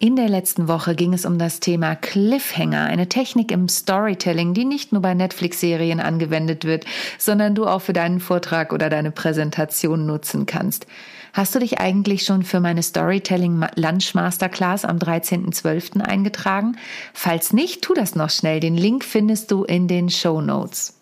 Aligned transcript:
In 0.00 0.14
der 0.14 0.28
letzten 0.28 0.68
Woche 0.68 0.94
ging 0.94 1.12
es 1.12 1.24
um 1.24 1.38
das 1.38 1.58
Thema 1.58 1.96
Cliffhanger, 1.96 2.84
eine 2.84 3.08
Technik 3.08 3.50
im 3.50 3.66
Storytelling, 3.66 4.54
die 4.54 4.64
nicht 4.64 4.92
nur 4.92 5.02
bei 5.02 5.12
Netflix-Serien 5.12 5.98
angewendet 5.98 6.64
wird, 6.64 6.84
sondern 7.18 7.56
du 7.56 7.66
auch 7.66 7.80
für 7.80 7.92
deinen 7.92 8.20
Vortrag 8.20 8.72
oder 8.72 8.90
deine 8.90 9.10
Präsentation 9.10 10.06
nutzen 10.06 10.46
kannst. 10.46 10.86
Hast 11.32 11.56
du 11.56 11.58
dich 11.58 11.80
eigentlich 11.80 12.24
schon 12.24 12.44
für 12.44 12.60
meine 12.60 12.84
Storytelling 12.84 13.66
Lunch 13.74 14.14
Masterclass 14.14 14.84
am 14.84 14.98
13.12. 14.98 16.00
eingetragen? 16.00 16.76
Falls 17.12 17.52
nicht, 17.52 17.82
tu 17.82 17.92
das 17.92 18.14
noch 18.14 18.30
schnell. 18.30 18.60
Den 18.60 18.76
Link 18.76 19.02
findest 19.04 19.50
du 19.50 19.64
in 19.64 19.88
den 19.88 20.10
Show 20.10 20.40
Notes. 20.40 20.97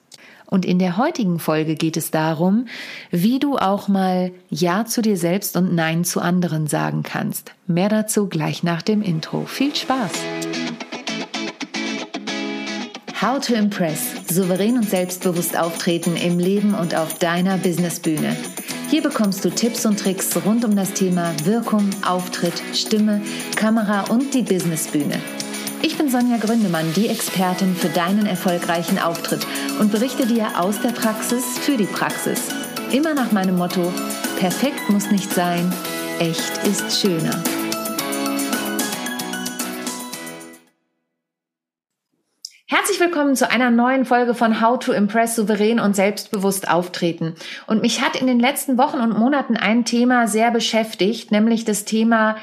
Und 0.47 0.65
in 0.65 0.79
der 0.79 0.97
heutigen 0.97 1.39
Folge 1.39 1.75
geht 1.75 1.97
es 1.97 2.11
darum, 2.11 2.67
wie 3.11 3.39
du 3.39 3.57
auch 3.57 3.89
mal 3.89 4.31
Ja 4.49 4.85
zu 4.85 5.03
dir 5.03 5.17
selbst 5.17 5.57
und 5.57 5.75
Nein 5.75 6.05
zu 6.05 6.21
anderen 6.21 6.67
sagen 6.67 7.03
kannst. 7.03 7.53
Mehr 7.67 7.89
dazu 7.89 8.29
gleich 8.29 8.63
nach 8.63 8.83
dem 8.83 9.03
Intro. 9.03 9.45
Viel 9.47 9.75
Spaß! 9.75 10.13
How 13.21 13.41
to 13.41 13.55
Impress. 13.55 14.15
Souverän 14.31 14.77
und 14.77 14.89
selbstbewusst 14.89 15.59
auftreten 15.59 16.17
im 16.17 16.39
Leben 16.39 16.75
und 16.75 16.95
auf 16.95 17.19
deiner 17.19 17.57
Businessbühne. 17.57 18.37
Hier 18.89 19.03
bekommst 19.03 19.45
du 19.45 19.51
Tipps 19.51 19.85
und 19.85 19.99
Tricks 19.99 20.37
rund 20.45 20.65
um 20.65 20.77
das 20.77 20.93
Thema 20.93 21.33
Wirkung, 21.45 21.91
Auftritt, 22.07 22.63
Stimme, 22.73 23.21
Kamera 23.57 24.03
und 24.11 24.33
die 24.35 24.43
Businessbühne. 24.43 25.19
Ich 25.83 25.99
bin 25.99 26.09
Sonja 26.09 26.39
Gründemann, 26.39 26.93
die 26.95 27.09
Expertin 27.09 27.75
für 27.77 27.89
deinen 27.89 28.27
erfolgreichen 28.27 28.99
Auftritt 28.99 29.47
und 29.79 29.93
berichte 29.93 30.27
dir 30.27 30.59
aus 30.59 30.81
der 30.81 30.91
Praxis 30.91 31.59
für 31.59 31.77
die 31.77 31.85
Praxis. 31.85 32.49
Immer 32.93 33.15
nach 33.15 33.33
meinem 33.33 33.57
Motto, 33.57 33.93
perfekt 34.39 34.89
muss 34.89 35.11
nicht 35.11 35.33
sein, 35.33 35.73
echt 36.19 36.67
ist 36.67 37.01
schöner. 37.01 37.43
Herzlich 42.69 42.99
willkommen 42.99 43.37
zu 43.37 43.51
einer 43.51 43.71
neuen 43.71 44.05
Folge 44.05 44.35
von 44.35 44.61
How 44.61 44.79
to 44.79 44.93
Impress 44.93 45.37
souverän 45.37 45.79
und 45.79 45.95
selbstbewusst 45.95 46.69
auftreten. 46.69 47.35
Und 47.67 47.83
mich 47.83 48.01
hat 48.01 48.17
in 48.17 48.27
den 48.27 48.41
letzten 48.41 48.79
Wochen 48.79 48.99
und 48.99 49.17
Monaten 49.17 49.57
ein 49.57 49.85
Thema 49.85 50.27
sehr 50.27 50.51
beschäftigt, 50.51 51.31
nämlich 51.31 51.65
das 51.65 51.85
Thema 51.85 52.37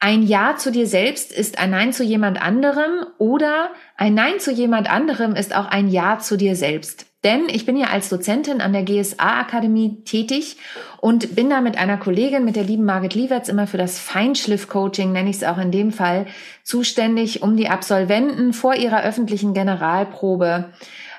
ein 0.00 0.22
Ja 0.22 0.56
zu 0.56 0.70
dir 0.70 0.86
selbst 0.86 1.32
ist 1.32 1.58
ein 1.58 1.70
Nein 1.70 1.92
zu 1.92 2.04
jemand 2.04 2.40
anderem 2.40 3.06
oder 3.18 3.70
ein 3.96 4.14
Nein 4.14 4.38
zu 4.38 4.52
jemand 4.52 4.90
anderem 4.90 5.34
ist 5.34 5.54
auch 5.54 5.66
ein 5.66 5.88
Ja 5.88 6.18
zu 6.18 6.36
dir 6.36 6.54
selbst. 6.54 7.06
Denn 7.24 7.48
ich 7.48 7.66
bin 7.66 7.76
ja 7.76 7.88
als 7.88 8.08
Dozentin 8.08 8.60
an 8.60 8.72
der 8.72 8.84
GSA-Akademie 8.84 10.04
tätig 10.04 10.58
und 11.00 11.34
bin 11.34 11.50
da 11.50 11.60
mit 11.60 11.76
einer 11.76 11.96
Kollegin, 11.96 12.44
mit 12.44 12.54
der 12.54 12.62
lieben 12.62 12.84
Margit 12.84 13.14
Liewerts, 13.14 13.48
immer 13.48 13.66
für 13.66 13.78
das 13.78 13.98
Feinschliff-Coaching, 13.98 15.10
nenne 15.10 15.30
ich 15.30 15.36
es 15.36 15.44
auch 15.44 15.58
in 15.58 15.72
dem 15.72 15.90
Fall, 15.90 16.26
zuständig, 16.62 17.42
um 17.42 17.56
die 17.56 17.68
Absolventen 17.68 18.52
vor 18.52 18.76
ihrer 18.76 19.02
öffentlichen 19.02 19.54
Generalprobe 19.54 20.72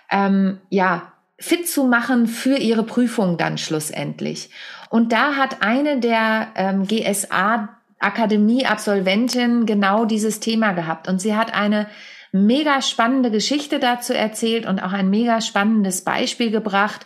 ähm, 0.10 0.60
ja, 0.70 1.12
fit 1.40 1.68
zu 1.68 1.84
machen 1.84 2.28
für 2.28 2.58
ihre 2.58 2.84
Prüfung 2.84 3.38
dann 3.38 3.58
schlussendlich. 3.58 4.50
Und 4.90 5.12
da 5.12 5.36
hat 5.36 5.62
eine 5.62 6.00
der 6.00 6.48
ähm, 6.56 6.88
GSA 6.88 7.77
Akademie-Absolventin 8.00 9.66
genau 9.66 10.06
dieses 10.06 10.40
Thema 10.40 10.74
gehabt. 10.74 11.08
Und 11.08 11.22
sie 11.22 11.36
hat 11.36 11.54
eine 11.54 11.88
mega 12.32 12.82
spannende 12.82 13.32
Geschichte 13.32 13.80
dazu 13.80 14.14
erzählt 14.14 14.66
und 14.66 14.80
auch 14.80 14.94
ein 14.94 15.10
mega 15.10 15.42
spannendes 15.42 16.04
Beispiel 16.04 16.52
gebracht, 16.52 17.06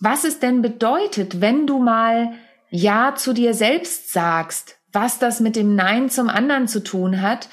was 0.00 0.24
es 0.24 0.40
denn 0.40 0.62
bedeutet, 0.62 1.40
wenn 1.40 1.66
du 1.66 1.78
mal 1.78 2.32
Ja 2.70 3.14
zu 3.14 3.32
dir 3.32 3.54
selbst 3.54 4.12
sagst, 4.12 4.78
was 4.92 5.18
das 5.18 5.40
mit 5.40 5.56
dem 5.56 5.74
Nein 5.74 6.10
zum 6.10 6.28
anderen 6.28 6.68
zu 6.68 6.82
tun 6.82 7.22
hat 7.22 7.48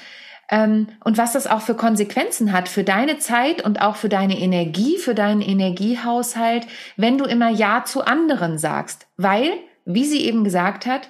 ähm, 0.50 0.88
und 1.04 1.16
was 1.16 1.32
das 1.32 1.46
auch 1.46 1.62
für 1.62 1.74
Konsequenzen 1.74 2.52
hat 2.52 2.68
für 2.68 2.84
deine 2.84 3.18
Zeit 3.18 3.62
und 3.62 3.80
auch 3.80 3.96
für 3.96 4.08
deine 4.08 4.38
Energie, 4.38 4.98
für 4.98 5.14
deinen 5.14 5.40
Energiehaushalt, 5.40 6.66
wenn 6.96 7.18
du 7.18 7.24
immer 7.24 7.50
Ja 7.50 7.84
zu 7.84 8.04
anderen 8.04 8.58
sagst. 8.58 9.06
Weil, 9.16 9.52
wie 9.84 10.04
sie 10.04 10.20
eben 10.22 10.44
gesagt 10.44 10.86
hat, 10.86 11.08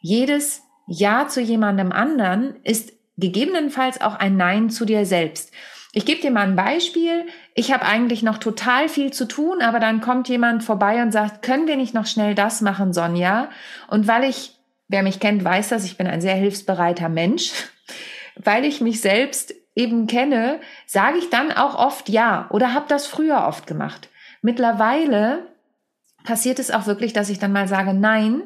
jedes 0.00 0.62
ja 0.86 1.28
zu 1.28 1.40
jemandem 1.40 1.92
anderen 1.92 2.56
ist 2.62 2.92
gegebenenfalls 3.16 4.00
auch 4.00 4.14
ein 4.14 4.36
Nein 4.36 4.70
zu 4.70 4.84
dir 4.84 5.06
selbst. 5.06 5.52
Ich 5.92 6.04
gebe 6.04 6.20
dir 6.20 6.30
mal 6.30 6.46
ein 6.46 6.56
Beispiel. 6.56 7.26
Ich 7.54 7.72
habe 7.72 7.86
eigentlich 7.86 8.22
noch 8.22 8.36
total 8.36 8.88
viel 8.88 9.12
zu 9.12 9.26
tun, 9.26 9.62
aber 9.62 9.80
dann 9.80 10.02
kommt 10.02 10.28
jemand 10.28 10.62
vorbei 10.62 11.02
und 11.02 11.10
sagt, 11.10 11.42
können 11.42 11.66
wir 11.66 11.76
nicht 11.76 11.94
noch 11.94 12.06
schnell 12.06 12.34
das 12.34 12.60
machen, 12.60 12.92
Sonja? 12.92 13.48
Und 13.88 14.06
weil 14.06 14.24
ich, 14.24 14.58
wer 14.88 15.02
mich 15.02 15.20
kennt, 15.20 15.42
weiß 15.42 15.70
das, 15.70 15.84
ich 15.84 15.96
bin 15.96 16.06
ein 16.06 16.20
sehr 16.20 16.34
hilfsbereiter 16.34 17.08
Mensch, 17.08 17.52
weil 18.36 18.66
ich 18.66 18.82
mich 18.82 19.00
selbst 19.00 19.54
eben 19.74 20.06
kenne, 20.06 20.60
sage 20.84 21.18
ich 21.18 21.30
dann 21.30 21.50
auch 21.52 21.74
oft 21.74 22.08
ja 22.08 22.46
oder 22.50 22.74
habe 22.74 22.86
das 22.88 23.06
früher 23.06 23.46
oft 23.46 23.66
gemacht. 23.66 24.10
Mittlerweile 24.42 25.46
passiert 26.24 26.58
es 26.58 26.70
auch 26.70 26.86
wirklich, 26.86 27.14
dass 27.14 27.30
ich 27.30 27.38
dann 27.38 27.52
mal 27.52 27.68
sage, 27.68 27.94
nein, 27.94 28.42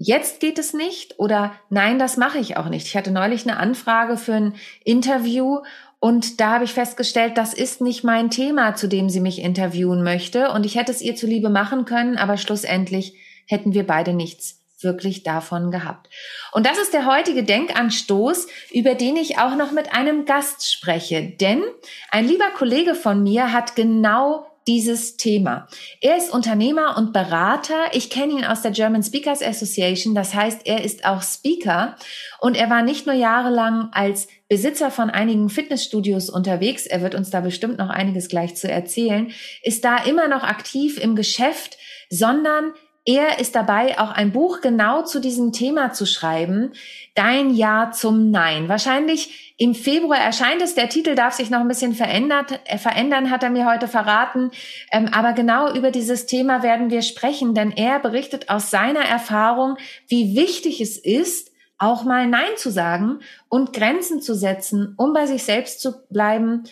jetzt 0.00 0.40
geht 0.40 0.58
es 0.58 0.72
nicht 0.72 1.18
oder 1.18 1.52
nein, 1.68 1.98
das 1.98 2.16
mache 2.16 2.38
ich 2.38 2.56
auch 2.56 2.68
nicht. 2.68 2.86
Ich 2.86 2.96
hatte 2.96 3.10
neulich 3.10 3.46
eine 3.46 3.58
Anfrage 3.58 4.16
für 4.16 4.32
ein 4.32 4.54
Interview 4.82 5.60
und 6.00 6.40
da 6.40 6.54
habe 6.54 6.64
ich 6.64 6.72
festgestellt, 6.72 7.36
das 7.36 7.52
ist 7.52 7.82
nicht 7.82 8.02
mein 8.02 8.30
Thema, 8.30 8.74
zu 8.74 8.88
dem 8.88 9.10
sie 9.10 9.20
mich 9.20 9.40
interviewen 9.40 10.02
möchte 10.02 10.50
und 10.52 10.64
ich 10.64 10.76
hätte 10.76 10.90
es 10.90 11.02
ihr 11.02 11.16
zuliebe 11.16 11.50
machen 11.50 11.84
können, 11.84 12.16
aber 12.16 12.38
schlussendlich 12.38 13.14
hätten 13.46 13.74
wir 13.74 13.86
beide 13.86 14.14
nichts 14.14 14.62
wirklich 14.82 15.22
davon 15.22 15.70
gehabt. 15.70 16.08
Und 16.52 16.64
das 16.64 16.78
ist 16.78 16.94
der 16.94 17.04
heutige 17.04 17.44
Denkanstoß, 17.44 18.46
über 18.72 18.94
den 18.94 19.16
ich 19.16 19.38
auch 19.38 19.54
noch 19.54 19.72
mit 19.72 19.92
einem 19.92 20.24
Gast 20.24 20.72
spreche. 20.72 21.34
Denn 21.38 21.62
ein 22.10 22.26
lieber 22.26 22.48
Kollege 22.56 22.94
von 22.94 23.22
mir 23.22 23.52
hat 23.52 23.76
genau 23.76 24.49
dieses 24.70 25.16
Thema. 25.16 25.66
Er 26.00 26.16
ist 26.16 26.32
Unternehmer 26.32 26.96
und 26.96 27.12
Berater. 27.12 27.86
Ich 27.90 28.08
kenne 28.08 28.34
ihn 28.34 28.44
aus 28.44 28.62
der 28.62 28.70
German 28.70 29.02
Speakers 29.02 29.42
Association. 29.42 30.14
Das 30.14 30.32
heißt, 30.32 30.60
er 30.64 30.84
ist 30.84 31.04
auch 31.04 31.22
Speaker 31.22 31.96
und 32.38 32.56
er 32.56 32.70
war 32.70 32.82
nicht 32.82 33.04
nur 33.04 33.16
jahrelang 33.16 33.88
als 33.90 34.28
Besitzer 34.48 34.92
von 34.92 35.10
einigen 35.10 35.48
Fitnessstudios 35.48 36.30
unterwegs. 36.30 36.86
Er 36.86 37.02
wird 37.02 37.16
uns 37.16 37.30
da 37.30 37.40
bestimmt 37.40 37.78
noch 37.78 37.90
einiges 37.90 38.28
gleich 38.28 38.54
zu 38.54 38.70
erzählen. 38.70 39.32
Ist 39.64 39.84
da 39.84 39.96
immer 40.04 40.28
noch 40.28 40.44
aktiv 40.44 41.02
im 41.02 41.16
Geschäft, 41.16 41.76
sondern 42.08 42.72
er 43.06 43.38
ist 43.38 43.54
dabei, 43.54 43.98
auch 43.98 44.10
ein 44.10 44.30
Buch 44.30 44.60
genau 44.60 45.02
zu 45.02 45.20
diesem 45.20 45.52
Thema 45.52 45.92
zu 45.92 46.06
schreiben. 46.06 46.72
Dein 47.14 47.54
Ja 47.54 47.92
zum 47.92 48.30
Nein. 48.30 48.68
Wahrscheinlich 48.68 49.54
im 49.56 49.74
Februar 49.74 50.18
erscheint 50.18 50.60
es. 50.60 50.74
Der 50.74 50.90
Titel 50.90 51.14
darf 51.14 51.34
sich 51.34 51.48
noch 51.48 51.60
ein 51.60 51.68
bisschen 51.68 51.94
verändert, 51.94 52.60
äh, 52.66 52.76
verändern, 52.76 53.30
hat 53.30 53.42
er 53.42 53.50
mir 53.50 53.66
heute 53.66 53.88
verraten. 53.88 54.50
Ähm, 54.92 55.08
aber 55.12 55.32
genau 55.32 55.72
über 55.72 55.90
dieses 55.90 56.26
Thema 56.26 56.62
werden 56.62 56.90
wir 56.90 57.02
sprechen, 57.02 57.54
denn 57.54 57.72
er 57.72 58.00
berichtet 58.00 58.50
aus 58.50 58.70
seiner 58.70 59.04
Erfahrung, 59.04 59.76
wie 60.08 60.36
wichtig 60.36 60.80
es 60.80 60.98
ist, 60.98 61.50
auch 61.78 62.04
mal 62.04 62.26
Nein 62.26 62.56
zu 62.56 62.70
sagen 62.70 63.20
und 63.48 63.72
Grenzen 63.72 64.20
zu 64.20 64.34
setzen, 64.34 64.94
um 64.98 65.14
bei 65.14 65.24
sich 65.24 65.42
selbst 65.44 65.80
zu 65.80 66.06
bleiben, 66.10 66.64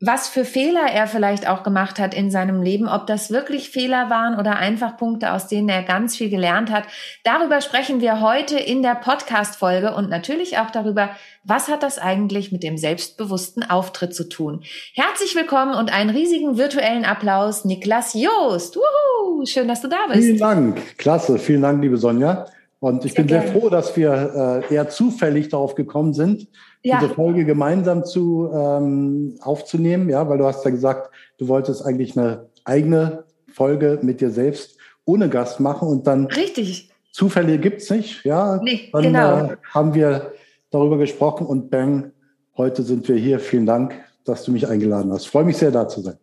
was 0.00 0.28
für 0.28 0.44
Fehler 0.44 0.86
er 0.92 1.08
vielleicht 1.08 1.48
auch 1.48 1.64
gemacht 1.64 1.98
hat 1.98 2.14
in 2.14 2.30
seinem 2.30 2.62
Leben, 2.62 2.88
ob 2.88 3.08
das 3.08 3.30
wirklich 3.30 3.70
Fehler 3.70 4.08
waren 4.10 4.38
oder 4.38 4.56
einfach 4.56 4.96
Punkte, 4.96 5.32
aus 5.32 5.48
denen 5.48 5.68
er 5.68 5.82
ganz 5.82 6.16
viel 6.16 6.30
gelernt 6.30 6.70
hat. 6.70 6.84
Darüber 7.24 7.60
sprechen 7.60 8.00
wir 8.00 8.20
heute 8.20 8.58
in 8.58 8.82
der 8.82 8.94
Podcast-Folge 8.94 9.92
und 9.94 10.08
natürlich 10.08 10.58
auch 10.58 10.70
darüber, 10.70 11.10
was 11.42 11.68
hat 11.68 11.82
das 11.82 11.98
eigentlich 11.98 12.52
mit 12.52 12.62
dem 12.62 12.78
selbstbewussten 12.78 13.68
Auftritt 13.68 14.14
zu 14.14 14.28
tun. 14.28 14.62
Herzlich 14.94 15.34
willkommen 15.34 15.74
und 15.74 15.92
einen 15.92 16.10
riesigen 16.10 16.56
virtuellen 16.56 17.04
Applaus, 17.04 17.64
Niklas 17.64 18.14
Joost. 18.14 18.76
Wuhu, 18.76 19.46
schön, 19.46 19.66
dass 19.66 19.80
du 19.80 19.88
da 19.88 20.06
bist. 20.06 20.20
Vielen 20.20 20.38
Dank. 20.38 20.98
Klasse. 20.98 21.38
Vielen 21.38 21.62
Dank, 21.62 21.82
liebe 21.82 21.96
Sonja. 21.96 22.46
Und 22.80 23.04
ich 23.04 23.12
sehr 23.12 23.24
bin 23.24 23.28
gerne. 23.28 23.48
sehr 23.48 23.60
froh, 23.60 23.68
dass 23.70 23.96
wir 23.96 24.62
äh, 24.70 24.74
eher 24.74 24.88
zufällig 24.88 25.48
darauf 25.48 25.74
gekommen 25.74 26.14
sind, 26.14 26.48
ja. 26.82 27.00
diese 27.00 27.12
Folge 27.12 27.44
gemeinsam 27.44 28.04
zu 28.04 28.50
ähm, 28.54 29.36
aufzunehmen, 29.40 30.08
ja, 30.08 30.28
weil 30.28 30.38
du 30.38 30.44
hast 30.44 30.64
ja 30.64 30.70
gesagt, 30.70 31.10
du 31.38 31.48
wolltest 31.48 31.84
eigentlich 31.84 32.16
eine 32.16 32.46
eigene 32.64 33.24
Folge 33.52 33.98
mit 34.02 34.20
dir 34.20 34.30
selbst 34.30 34.78
ohne 35.04 35.28
Gast 35.28 35.58
machen 35.58 35.88
und 35.88 36.06
dann 36.06 36.26
richtig 36.26 36.90
Zufälle 37.10 37.58
gibt's 37.58 37.90
nicht, 37.90 38.24
ja. 38.24 38.60
Nee, 38.62 38.90
dann 38.92 39.02
genau. 39.02 39.38
äh, 39.38 39.56
haben 39.72 39.94
wir 39.94 40.32
darüber 40.70 40.98
gesprochen 40.98 41.46
und 41.46 41.70
bang, 41.70 42.12
heute 42.56 42.82
sind 42.82 43.08
wir 43.08 43.16
hier. 43.16 43.40
Vielen 43.40 43.66
Dank, 43.66 43.94
dass 44.24 44.44
du 44.44 44.52
mich 44.52 44.68
eingeladen 44.68 45.10
hast. 45.10 45.26
freue 45.26 45.44
mich 45.44 45.56
sehr, 45.56 45.72
da 45.72 45.88
zu 45.88 46.00
sein. 46.02 46.18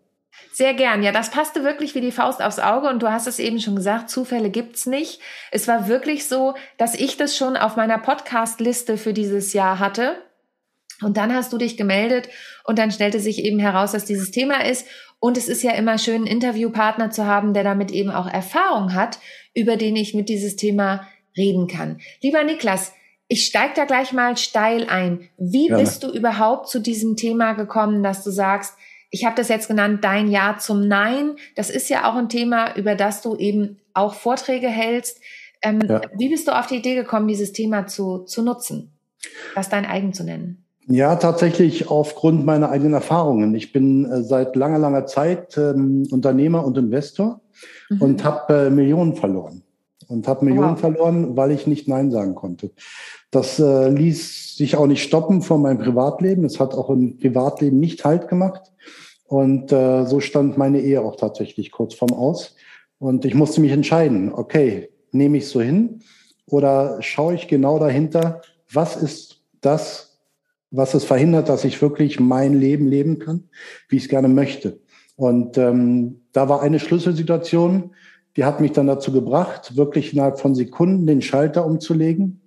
Sehr 0.54 0.74
gern. 0.74 1.04
Ja, 1.04 1.12
das 1.12 1.32
passte 1.32 1.64
wirklich 1.64 1.96
wie 1.96 2.02
die 2.02 2.12
Faust 2.12 2.42
aufs 2.42 2.60
Auge 2.60 2.88
und 2.88 3.02
du 3.02 3.12
hast 3.12 3.28
es 3.28 3.40
eben 3.40 3.60
schon 3.60 3.76
gesagt, 3.76 4.10
Zufälle 4.10 4.50
gibt's 4.50 4.86
nicht. 4.86 5.20
Es 5.52 5.68
war 5.68 5.88
wirklich 5.88 6.28
so, 6.28 6.54
dass 6.78 6.96
ich 6.96 7.18
das 7.18 7.36
schon 7.36 7.58
auf 7.58 7.76
meiner 7.76 7.98
Podcast-Liste 7.98 8.98
für 8.98 9.14
dieses 9.14 9.54
Jahr 9.54 9.80
hatte 9.80 10.16
und 11.02 11.18
dann 11.18 11.34
hast 11.34 11.52
du 11.52 11.58
dich 11.58 11.78
gemeldet 11.78 12.30
und 12.64 12.80
dann 12.80 12.92
stellte 12.92 13.20
sich 13.20 13.44
eben 13.44 13.60
heraus, 13.60 13.92
dass 13.92 14.06
dieses 14.06 14.32
Thema 14.32 14.66
ist. 14.66 14.88
Und 15.20 15.38
es 15.38 15.48
ist 15.48 15.64
ja 15.64 15.72
immer 15.72 15.98
schön, 15.98 16.18
einen 16.18 16.28
Interviewpartner 16.28 17.12
zu 17.12 17.26
haben, 17.26 17.54
der 17.54 17.64
damit 17.64 17.92
eben 17.92 18.12
auch 18.12 18.28
Erfahrung 18.28 18.94
hat, 18.94 19.20
über 19.54 19.76
den 19.76 19.96
ich 19.96 20.14
mit 20.14 20.30
dieses 20.30 20.56
Thema 20.56 21.08
reden 21.36 21.68
kann. 21.68 22.00
Lieber 22.22 22.44
Niklas, 22.44 22.94
ich 23.28 23.46
steige 23.46 23.74
da 23.76 23.86
gleich 23.86 24.14
mal 24.14 24.38
steil 24.38 24.88
ein. 24.88 25.30
Wie 25.38 25.70
ja. 25.70 25.78
bist 25.78 26.04
du 26.04 26.12
überhaupt 26.12 26.70
zu 26.70 26.80
diesem 26.80 27.18
Thema 27.18 27.54
gekommen, 27.54 28.04
dass 28.04 28.24
du 28.24 28.30
sagst, 28.30 28.76
ich 29.10 29.26
habe 29.26 29.36
das 29.36 29.48
jetzt 29.50 29.68
genannt, 29.68 30.04
dein 30.04 30.30
Ja 30.30 30.58
zum 30.60 30.88
Nein. 30.88 31.36
Das 31.56 31.70
ist 31.70 31.90
ja 31.90 32.10
auch 32.10 32.16
ein 32.16 32.30
Thema, 32.30 32.76
über 32.76 32.96
das 32.96 33.22
du 33.22 33.36
eben 33.36 33.78
auch 33.94 34.14
Vorträge 34.14 34.68
hältst. 34.68 35.20
Ähm, 35.62 35.82
ja. 35.88 36.02
Wie 36.18 36.30
bist 36.30 36.48
du 36.48 36.58
auf 36.58 36.68
die 36.68 36.78
Idee 36.78 36.96
gekommen, 36.96 37.28
dieses 37.28 37.54
Thema 37.54 37.88
zu, 37.88 38.20
zu 38.20 38.44
nutzen, 38.44 38.98
das 39.56 39.70
dein 39.70 39.86
eigen 39.86 40.14
zu 40.14 40.24
nennen? 40.24 40.66
Ja, 40.88 41.16
tatsächlich 41.16 41.90
aufgrund 41.90 42.46
meiner 42.46 42.70
eigenen 42.70 42.94
Erfahrungen. 42.94 43.56
Ich 43.56 43.74
bin 43.74 44.06
äh, 44.06 44.22
seit 44.22 44.56
langer, 44.56 44.78
langer 44.78 45.08
Zeit 45.08 45.58
ähm, 45.58 46.08
Unternehmer 46.12 46.64
und 46.64 46.78
Investor 46.78 47.42
mhm. 47.90 48.02
und 48.02 48.24
habe 48.24 48.68
äh, 48.68 48.70
Millionen 48.70 49.16
verloren. 49.16 49.64
Und 50.08 50.28
habe 50.28 50.46
Millionen 50.46 50.74
wow. 50.74 50.80
verloren, 50.80 51.36
weil 51.36 51.52
ich 51.52 51.68
nicht 51.68 51.88
Nein 51.88 52.12
sagen 52.12 52.36
konnte. 52.36 52.72
Das 53.32 53.60
äh, 53.60 53.90
ließ 53.90 54.56
sich 54.56 54.76
auch 54.76 54.88
nicht 54.88 55.04
stoppen 55.04 55.42
von 55.42 55.62
meinem 55.62 55.80
Privatleben. 55.80 56.46
Es 56.46 56.60
hat 56.60 56.74
auch 56.74 56.90
im 56.90 57.18
Privatleben 57.18 57.80
nicht 57.80 58.06
Halt 58.06 58.28
gemacht. 58.28 58.72
Und 59.28 59.72
äh, 59.72 60.06
so 60.06 60.20
stand 60.20 60.58
meine 60.58 60.80
Ehe 60.80 61.02
auch 61.02 61.16
tatsächlich 61.16 61.72
kurz 61.72 61.96
vorm 61.96 62.14
Aus. 62.14 62.56
Und 63.00 63.26
ich 63.26 63.34
musste 63.34 63.62
mich 63.62 63.72
entscheiden, 63.72 64.32
okay, 64.32 64.90
nehme 65.12 65.38
ich 65.38 65.48
so 65.48 65.62
hin 65.62 66.02
oder 66.46 67.02
schaue 67.02 67.36
ich 67.36 67.48
genau 67.48 67.80
dahinter, 67.80 68.42
was 68.72 68.96
ist 68.96 69.42
das, 69.62 70.20
was 70.72 70.94
es 70.94 71.04
verhindert, 71.04 71.50
dass 71.50 71.66
ich 71.66 71.82
wirklich 71.82 72.20
mein 72.20 72.54
Leben 72.54 72.88
leben 72.88 73.20
kann, 73.20 73.50
wie 73.90 73.98
ich 73.98 74.04
es 74.04 74.10
gerne 74.10 74.28
möchte. 74.28 74.80
Und 75.16 75.58
ähm, 75.58 76.22
da 76.34 76.50
war 76.50 76.62
eine 76.62 76.80
Schlüsselsituation, 76.80 77.96
die 78.36 78.44
hat 78.44 78.60
mich 78.60 78.74
dann 78.74 78.88
dazu 78.88 79.12
gebracht, 79.12 79.76
wirklich 79.78 80.14
innerhalb 80.14 80.40
von 80.40 80.56
Sekunden 80.56 81.08
den 81.08 81.22
Schalter 81.22 81.66
umzulegen. 81.66 82.42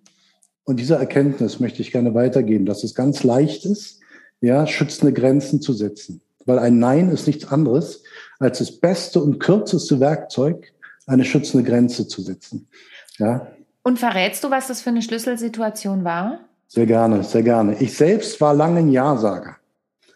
Und 0.64 0.80
diese 0.80 0.96
Erkenntnis 0.96 1.60
möchte 1.60 1.80
ich 1.80 1.92
gerne 1.92 2.14
weitergeben, 2.14 2.66
dass 2.66 2.84
es 2.84 2.94
ganz 2.94 3.24
leicht 3.24 3.64
ist, 3.64 4.00
ja, 4.40 4.66
schützende 4.66 5.12
Grenzen 5.12 5.62
zu 5.62 5.72
setzen. 5.72 6.20
Weil 6.44 6.58
ein 6.58 6.78
Nein 6.78 7.10
ist 7.10 7.26
nichts 7.26 7.50
anderes, 7.50 8.02
als 8.38 8.58
das 8.58 8.72
beste 8.72 9.20
und 9.22 9.38
kürzeste 9.38 9.98
Werkzeug, 10.00 10.72
eine 11.06 11.24
schützende 11.24 11.68
Grenze 11.68 12.06
zu 12.06 12.20
setzen. 12.20 12.68
Ja. 13.16 13.46
Und 13.82 13.98
verrätst 13.98 14.44
du, 14.44 14.50
was 14.50 14.68
das 14.68 14.82
für 14.82 14.90
eine 14.90 15.02
Schlüsselsituation 15.02 16.04
war? 16.04 16.40
Sehr 16.66 16.84
gerne, 16.84 17.24
sehr 17.24 17.42
gerne. 17.42 17.76
Ich 17.80 17.96
selbst 17.96 18.38
war 18.42 18.52
lange 18.52 18.80
ein 18.80 18.90
Ja-Sager. 18.90 19.56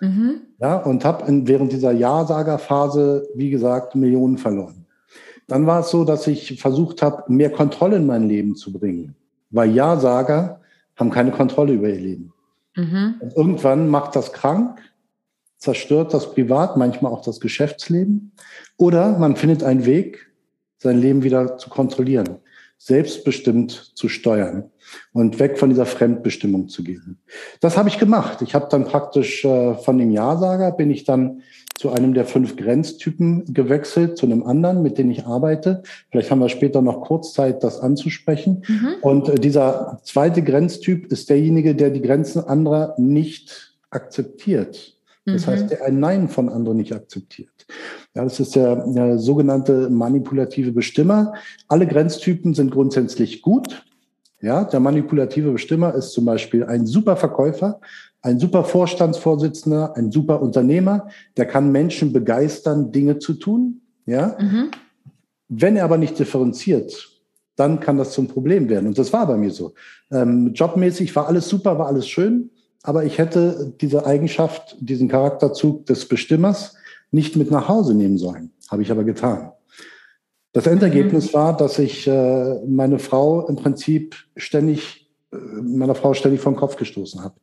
Mhm. 0.00 0.42
Ja, 0.60 0.76
und 0.76 1.04
habe 1.04 1.24
während 1.46 1.72
dieser 1.72 1.92
Ja-Sager-Phase, 1.92 3.26
wie 3.34 3.48
gesagt, 3.48 3.94
Millionen 3.94 4.36
verloren. 4.36 4.81
Dann 5.52 5.66
war 5.66 5.80
es 5.80 5.90
so, 5.90 6.06
dass 6.06 6.26
ich 6.28 6.58
versucht 6.58 7.02
habe, 7.02 7.30
mehr 7.30 7.50
Kontrolle 7.50 7.96
in 7.96 8.06
mein 8.06 8.26
Leben 8.26 8.56
zu 8.56 8.72
bringen. 8.72 9.14
Weil 9.50 9.70
Ja-Sager 9.70 10.62
haben 10.96 11.10
keine 11.10 11.30
Kontrolle 11.30 11.74
über 11.74 11.90
ihr 11.90 12.00
Leben. 12.00 12.32
Mhm. 12.74 13.16
Und 13.20 13.36
irgendwann 13.36 13.88
macht 13.90 14.16
das 14.16 14.32
krank, 14.32 14.80
zerstört 15.58 16.14
das 16.14 16.32
Privat, 16.32 16.78
manchmal 16.78 17.12
auch 17.12 17.20
das 17.20 17.38
Geschäftsleben. 17.38 18.32
Oder 18.78 19.18
man 19.18 19.36
findet 19.36 19.62
einen 19.62 19.84
Weg, 19.84 20.32
sein 20.78 20.98
Leben 20.98 21.22
wieder 21.22 21.58
zu 21.58 21.68
kontrollieren, 21.68 22.38
selbstbestimmt 22.78 23.92
zu 23.94 24.08
steuern 24.08 24.70
und 25.12 25.38
weg 25.38 25.58
von 25.58 25.68
dieser 25.68 25.84
Fremdbestimmung 25.84 26.68
zu 26.68 26.82
gehen. 26.82 27.18
Das 27.60 27.76
habe 27.76 27.90
ich 27.90 27.98
gemacht. 27.98 28.40
Ich 28.40 28.54
habe 28.54 28.68
dann 28.70 28.86
praktisch 28.86 29.44
äh, 29.44 29.74
von 29.74 29.98
dem 29.98 30.12
Ja-Sager 30.12 30.72
bin 30.72 30.90
ich 30.90 31.04
dann 31.04 31.42
zu 31.82 31.90
einem 31.90 32.14
der 32.14 32.26
fünf 32.26 32.54
Grenztypen 32.54 33.52
gewechselt, 33.52 34.16
zu 34.16 34.24
einem 34.24 34.44
anderen, 34.44 34.84
mit 34.84 34.98
dem 34.98 35.10
ich 35.10 35.26
arbeite. 35.26 35.82
Vielleicht 36.12 36.30
haben 36.30 36.38
wir 36.38 36.48
später 36.48 36.80
noch 36.80 37.00
kurz 37.00 37.32
Zeit, 37.32 37.64
das 37.64 37.80
anzusprechen. 37.80 38.62
Mhm. 38.68 38.94
Und 39.00 39.28
äh, 39.28 39.34
dieser 39.34 39.98
zweite 40.04 40.44
Grenztyp 40.44 41.06
ist 41.06 41.28
derjenige, 41.28 41.74
der 41.74 41.90
die 41.90 42.00
Grenzen 42.00 42.44
anderer 42.44 42.94
nicht 42.98 43.74
akzeptiert. 43.90 44.96
Das 45.24 45.44
mhm. 45.44 45.50
heißt, 45.50 45.70
der 45.72 45.84
ein 45.84 45.98
Nein 45.98 46.28
von 46.28 46.48
anderen 46.50 46.78
nicht 46.78 46.92
akzeptiert. 46.92 47.66
Ja, 48.14 48.22
das 48.22 48.38
ist 48.38 48.54
der, 48.54 48.86
der 48.86 49.18
sogenannte 49.18 49.90
manipulative 49.90 50.70
Bestimmer. 50.70 51.32
Alle 51.66 51.88
Grenztypen 51.88 52.54
sind 52.54 52.70
grundsätzlich 52.70 53.42
gut. 53.42 53.84
Ja, 54.40 54.62
der 54.62 54.78
manipulative 54.78 55.50
Bestimmer 55.50 55.96
ist 55.96 56.12
zum 56.12 56.26
Beispiel 56.26 56.62
ein 56.62 56.86
super 56.86 57.16
Verkäufer, 57.16 57.80
ein 58.22 58.38
super 58.38 58.64
Vorstandsvorsitzender, 58.64 59.96
ein 59.96 60.12
super 60.12 60.40
Unternehmer, 60.40 61.08
der 61.36 61.46
kann 61.46 61.72
Menschen 61.72 62.12
begeistern, 62.12 62.92
Dinge 62.92 63.18
zu 63.18 63.34
tun. 63.34 63.82
Ja, 64.06 64.36
mhm. 64.40 64.70
wenn 65.48 65.76
er 65.76 65.84
aber 65.84 65.98
nicht 65.98 66.18
differenziert, 66.18 67.20
dann 67.56 67.80
kann 67.80 67.98
das 67.98 68.12
zum 68.12 68.28
Problem 68.28 68.68
werden. 68.68 68.86
Und 68.86 68.98
das 68.98 69.12
war 69.12 69.26
bei 69.26 69.36
mir 69.36 69.50
so. 69.50 69.74
Ähm, 70.10 70.52
jobmäßig 70.54 71.14
war 71.14 71.28
alles 71.28 71.48
super, 71.48 71.78
war 71.78 71.86
alles 71.86 72.08
schön, 72.08 72.50
aber 72.82 73.04
ich 73.04 73.18
hätte 73.18 73.72
diese 73.80 74.06
Eigenschaft, 74.06 74.76
diesen 74.80 75.08
Charakterzug 75.08 75.86
des 75.86 76.08
Bestimmers 76.08 76.74
nicht 77.10 77.36
mit 77.36 77.50
nach 77.50 77.68
Hause 77.68 77.94
nehmen 77.94 78.18
sollen. 78.18 78.50
Habe 78.70 78.82
ich 78.82 78.90
aber 78.90 79.04
getan. 79.04 79.52
Das 80.52 80.66
Endergebnis 80.66 81.28
mhm. 81.28 81.34
war, 81.34 81.56
dass 81.56 81.78
ich 81.78 82.06
äh, 82.06 82.60
meine 82.66 82.98
Frau 82.98 83.46
im 83.46 83.56
Prinzip 83.56 84.16
ständig, 84.36 85.10
äh, 85.32 85.36
meiner 85.36 85.94
Frau 85.94 86.14
ständig 86.14 86.40
vom 86.40 86.56
Kopf 86.56 86.76
gestoßen 86.76 87.22
habe. 87.22 87.34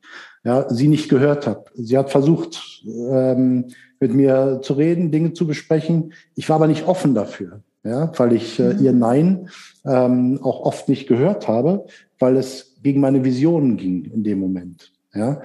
Ja, 0.44 0.70
sie 0.70 0.88
nicht 0.88 1.10
gehört 1.10 1.48
habe. 1.48 1.66
Sie 1.74 1.98
hat 1.98 2.12
versucht, 2.12 2.84
ähm, 2.86 3.68
mit 4.00 4.14
mir 4.14 4.62
zu 4.64 4.74
reden, 4.74 5.12
Dinge 5.12 5.34
zu 5.34 5.46
besprechen. 5.46 6.14
Ich 6.36 6.48
war 6.48 6.56
aber 6.56 6.68
nicht 6.68 6.88
offen 6.88 7.14
dafür, 7.14 7.62
ja, 7.84 8.12
weil 8.18 8.34
ich 8.34 8.60
äh, 8.60 8.74
mhm. 8.74 8.86
ihr 8.86 8.94
Nein 8.94 9.50
ähm, 9.86 10.40
auch 10.42 10.62
oft 10.62 10.88
nicht 10.88 11.08
gehört 11.08 11.48
habe, 11.48 11.86
weil 12.20 12.38
es 12.38 12.78
gegen 12.82 13.02
meine 13.02 13.24
Visionen 13.26 13.76
ging 13.76 14.06
in 14.06 14.24
dem 14.24 14.40
Moment. 14.40 14.94
Ja. 15.14 15.42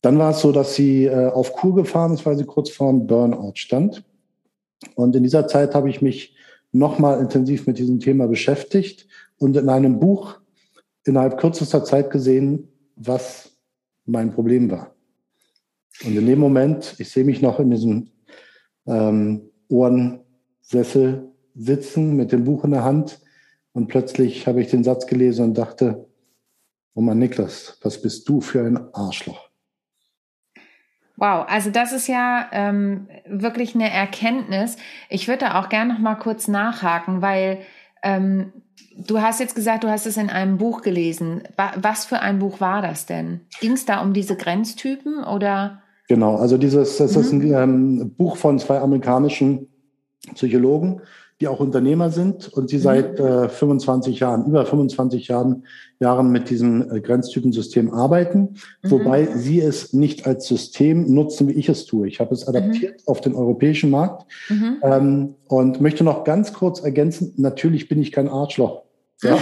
Dann 0.00 0.18
war 0.18 0.30
es 0.30 0.40
so, 0.40 0.52
dass 0.52 0.74
sie 0.74 1.04
äh, 1.04 1.26
auf 1.26 1.52
Kur 1.52 1.74
gefahren 1.74 2.14
ist, 2.14 2.24
weil 2.24 2.38
sie 2.38 2.44
kurz 2.44 2.70
vor 2.70 2.88
einem 2.88 3.06
Burnout 3.06 3.56
stand. 3.56 4.04
Und 4.94 5.16
in 5.16 5.22
dieser 5.22 5.48
Zeit 5.48 5.74
habe 5.74 5.90
ich 5.90 6.00
mich 6.00 6.36
nochmal 6.72 7.20
intensiv 7.20 7.66
mit 7.66 7.78
diesem 7.78 8.00
Thema 8.00 8.28
beschäftigt 8.28 9.06
und 9.38 9.56
in 9.56 9.68
einem 9.68 9.98
Buch 9.98 10.38
innerhalb 11.04 11.38
kürzester 11.38 11.84
Zeit 11.84 12.10
gesehen, 12.10 12.68
was 12.96 13.55
mein 14.06 14.32
Problem 14.32 14.70
war. 14.70 14.94
Und 16.04 16.16
in 16.16 16.26
dem 16.26 16.38
Moment, 16.38 16.94
ich 16.98 17.10
sehe 17.10 17.24
mich 17.24 17.42
noch 17.42 17.58
in 17.60 17.70
diesem 17.70 18.10
ähm, 18.86 19.50
Ohrensessel 19.68 21.32
sitzen 21.54 22.16
mit 22.16 22.32
dem 22.32 22.44
Buch 22.44 22.64
in 22.64 22.72
der 22.72 22.84
Hand 22.84 23.20
und 23.72 23.88
plötzlich 23.88 24.46
habe 24.46 24.60
ich 24.60 24.70
den 24.70 24.84
Satz 24.84 25.06
gelesen 25.06 25.46
und 25.46 25.58
dachte, 25.58 26.06
oh 26.94 27.00
Mann, 27.00 27.18
Niklas, 27.18 27.78
was 27.82 28.00
bist 28.00 28.28
du 28.28 28.40
für 28.40 28.60
ein 28.64 28.94
Arschloch? 28.94 29.50
Wow, 31.16 31.46
also 31.48 31.70
das 31.70 31.92
ist 31.92 32.08
ja 32.08 32.48
ähm, 32.52 33.08
wirklich 33.26 33.74
eine 33.74 33.90
Erkenntnis. 33.90 34.76
Ich 35.08 35.28
würde 35.28 35.46
da 35.46 35.60
auch 35.60 35.70
gerne 35.70 35.94
noch 35.94 36.00
mal 36.00 36.16
kurz 36.16 36.46
nachhaken, 36.46 37.22
weil 37.22 37.60
ähm, 38.06 38.52
du 38.96 39.20
hast 39.20 39.40
jetzt 39.40 39.54
gesagt, 39.54 39.84
du 39.84 39.88
hast 39.88 40.06
es 40.06 40.16
in 40.16 40.30
einem 40.30 40.58
Buch 40.58 40.82
gelesen. 40.82 41.42
Was 41.76 42.04
für 42.04 42.20
ein 42.20 42.38
Buch 42.38 42.60
war 42.60 42.82
das 42.82 43.06
denn? 43.06 43.40
Ging 43.60 43.72
es 43.72 43.84
da 43.84 44.00
um 44.00 44.12
diese 44.12 44.36
Grenztypen 44.36 45.24
oder? 45.24 45.82
Genau, 46.08 46.36
also 46.36 46.56
dieses, 46.56 46.98
das 46.98 47.14
mhm. 47.14 47.20
ist 47.20 47.32
ein 47.32 47.54
ähm, 47.54 48.14
Buch 48.16 48.36
von 48.36 48.58
zwei 48.58 48.78
amerikanischen 48.78 49.68
Psychologen, 50.34 51.02
die 51.40 51.48
auch 51.48 51.60
Unternehmer 51.60 52.10
sind 52.10 52.48
und 52.48 52.72
die 52.72 52.76
mhm. 52.76 52.80
seit 52.80 53.20
äh, 53.20 53.48
25 53.48 54.20
Jahren, 54.20 54.46
über 54.46 54.64
25 54.64 55.28
Jahren, 55.28 55.64
Jahren 56.00 56.30
mit 56.30 56.48
diesem 56.48 56.90
äh, 56.90 57.00
Grenztypensystem 57.00 57.92
arbeiten, 57.92 58.56
mhm. 58.82 58.90
wobei 58.90 59.26
sie 59.26 59.60
es 59.60 59.92
nicht 59.92 60.26
als 60.26 60.46
System 60.46 61.12
nutzen, 61.12 61.48
wie 61.48 61.52
ich 61.52 61.68
es 61.68 61.84
tue. 61.84 62.08
Ich 62.08 62.20
habe 62.20 62.32
es 62.32 62.48
adaptiert 62.48 63.00
mhm. 63.00 63.02
auf 63.06 63.20
den 63.20 63.34
europäischen 63.34 63.90
Markt 63.90 64.26
mhm. 64.48 64.78
ähm, 64.82 65.34
und 65.48 65.80
möchte 65.80 66.04
noch 66.04 66.24
ganz 66.24 66.54
kurz 66.54 66.80
ergänzen, 66.80 67.34
natürlich 67.36 67.88
bin 67.88 68.00
ich 68.00 68.12
kein 68.12 68.28
Arschloch. 68.28 68.82
Ja? 69.22 69.38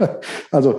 also 0.50 0.78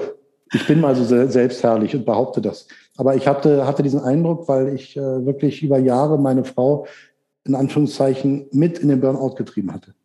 ich 0.54 0.68
bin 0.68 0.80
mal 0.80 0.96
so 0.96 1.06
selbstherrlich 1.06 1.96
und 1.96 2.06
behaupte 2.06 2.42
das. 2.42 2.68
Aber 2.98 3.16
ich 3.16 3.28
hatte, 3.28 3.66
hatte 3.66 3.82
diesen 3.82 4.02
Eindruck, 4.02 4.48
weil 4.48 4.76
ich 4.76 4.96
äh, 4.96 5.26
wirklich 5.26 5.64
über 5.64 5.80
Jahre 5.80 6.20
meine 6.20 6.44
Frau 6.44 6.86
in 7.46 7.56
Anführungszeichen 7.56 8.48
mit 8.52 8.78
in 8.78 8.90
den 8.90 9.02
Burnout 9.02 9.34
getrieben 9.34 9.74
hatte 9.74 9.96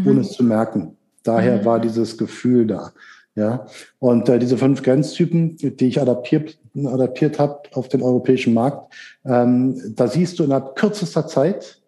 mhm. 0.00 0.06
ohne 0.06 0.20
es 0.20 0.32
zu 0.32 0.44
merken. 0.44 0.96
Daher 1.22 1.58
mhm. 1.58 1.64
war 1.64 1.80
dieses 1.80 2.18
Gefühl 2.18 2.66
da. 2.66 2.92
Ja, 3.36 3.66
und 3.98 4.28
äh, 4.28 4.38
diese 4.38 4.56
fünf 4.56 4.82
Grenztypen, 4.84 5.56
die 5.56 5.88
ich 5.88 6.00
adaptiert, 6.00 6.56
adaptiert 6.76 7.40
habe 7.40 7.62
auf 7.72 7.88
den 7.88 8.00
europäischen 8.00 8.54
Markt, 8.54 8.94
ähm, 9.24 9.94
da 9.96 10.06
siehst 10.06 10.38
du 10.38 10.44
innerhalb 10.44 10.76
kürzester 10.76 11.26
Zeit, 11.26 11.82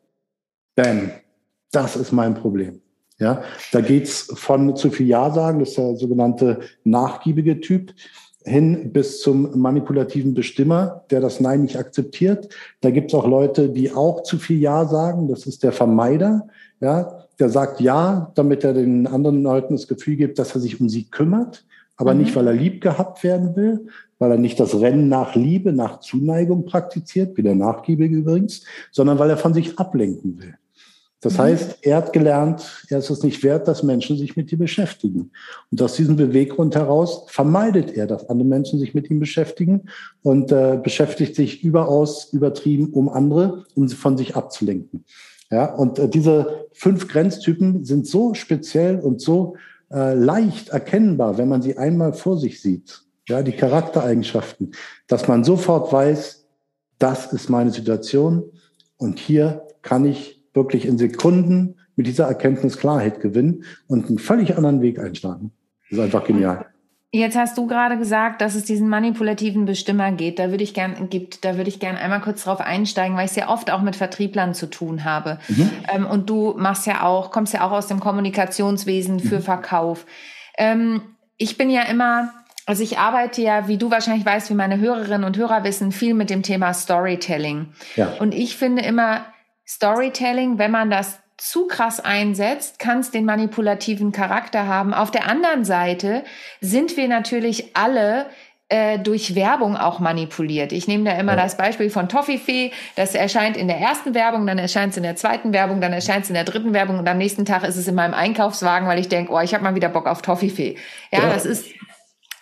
bam, 0.74 1.12
das 1.70 1.94
ist 1.94 2.10
mein 2.10 2.34
Problem. 2.34 2.80
Ja, 3.18 3.42
da 3.70 3.80
geht's 3.80 4.28
von 4.34 4.74
zu 4.76 4.90
viel 4.90 5.06
Ja 5.06 5.30
sagen, 5.30 5.60
das 5.60 5.70
ist 5.70 5.78
der 5.78 5.96
sogenannte 5.96 6.60
nachgiebige 6.82 7.60
Typ, 7.60 7.94
hin 8.44 8.92
bis 8.92 9.20
zum 9.20 9.58
manipulativen 9.58 10.34
Bestimmer, 10.34 11.04
der 11.10 11.20
das 11.20 11.40
Nein 11.40 11.62
nicht 11.62 11.76
akzeptiert. 11.76 12.48
Da 12.80 12.90
gibt's 12.90 13.14
auch 13.14 13.26
Leute, 13.26 13.68
die 13.68 13.92
auch 13.92 14.22
zu 14.22 14.38
viel 14.38 14.58
Ja 14.58 14.84
sagen, 14.86 15.28
das 15.28 15.46
ist 15.46 15.62
der 15.62 15.72
Vermeider. 15.72 16.46
Ja, 16.80 17.25
der 17.38 17.50
sagt 17.50 17.80
ja, 17.80 18.32
damit 18.34 18.64
er 18.64 18.72
den 18.72 19.06
anderen 19.06 19.42
Leuten 19.42 19.74
das 19.74 19.88
Gefühl 19.88 20.16
gibt, 20.16 20.38
dass 20.38 20.54
er 20.54 20.60
sich 20.60 20.80
um 20.80 20.88
sie 20.88 21.04
kümmert. 21.10 21.64
aber 21.96 22.14
mhm. 22.14 22.20
nicht, 22.20 22.36
weil 22.36 22.46
er 22.46 22.52
lieb 22.52 22.82
gehabt 22.82 23.22
werden 23.24 23.56
will, 23.56 23.86
weil 24.18 24.30
er 24.30 24.38
nicht 24.38 24.60
das 24.60 24.78
Rennen 24.80 25.08
nach 25.08 25.34
Liebe, 25.34 25.72
nach 25.72 26.00
Zuneigung 26.00 26.66
praktiziert, 26.66 27.36
wie 27.36 27.42
der 27.42 27.54
Nachgiebige 27.54 28.16
übrigens, 28.16 28.64
sondern 28.90 29.18
weil 29.18 29.30
er 29.30 29.36
von 29.36 29.54
sich 29.54 29.78
ablenken 29.78 30.38
will. 30.40 30.54
Das 31.20 31.34
mhm. 31.34 31.38
heißt, 31.38 31.78
er 31.82 31.96
hat 31.96 32.12
gelernt, 32.12 32.84
er 32.88 32.98
ist 32.98 33.10
es 33.10 33.22
nicht 33.22 33.42
wert, 33.42 33.66
dass 33.66 33.82
Menschen 33.82 34.16
sich 34.16 34.36
mit 34.36 34.52
ihm 34.52 34.58
beschäftigen. 34.58 35.32
Und 35.70 35.82
aus 35.82 35.94
diesem 35.94 36.16
Beweggrund 36.16 36.76
heraus 36.76 37.24
vermeidet 37.28 37.96
er, 37.96 38.06
dass 38.06 38.28
andere 38.28 38.48
Menschen 38.48 38.78
sich 38.78 38.94
mit 38.94 39.10
ihm 39.10 39.18
beschäftigen 39.18 39.88
und 40.22 40.52
äh, 40.52 40.78
beschäftigt 40.82 41.34
sich 41.34 41.64
überaus 41.64 42.32
übertrieben 42.32 42.92
um 42.92 43.08
andere, 43.08 43.64
um 43.74 43.88
sie 43.88 43.96
von 43.96 44.16
sich 44.16 44.36
abzulenken. 44.36 45.04
Ja, 45.50 45.72
und 45.72 45.98
äh, 45.98 46.08
diese 46.08 46.66
fünf 46.72 47.08
Grenztypen 47.08 47.84
sind 47.84 48.06
so 48.06 48.34
speziell 48.34 48.98
und 48.98 49.20
so 49.20 49.56
äh, 49.90 50.14
leicht 50.14 50.70
erkennbar, 50.70 51.38
wenn 51.38 51.48
man 51.48 51.62
sie 51.62 51.78
einmal 51.78 52.12
vor 52.12 52.38
sich 52.38 52.60
sieht. 52.60 53.02
Ja, 53.28 53.42
die 53.42 53.52
Charaktereigenschaften, 53.52 54.72
dass 55.08 55.28
man 55.28 55.44
sofort 55.44 55.92
weiß, 55.92 56.46
das 56.98 57.32
ist 57.32 57.50
meine 57.50 57.70
Situation 57.70 58.44
und 58.96 59.18
hier 59.18 59.66
kann 59.82 60.04
ich 60.04 60.44
wirklich 60.54 60.86
in 60.86 60.98
Sekunden 60.98 61.76
mit 61.96 62.06
dieser 62.06 62.26
Erkenntnis 62.26 62.78
Klarheit 62.78 63.20
gewinnen 63.20 63.64
und 63.88 64.08
einen 64.08 64.18
völlig 64.18 64.56
anderen 64.56 64.80
Weg 64.80 64.98
einschlagen. 64.98 65.52
Das 65.90 65.98
ist 65.98 66.04
einfach 66.04 66.24
genial. 66.24 66.66
Jetzt 67.16 67.36
hast 67.36 67.56
du 67.56 67.66
gerade 67.66 67.96
gesagt, 67.96 68.42
dass 68.42 68.54
es 68.54 68.64
diesen 68.64 68.90
manipulativen 68.90 69.64
Bestimmer 69.64 70.12
geht. 70.12 70.38
Da 70.38 70.50
würde 70.50 70.62
ich 70.62 70.74
gern 70.74 71.08
gibt, 71.08 71.46
da 71.46 71.56
würde 71.56 71.70
ich 71.70 71.80
gern 71.80 71.96
einmal 71.96 72.20
kurz 72.20 72.44
drauf 72.44 72.60
einsteigen, 72.60 73.16
weil 73.16 73.24
ich 73.24 73.32
sehr 73.32 73.48
oft 73.48 73.70
auch 73.70 73.80
mit 73.80 73.96
Vertrieblern 73.96 74.52
zu 74.52 74.66
tun 74.66 75.04
habe. 75.04 75.38
Mhm. 75.48 75.70
Ähm, 75.92 76.06
und 76.06 76.28
du 76.28 76.54
machst 76.58 76.86
ja 76.86 77.02
auch, 77.02 77.30
kommst 77.30 77.54
ja 77.54 77.66
auch 77.66 77.72
aus 77.72 77.86
dem 77.86 78.00
Kommunikationswesen 78.00 79.20
für 79.20 79.36
mhm. 79.36 79.42
Verkauf. 79.42 80.04
Ähm, 80.58 81.00
ich 81.38 81.56
bin 81.56 81.70
ja 81.70 81.82
immer, 81.84 82.34
also 82.66 82.82
ich 82.82 82.98
arbeite 82.98 83.40
ja, 83.40 83.66
wie 83.66 83.78
du 83.78 83.90
wahrscheinlich 83.90 84.26
weißt, 84.26 84.50
wie 84.50 84.54
meine 84.54 84.78
Hörerinnen 84.78 85.24
und 85.24 85.38
Hörer 85.38 85.64
wissen, 85.64 85.92
viel 85.92 86.12
mit 86.12 86.28
dem 86.28 86.42
Thema 86.42 86.74
Storytelling. 86.74 87.68
Ja. 87.96 88.08
Und 88.18 88.34
ich 88.34 88.56
finde 88.58 88.82
immer 88.82 89.24
Storytelling, 89.66 90.58
wenn 90.58 90.70
man 90.70 90.90
das 90.90 91.18
zu 91.36 91.66
krass 91.66 92.00
einsetzt, 92.00 92.78
kann 92.78 93.00
es 93.00 93.10
den 93.10 93.24
manipulativen 93.24 94.12
Charakter 94.12 94.66
haben. 94.66 94.94
Auf 94.94 95.10
der 95.10 95.28
anderen 95.28 95.64
Seite 95.64 96.24
sind 96.60 96.96
wir 96.96 97.08
natürlich 97.08 97.76
alle 97.76 98.26
äh, 98.68 98.98
durch 98.98 99.34
Werbung 99.34 99.76
auch 99.76 100.00
manipuliert. 100.00 100.72
Ich 100.72 100.88
nehme 100.88 101.04
da 101.04 101.12
immer 101.12 101.36
ja. 101.36 101.42
das 101.42 101.56
Beispiel 101.56 101.90
von 101.90 102.08
Toffifee. 102.08 102.72
Das 102.96 103.14
erscheint 103.14 103.56
in 103.56 103.68
der 103.68 103.78
ersten 103.78 104.14
Werbung, 104.14 104.46
dann 104.46 104.58
erscheint 104.58 104.92
es 104.92 104.96
in 104.96 105.02
der 105.02 105.14
zweiten 105.14 105.52
Werbung, 105.52 105.80
dann 105.80 105.92
erscheint 105.92 106.24
es 106.24 106.30
in 106.30 106.34
der 106.34 106.44
dritten 106.44 106.72
Werbung 106.72 106.98
und 106.98 107.08
am 107.08 107.18
nächsten 107.18 107.44
Tag 107.44 107.62
ist 107.64 107.76
es 107.76 107.86
in 107.86 107.94
meinem 107.94 108.14
Einkaufswagen, 108.14 108.88
weil 108.88 108.98
ich 108.98 109.08
denke, 109.08 109.32
oh, 109.32 109.40
ich 109.40 109.54
habe 109.54 109.62
mal 109.62 109.74
wieder 109.74 109.88
Bock 109.88 110.06
auf 110.06 110.22
Toffifee. 110.22 110.76
Ja, 111.12 111.20
ja, 111.20 111.28
das 111.28 111.46
ist 111.46 111.66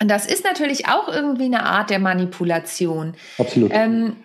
das 0.01 0.27
ist 0.27 0.45
natürlich 0.45 0.89
auch 0.89 1.09
irgendwie 1.09 1.45
eine 1.45 1.65
Art 1.65 1.91
der 1.91 1.99
Manipulation. 1.99 3.15
Absolut. 3.39 3.71
Ähm, 3.73 4.17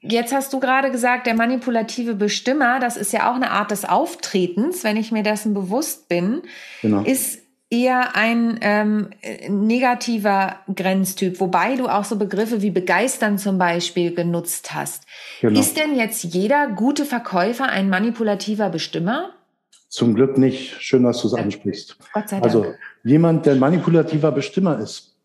Jetzt 0.00 0.32
hast 0.32 0.52
du 0.52 0.60
gerade 0.60 0.90
gesagt, 0.90 1.26
der 1.26 1.34
manipulative 1.34 2.14
Bestimmer, 2.14 2.80
das 2.80 2.96
ist 2.96 3.12
ja 3.12 3.30
auch 3.30 3.36
eine 3.36 3.50
Art 3.50 3.70
des 3.70 3.84
Auftretens, 3.84 4.84
wenn 4.84 4.96
ich 4.96 5.12
mir 5.12 5.22
dessen 5.22 5.54
bewusst 5.54 6.08
bin, 6.08 6.42
genau. 6.82 7.02
ist 7.02 7.42
eher 7.72 8.14
ein 8.14 8.58
ähm, 8.60 9.08
negativer 9.48 10.56
Grenztyp, 10.72 11.40
wobei 11.40 11.76
du 11.76 11.88
auch 11.88 12.04
so 12.04 12.16
Begriffe 12.16 12.60
wie 12.60 12.70
begeistern 12.70 13.38
zum 13.38 13.56
Beispiel 13.56 14.14
genutzt 14.14 14.74
hast. 14.74 15.04
Genau. 15.40 15.58
Ist 15.58 15.78
denn 15.78 15.96
jetzt 15.96 16.22
jeder 16.22 16.68
gute 16.68 17.06
Verkäufer 17.06 17.70
ein 17.70 17.88
manipulativer 17.88 18.68
Bestimmer? 18.68 19.30
Zum 19.88 20.14
Glück 20.14 20.36
nicht. 20.36 20.82
Schön, 20.82 21.04
dass 21.04 21.22
du 21.22 21.28
es 21.28 21.34
ansprichst. 21.34 21.96
Gott 22.12 22.28
sei 22.28 22.40
Dank. 22.40 22.44
Also 22.44 22.74
jemand, 23.04 23.46
der 23.46 23.54
manipulativer 23.56 24.32
Bestimmer 24.32 24.78
ist, 24.78 25.16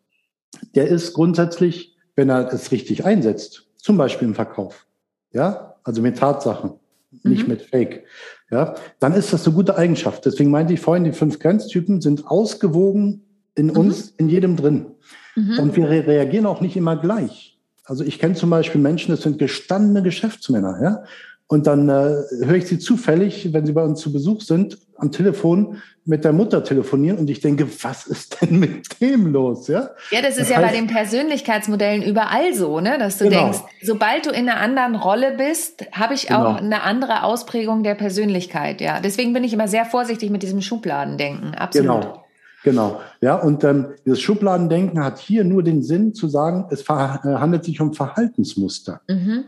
der 0.73 0.87
ist 0.87 1.13
grundsätzlich, 1.13 1.97
wenn 2.15 2.29
er 2.29 2.51
es 2.53 2.71
richtig 2.71 3.03
einsetzt, 3.05 3.66
zum 3.77 3.97
Beispiel 3.97 4.27
im 4.27 4.35
Verkauf. 4.35 4.85
Ja, 5.31 5.75
also 5.83 6.01
mit 6.01 6.17
Tatsachen, 6.17 6.71
mhm. 7.11 7.31
nicht 7.31 7.47
mit 7.47 7.61
Fake. 7.61 8.05
Ja, 8.49 8.75
dann 8.99 9.13
ist 9.13 9.33
das 9.33 9.45
eine 9.45 9.55
gute 9.55 9.77
Eigenschaft. 9.77 10.25
Deswegen 10.25 10.51
meinte 10.51 10.73
ich 10.73 10.79
vorhin, 10.79 11.03
die 11.03 11.11
fünf 11.11 11.39
Grenztypen 11.39 12.01
sind 12.01 12.27
ausgewogen 12.27 13.23
in 13.55 13.67
mhm. 13.67 13.77
uns, 13.77 14.13
in 14.17 14.29
jedem 14.29 14.55
drin. 14.55 14.87
Mhm. 15.35 15.59
Und 15.59 15.75
wir 15.75 15.89
reagieren 15.89 16.45
auch 16.45 16.61
nicht 16.61 16.77
immer 16.77 16.95
gleich. 16.95 17.57
Also 17.83 18.03
ich 18.03 18.19
kenne 18.19 18.35
zum 18.35 18.49
Beispiel 18.49 18.81
Menschen, 18.81 19.11
das 19.11 19.21
sind 19.21 19.39
gestandene 19.39 20.03
Geschäftsmänner, 20.03 20.79
ja. 20.81 21.03
Und 21.49 21.65
dann 21.65 21.87
äh, 21.87 22.23
höre 22.43 22.55
ich 22.55 22.67
sie 22.67 22.77
zufällig, 22.77 23.53
wenn 23.53 23.65
sie 23.65 23.71
bei 23.71 23.83
uns 23.83 24.01
zu 24.01 24.11
Besuch 24.11 24.41
sind, 24.41 24.77
am 24.97 25.11
Telefon 25.11 25.81
mit 26.03 26.25
der 26.25 26.33
Mutter 26.33 26.63
telefonieren 26.63 27.17
und 27.17 27.29
ich 27.29 27.41
denke, 27.41 27.67
was 27.83 28.07
ist 28.07 28.41
denn 28.41 28.59
mit 28.59 28.99
dem 29.01 29.27
los? 29.27 29.67
Ja, 29.67 29.89
ja 30.11 30.21
das 30.21 30.31
ist 30.31 30.41
das 30.41 30.49
ja 30.49 30.57
heißt, 30.57 30.67
bei 30.67 30.75
den 30.75 30.87
Persönlichkeitsmodellen 30.87 32.01
überall 32.01 32.53
so, 32.53 32.79
ne? 32.79 32.97
dass 32.97 33.17
du 33.17 33.25
genau. 33.25 33.43
denkst, 33.43 33.59
sobald 33.81 34.25
du 34.25 34.29
in 34.29 34.49
einer 34.49 34.59
anderen 34.59 34.95
Rolle 34.95 35.35
bist, 35.37 35.85
habe 35.91 36.13
ich 36.13 36.27
genau. 36.27 36.45
auch 36.45 36.55
eine 36.57 36.83
andere 36.83 37.23
Ausprägung 37.23 37.83
der 37.83 37.95
Persönlichkeit. 37.95 38.81
Ja, 38.81 38.99
deswegen 38.99 39.33
bin 39.33 39.43
ich 39.43 39.53
immer 39.53 39.67
sehr 39.67 39.85
vorsichtig 39.85 40.29
mit 40.29 40.43
diesem 40.43 40.61
Schubladendenken. 40.61 41.55
Absolut. 41.55 42.01
Genau. 42.01 42.23
Genau, 42.63 42.99
ja, 43.21 43.35
und 43.35 43.63
ähm, 43.63 43.93
dieses 44.05 44.19
Schubladendenken 44.19 45.01
hat 45.01 45.19
hier 45.19 45.45
nur 45.45 45.63
den 45.63 45.83
Sinn 45.83 46.13
zu 46.13 46.27
sagen, 46.27 46.65
es 46.69 46.81
äh, 46.81 46.85
handelt 46.89 47.63
sich 47.63 47.79
um 47.79 47.93
Verhaltensmuster. 47.93 48.99
Mhm. 49.07 49.45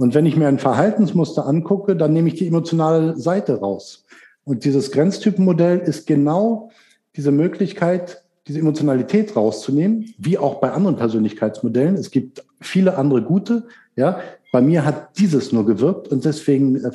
Und 0.00 0.14
wenn 0.14 0.24
ich 0.24 0.34
mir 0.34 0.48
ein 0.48 0.58
Verhaltensmuster 0.58 1.46
angucke, 1.46 1.94
dann 1.94 2.14
nehme 2.14 2.28
ich 2.28 2.34
die 2.36 2.46
emotionale 2.46 3.18
Seite 3.18 3.60
raus. 3.60 4.06
Und 4.44 4.64
dieses 4.64 4.92
Grenztypenmodell 4.92 5.78
ist 5.78 6.06
genau 6.06 6.70
diese 7.16 7.30
Möglichkeit, 7.30 8.24
diese 8.48 8.60
Emotionalität 8.60 9.36
rauszunehmen, 9.36 10.14
wie 10.16 10.38
auch 10.38 10.54
bei 10.54 10.72
anderen 10.72 10.96
Persönlichkeitsmodellen. 10.96 11.96
Es 11.96 12.10
gibt 12.10 12.42
viele 12.62 12.96
andere 12.96 13.20
gute, 13.20 13.64
ja. 13.94 14.20
Bei 14.52 14.62
mir 14.62 14.86
hat 14.86 15.18
dieses 15.18 15.52
nur 15.52 15.66
gewirkt 15.66 16.08
und 16.08 16.24
deswegen 16.24 16.76
äh, 16.76 16.90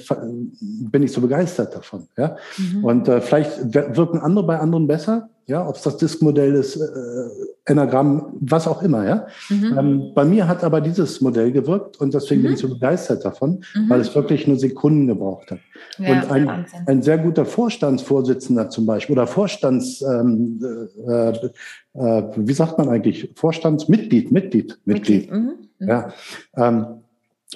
bin 0.59 1.03
ich 1.03 1.11
so 1.11 1.21
begeistert 1.21 1.75
davon, 1.75 2.07
ja. 2.17 2.37
Mhm. 2.57 2.83
Und 2.83 3.07
äh, 3.07 3.21
vielleicht 3.21 3.71
wirken 3.71 4.17
andere 4.17 4.47
bei 4.47 4.57
anderen 4.57 4.87
besser, 4.87 5.29
ja, 5.47 5.67
ob 5.67 5.75
es 5.75 5.83
das 5.83 5.97
Diskmodell 5.97 6.55
ist, 6.55 6.75
äh, 6.77 7.29
Enagramm, 7.65 8.33
was 8.39 8.67
auch 8.67 8.81
immer, 8.81 9.07
ja. 9.07 9.27
Mhm. 9.49 9.77
Ähm, 9.77 10.11
bei 10.13 10.25
mir 10.25 10.47
hat 10.47 10.63
aber 10.63 10.81
dieses 10.81 11.21
Modell 11.21 11.51
gewirkt 11.51 11.97
und 11.97 12.13
deswegen 12.13 12.41
mhm. 12.41 12.45
bin 12.45 12.53
ich 12.53 12.59
so 12.59 12.69
begeistert 12.69 13.25
davon, 13.25 13.63
mhm. 13.75 13.89
weil 13.89 14.01
es 14.01 14.13
wirklich 14.15 14.47
nur 14.47 14.57
Sekunden 14.57 15.07
gebraucht 15.07 15.51
hat. 15.51 15.59
Ja, 15.97 16.21
und 16.23 16.31
ein, 16.31 16.65
ein 16.87 17.01
sehr 17.01 17.17
guter 17.17 17.45
Vorstandsvorsitzender 17.45 18.69
zum 18.69 18.85
Beispiel 18.85 19.13
oder 19.13 19.27
Vorstands, 19.27 20.01
ähm, 20.01 20.59
äh, 21.07 21.29
äh, 21.29 22.23
wie 22.35 22.53
sagt 22.53 22.77
man 22.77 22.89
eigentlich, 22.89 23.31
Vorstandsmitglied, 23.35 24.31
Mitglied, 24.31 24.77
Mitglied, 24.85 25.31
Mitglied. 25.31 25.31
Mhm. 25.31 25.53
Mhm. 25.79 25.87
ja. 25.87 26.13
Ähm, 26.57 26.85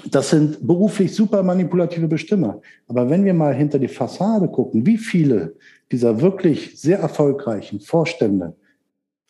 das 0.06 0.30
sind 0.30 0.66
beruflich 0.66 1.14
super 1.16 1.44
manipulative 1.44 2.08
Bestimmer. 2.08 2.62
Aber 2.88 3.10
wenn 3.10 3.26
wir 3.26 3.34
mal 3.34 3.54
hinter 3.54 3.80
die 3.80 3.88
Fassade 3.88 4.48
gucken, 4.48 4.86
wie 4.86 4.98
viele 4.98 5.56
dieser 5.92 6.22
wirklich 6.22 6.80
sehr 6.80 7.00
erfolgreichen 7.00 7.80
Vorstände 7.80 8.56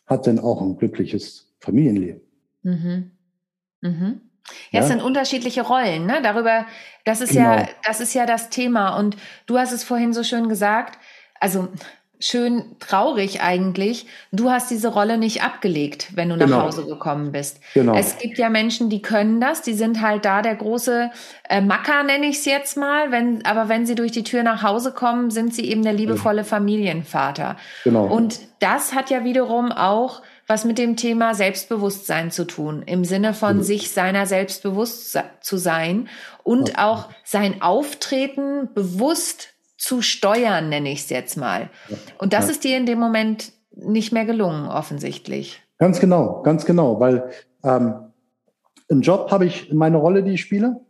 hat 0.06 0.26
denn 0.26 0.38
auch 0.38 0.60
ein 0.60 0.76
glückliches 0.76 1.52
Familienleben? 1.60 2.20
Mhm. 2.62 3.10
Mhm. 3.80 4.20
Ja, 4.70 4.80
es 4.80 4.88
sind 4.88 5.02
unterschiedliche 5.02 5.62
Rollen, 5.62 6.06
ne? 6.06 6.20
Darüber, 6.22 6.66
das 7.04 7.20
ist 7.20 7.32
genau. 7.32 7.56
ja, 7.56 7.68
das 7.84 8.00
ist 8.00 8.14
ja 8.14 8.26
das 8.26 8.50
Thema. 8.50 8.98
Und 8.98 9.16
du 9.46 9.58
hast 9.58 9.72
es 9.72 9.84
vorhin 9.84 10.12
so 10.12 10.22
schön 10.22 10.48
gesagt. 10.48 10.98
Also, 11.38 11.68
schön 12.20 12.76
traurig 12.78 13.42
eigentlich. 13.42 14.06
Du 14.30 14.50
hast 14.50 14.70
diese 14.70 14.88
Rolle 14.88 15.18
nicht 15.18 15.42
abgelegt, 15.42 16.08
wenn 16.14 16.28
du 16.28 16.36
genau. 16.36 16.58
nach 16.58 16.64
Hause 16.66 16.86
gekommen 16.86 17.32
bist. 17.32 17.60
Genau. 17.74 17.94
Es 17.94 18.18
gibt 18.18 18.38
ja 18.38 18.48
Menschen, 18.48 18.90
die 18.90 19.02
können 19.02 19.40
das, 19.40 19.62
die 19.62 19.74
sind 19.74 20.00
halt 20.00 20.24
da 20.24 20.42
der 20.42 20.54
große 20.54 21.10
äh, 21.48 21.60
Macker, 21.60 22.02
nenne 22.04 22.26
ich 22.26 22.38
es 22.38 22.44
jetzt 22.44 22.76
mal. 22.76 23.10
Wenn, 23.10 23.44
aber 23.44 23.68
wenn 23.68 23.86
sie 23.86 23.94
durch 23.94 24.12
die 24.12 24.24
Tür 24.24 24.42
nach 24.42 24.62
Hause 24.62 24.92
kommen, 24.92 25.30
sind 25.30 25.54
sie 25.54 25.64
eben 25.64 25.82
der 25.82 25.94
liebevolle 25.94 26.44
Familienvater. 26.44 27.56
Genau. 27.84 28.04
Und 28.04 28.40
das 28.60 28.94
hat 28.94 29.10
ja 29.10 29.24
wiederum 29.24 29.72
auch 29.72 30.22
was 30.46 30.64
mit 30.64 30.78
dem 30.78 30.96
Thema 30.96 31.32
Selbstbewusstsein 31.32 32.32
zu 32.32 32.44
tun, 32.44 32.82
im 32.84 33.04
Sinne 33.04 33.34
von 33.34 33.58
mhm. 33.58 33.62
sich 33.62 33.92
seiner 33.92 34.26
selbstbewusst 34.26 35.16
zu 35.40 35.56
sein 35.56 36.08
und 36.42 36.76
auch 36.76 37.08
sein 37.24 37.62
Auftreten 37.62 38.68
bewusst 38.74 39.50
zu 39.80 40.02
steuern, 40.02 40.68
nenne 40.68 40.92
ich 40.92 41.00
es 41.00 41.08
jetzt 41.08 41.36
mal. 41.36 41.70
Und 42.18 42.34
das 42.34 42.44
ja. 42.44 42.50
ist 42.52 42.64
dir 42.64 42.76
in 42.76 42.84
dem 42.84 42.98
Moment 42.98 43.52
nicht 43.74 44.12
mehr 44.12 44.26
gelungen, 44.26 44.68
offensichtlich. 44.68 45.62
Ganz 45.78 46.00
genau, 46.00 46.42
ganz 46.42 46.66
genau, 46.66 47.00
weil 47.00 47.30
ähm, 47.64 47.94
im 48.88 49.00
Job 49.00 49.30
habe 49.30 49.46
ich 49.46 49.72
meine 49.72 49.96
Rolle, 49.96 50.22
die 50.22 50.32
ich 50.32 50.42
spiele. 50.42 50.80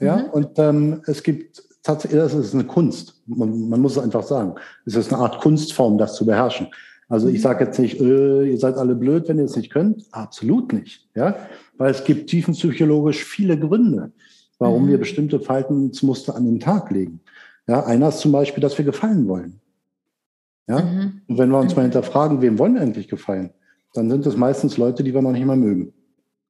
Ja, 0.00 0.16
mhm. 0.16 0.24
und 0.30 0.58
ähm, 0.58 1.02
es 1.06 1.22
gibt 1.22 1.62
tatsächlich, 1.84 2.20
das 2.20 2.34
ist 2.34 2.54
eine 2.54 2.64
Kunst. 2.64 3.22
Man, 3.26 3.68
man, 3.68 3.80
muss 3.80 3.92
es 3.92 4.02
einfach 4.02 4.24
sagen. 4.24 4.56
Es 4.84 4.96
ist 4.96 5.12
eine 5.12 5.22
Art 5.22 5.40
Kunstform, 5.40 5.96
das 5.96 6.16
zu 6.16 6.26
beherrschen. 6.26 6.66
Also 7.08 7.28
ich 7.28 7.38
mhm. 7.38 7.42
sage 7.42 7.64
jetzt 7.66 7.78
nicht, 7.78 8.00
äh, 8.00 8.50
ihr 8.50 8.58
seid 8.58 8.76
alle 8.76 8.96
blöd, 8.96 9.28
wenn 9.28 9.38
ihr 9.38 9.44
es 9.44 9.54
nicht 9.54 9.70
könnt. 9.70 10.04
Absolut 10.10 10.72
nicht. 10.72 11.08
Ja, 11.14 11.36
weil 11.78 11.92
es 11.92 12.02
gibt 12.02 12.30
tiefenpsychologisch 12.30 13.22
viele 13.22 13.56
Gründe, 13.56 14.10
warum 14.58 14.86
mhm. 14.86 14.88
wir 14.88 14.98
bestimmte 14.98 15.38
Verhaltensmuster 15.38 16.34
an 16.34 16.46
den 16.46 16.58
Tag 16.58 16.90
legen. 16.90 17.20
Ja, 17.66 17.84
einer 17.84 18.08
ist 18.08 18.20
zum 18.20 18.32
Beispiel, 18.32 18.60
dass 18.60 18.76
wir 18.76 18.84
gefallen 18.84 19.26
wollen. 19.28 19.60
Ja, 20.66 20.80
mhm. 20.80 21.22
und 21.28 21.38
wenn 21.38 21.50
wir 21.50 21.58
uns 21.58 21.76
mal 21.76 21.82
hinterfragen, 21.82 22.40
wem 22.40 22.58
wollen 22.58 22.74
wir 22.74 22.82
eigentlich 22.82 23.08
gefallen? 23.08 23.50
dann 23.94 24.10
sind 24.10 24.26
es 24.26 24.36
meistens 24.36 24.76
Leute, 24.76 25.02
die 25.02 25.14
wir 25.14 25.22
noch 25.22 25.32
nicht 25.32 25.46
mal 25.46 25.56
mögen. 25.56 25.92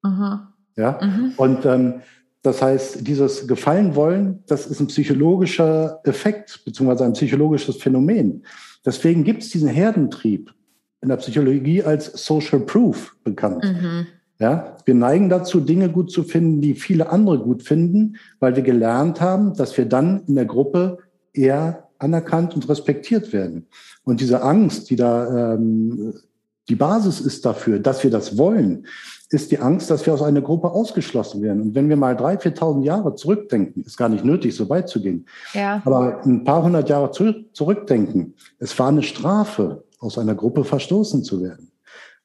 Mhm. 0.03 0.41
Ja, 0.77 0.99
mhm. 1.01 1.33
und 1.37 1.65
ähm, 1.67 2.01
das 2.43 2.61
heißt, 2.61 3.07
dieses 3.07 3.47
Gefallen 3.47 3.95
wollen, 3.95 4.43
das 4.47 4.67
ist 4.67 4.81
ein 4.81 4.89
psychologischer 4.89 6.01
Effekt, 6.05 6.63
beziehungsweise 6.65 7.05
ein 7.05 7.13
psychologisches 7.13 7.77
Phänomen. 7.77 8.45
Deswegen 8.85 9.25
gibt 9.25 9.43
es 9.43 9.51
diesen 9.51 9.69
Herdentrieb 9.69 10.53
in 11.01 11.09
der 11.09 11.17
Psychologie 11.17 11.83
als 11.83 12.07
Social 12.25 12.61
Proof 12.61 13.17
bekannt. 13.25 13.65
Mhm. 13.65 14.07
Ja, 14.41 14.77
wir 14.85 14.95
neigen 14.95 15.29
dazu, 15.29 15.61
Dinge 15.61 15.89
gut 15.89 16.11
zu 16.11 16.25
finden, 16.25 16.61
die 16.61 16.75
viele 16.75 17.09
andere 17.09 17.39
gut 17.39 17.63
finden, 17.63 18.17
weil 18.41 18.57
wir 18.57 18.63
gelernt 18.63 19.21
haben, 19.21 19.55
dass 19.55 19.79
wir 19.79 19.87
dann 19.87 20.25
in 20.27 20.35
der 20.35 20.45
Gruppe 20.45 20.99
eher 21.35 21.89
anerkannt 21.99 22.55
und 22.55 22.69
respektiert 22.69 23.33
werden. 23.33 23.67
Und 24.05 24.21
diese 24.21 24.43
Angst, 24.43 24.91
die 24.91 24.97
da 24.97 25.55
ähm, 25.55 26.15
die 26.69 26.77
Basis 26.77 27.21
ist 27.21 27.45
dafür, 27.45 27.79
dass 27.79 28.03
wir 28.05 28.11
das 28.11 28.39
wollen, 28.39 28.87
ist 29.29 29.51
die 29.51 29.59
Angst, 29.59 29.91
dass 29.91 30.07
wir 30.07 30.15
aus 30.15 30.23
einer 30.23 30.41
Gruppe 30.41 30.71
ausgeschlossen 30.71 31.43
werden. 31.43 31.61
Und 31.61 31.75
wenn 31.75 31.89
wir 31.89 31.97
mal 31.97 32.17
drei, 32.17 32.37
4.000 32.37 32.85
Jahre 32.85 33.15
zurückdenken, 33.17 33.85
ist 33.85 33.99
gar 33.99 34.09
nicht 34.09 34.25
nötig, 34.25 34.55
so 34.55 34.69
weit 34.71 34.89
zu 34.89 35.03
gehen, 35.03 35.27
ja. 35.53 35.83
aber 35.85 36.25
ein 36.25 36.45
paar 36.45 36.63
hundert 36.63 36.89
Jahre 36.89 37.11
zurückdenken, 37.11 38.35
es 38.59 38.79
war 38.79 38.89
eine 38.89 39.03
Strafe, 39.03 39.85
aus 39.99 40.19
einer 40.19 40.35
Gruppe 40.35 40.65
verstoßen 40.65 41.25
zu 41.25 41.43
werden. 41.43 41.71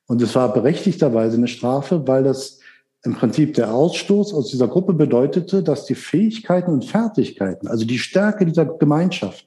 Und 0.06 0.22
es 0.22 0.36
war 0.36 0.52
berechtigterweise 0.54 1.38
eine 1.38 1.48
Strafe, 1.48 2.08
weil 2.08 2.24
das 2.24 2.59
im 3.04 3.16
Prinzip 3.16 3.54
der 3.54 3.74
Ausstoß 3.74 4.34
aus 4.34 4.50
dieser 4.50 4.68
Gruppe 4.68 4.94
bedeutete, 4.94 5.64
dass 5.64 5.86
die 5.86 5.96
Fähigkeiten 5.96 6.72
und 6.72 6.86
Fertigkeiten, 6.86 7.68
also 7.68 7.86
die 7.86 8.00
Stärke 8.00 8.46
dieser 8.46 8.66
Gemeinschaft, 8.66 9.46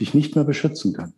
dich 0.00 0.14
nicht 0.14 0.36
mehr 0.36 0.44
beschützen 0.44 0.92
kann. 0.92 1.12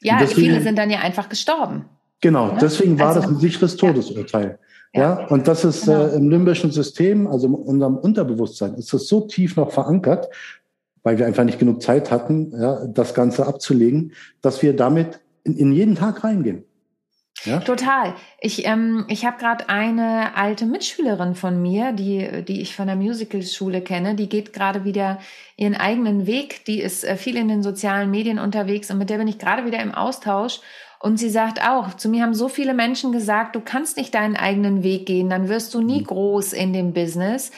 Ja, 0.00 0.18
deswegen, 0.18 0.48
viele 0.48 0.60
sind 0.62 0.76
dann 0.76 0.90
ja 0.90 1.00
einfach 1.00 1.28
gestorben. 1.28 1.86
Genau, 2.20 2.48
ja? 2.48 2.58
deswegen 2.60 2.98
war 2.98 3.08
also, 3.08 3.20
das 3.20 3.30
ein 3.30 3.38
sicheres 3.38 3.76
Todesurteil. 3.76 4.58
Ja. 4.94 5.00
ja, 5.20 5.26
und 5.28 5.48
das 5.48 5.64
ist 5.64 5.86
genau. 5.86 6.06
äh, 6.06 6.16
im 6.16 6.28
limbischen 6.28 6.70
System, 6.70 7.26
also 7.26 7.46
in 7.46 7.54
unserem 7.54 7.96
Unterbewusstsein, 7.96 8.74
ist 8.74 8.92
das 8.92 9.06
so 9.06 9.22
tief 9.22 9.56
noch 9.56 9.72
verankert, 9.72 10.28
weil 11.02 11.18
wir 11.18 11.26
einfach 11.26 11.44
nicht 11.44 11.58
genug 11.58 11.82
Zeit 11.82 12.10
hatten, 12.10 12.52
ja, 12.52 12.86
das 12.86 13.14
Ganze 13.14 13.46
abzulegen, 13.46 14.12
dass 14.42 14.62
wir 14.62 14.76
damit 14.76 15.20
in, 15.44 15.56
in 15.56 15.72
jeden 15.72 15.94
Tag 15.94 16.22
reingehen. 16.22 16.64
Ja? 17.44 17.60
Total. 17.60 18.14
Ich, 18.40 18.66
ähm, 18.66 19.04
ich 19.08 19.24
habe 19.24 19.38
gerade 19.38 19.68
eine 19.68 20.36
alte 20.36 20.66
Mitschülerin 20.66 21.34
von 21.34 21.60
mir, 21.60 21.92
die, 21.92 22.44
die 22.44 22.60
ich 22.60 22.76
von 22.76 22.86
der 22.86 22.96
Musicalschule 22.96 23.80
kenne, 23.80 24.14
die 24.14 24.28
geht 24.28 24.52
gerade 24.52 24.84
wieder 24.84 25.18
ihren 25.56 25.76
eigenen 25.76 26.26
Weg. 26.26 26.64
Die 26.66 26.80
ist 26.80 27.04
äh, 27.04 27.16
viel 27.16 27.36
in 27.36 27.48
den 27.48 27.62
sozialen 27.62 28.10
Medien 28.10 28.38
unterwegs 28.38 28.90
und 28.90 28.98
mit 28.98 29.10
der 29.10 29.18
bin 29.18 29.28
ich 29.28 29.38
gerade 29.38 29.64
wieder 29.66 29.80
im 29.80 29.94
Austausch. 29.94 30.60
Und 31.00 31.16
sie 31.16 31.30
sagt 31.30 31.60
auch, 31.66 31.94
zu 31.94 32.08
mir 32.08 32.22
haben 32.22 32.34
so 32.34 32.48
viele 32.48 32.74
Menschen 32.74 33.10
gesagt, 33.10 33.56
du 33.56 33.60
kannst 33.60 33.96
nicht 33.96 34.14
deinen 34.14 34.36
eigenen 34.36 34.84
Weg 34.84 35.04
gehen, 35.06 35.28
dann 35.28 35.48
wirst 35.48 35.74
du 35.74 35.80
nie 35.80 36.00
mhm. 36.00 36.06
groß 36.06 36.52
in 36.52 36.72
dem 36.72 36.92
Business. 36.92 37.50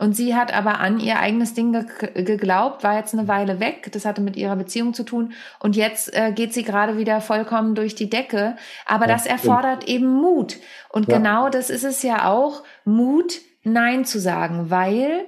Und 0.00 0.16
sie 0.16 0.34
hat 0.34 0.50
aber 0.50 0.80
an 0.80 0.98
ihr 0.98 1.18
eigenes 1.18 1.52
Ding 1.52 1.72
ge 1.74 2.24
geglaubt, 2.24 2.82
war 2.82 2.96
jetzt 2.96 3.12
eine 3.12 3.28
Weile 3.28 3.60
weg. 3.60 3.90
Das 3.92 4.06
hatte 4.06 4.22
mit 4.22 4.34
ihrer 4.34 4.56
Beziehung 4.56 4.94
zu 4.94 5.02
tun. 5.02 5.34
Und 5.58 5.76
jetzt 5.76 6.14
äh, 6.16 6.32
geht 6.32 6.54
sie 6.54 6.62
gerade 6.62 6.96
wieder 6.96 7.20
vollkommen 7.20 7.74
durch 7.74 7.96
die 7.96 8.08
Decke. 8.08 8.56
Aber 8.86 9.06
ja, 9.06 9.12
das 9.12 9.26
erfordert 9.26 9.82
stimmt. 9.82 9.94
eben 9.94 10.08
Mut. 10.08 10.56
Und 10.88 11.08
ja. 11.08 11.18
genau 11.18 11.50
das 11.50 11.68
ist 11.68 11.84
es 11.84 12.02
ja 12.02 12.30
auch, 12.30 12.62
Mut, 12.86 13.40
Nein 13.62 14.06
zu 14.06 14.18
sagen. 14.20 14.70
Weil, 14.70 15.26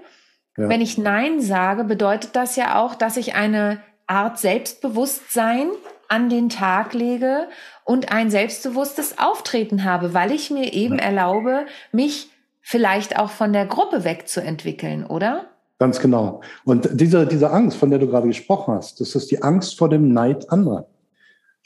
ja. 0.56 0.70
wenn 0.70 0.80
ich 0.80 0.96
Nein 0.96 1.42
sage, 1.42 1.84
bedeutet 1.84 2.34
das 2.34 2.56
ja 2.56 2.80
auch, 2.80 2.94
dass 2.94 3.18
ich 3.18 3.34
eine 3.34 3.82
Art 4.06 4.38
Selbstbewusstsein 4.38 5.68
an 6.08 6.30
den 6.30 6.48
Tag 6.48 6.94
lege 6.94 7.46
und 7.84 8.10
ein 8.10 8.30
selbstbewusstes 8.30 9.18
Auftreten 9.18 9.84
habe, 9.84 10.14
weil 10.14 10.32
ich 10.32 10.50
mir 10.50 10.72
eben 10.72 10.98
erlaube, 10.98 11.66
mich 11.92 12.31
vielleicht 12.62 13.18
auch 13.18 13.30
von 13.30 13.52
der 13.52 13.66
Gruppe 13.66 14.04
wegzuentwickeln, 14.04 15.04
oder? 15.04 15.46
Ganz 15.78 16.00
genau. 16.00 16.40
Und 16.64 16.88
diese, 16.92 17.26
diese 17.26 17.50
Angst, 17.50 17.76
von 17.76 17.90
der 17.90 17.98
du 17.98 18.06
gerade 18.06 18.28
gesprochen 18.28 18.74
hast, 18.74 19.00
das 19.00 19.14
ist 19.16 19.30
die 19.30 19.42
Angst 19.42 19.76
vor 19.76 19.88
dem 19.88 20.12
Neid 20.12 20.50
anderer. 20.50 20.86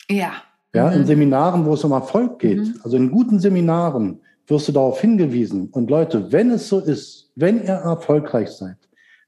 Ja. 0.09 0.33
Ja, 0.75 0.89
mhm. 0.91 0.97
in 0.97 1.07
Seminaren, 1.07 1.67
wo 1.67 1.75
es 1.75 1.85
um 1.85 1.93
Erfolg 1.93 2.39
geht, 2.39 2.59
mhm. 2.59 2.81
also 2.83 2.97
in 2.97 3.11
guten 3.11 3.39
Seminaren, 3.39 4.21
wirst 4.47 4.69
du 4.69 4.73
darauf 4.73 5.01
hingewiesen. 5.01 5.69
Und 5.71 5.91
Leute, 5.91 6.33
wenn 6.33 6.51
es 6.51 6.69
so 6.69 6.79
ist, 6.79 7.31
wenn 7.35 7.63
ihr 7.63 7.75
erfolgreich 7.75 8.51
seid, 8.51 8.77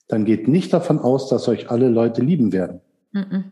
dann 0.09 0.25
geht 0.25 0.49
nicht 0.49 0.73
davon 0.73 0.99
aus, 0.99 1.29
dass 1.29 1.49
euch 1.49 1.71
alle 1.71 1.89
Leute 1.89 2.23
lieben 2.23 2.53
werden. 2.53 2.81
Mhm. 3.13 3.45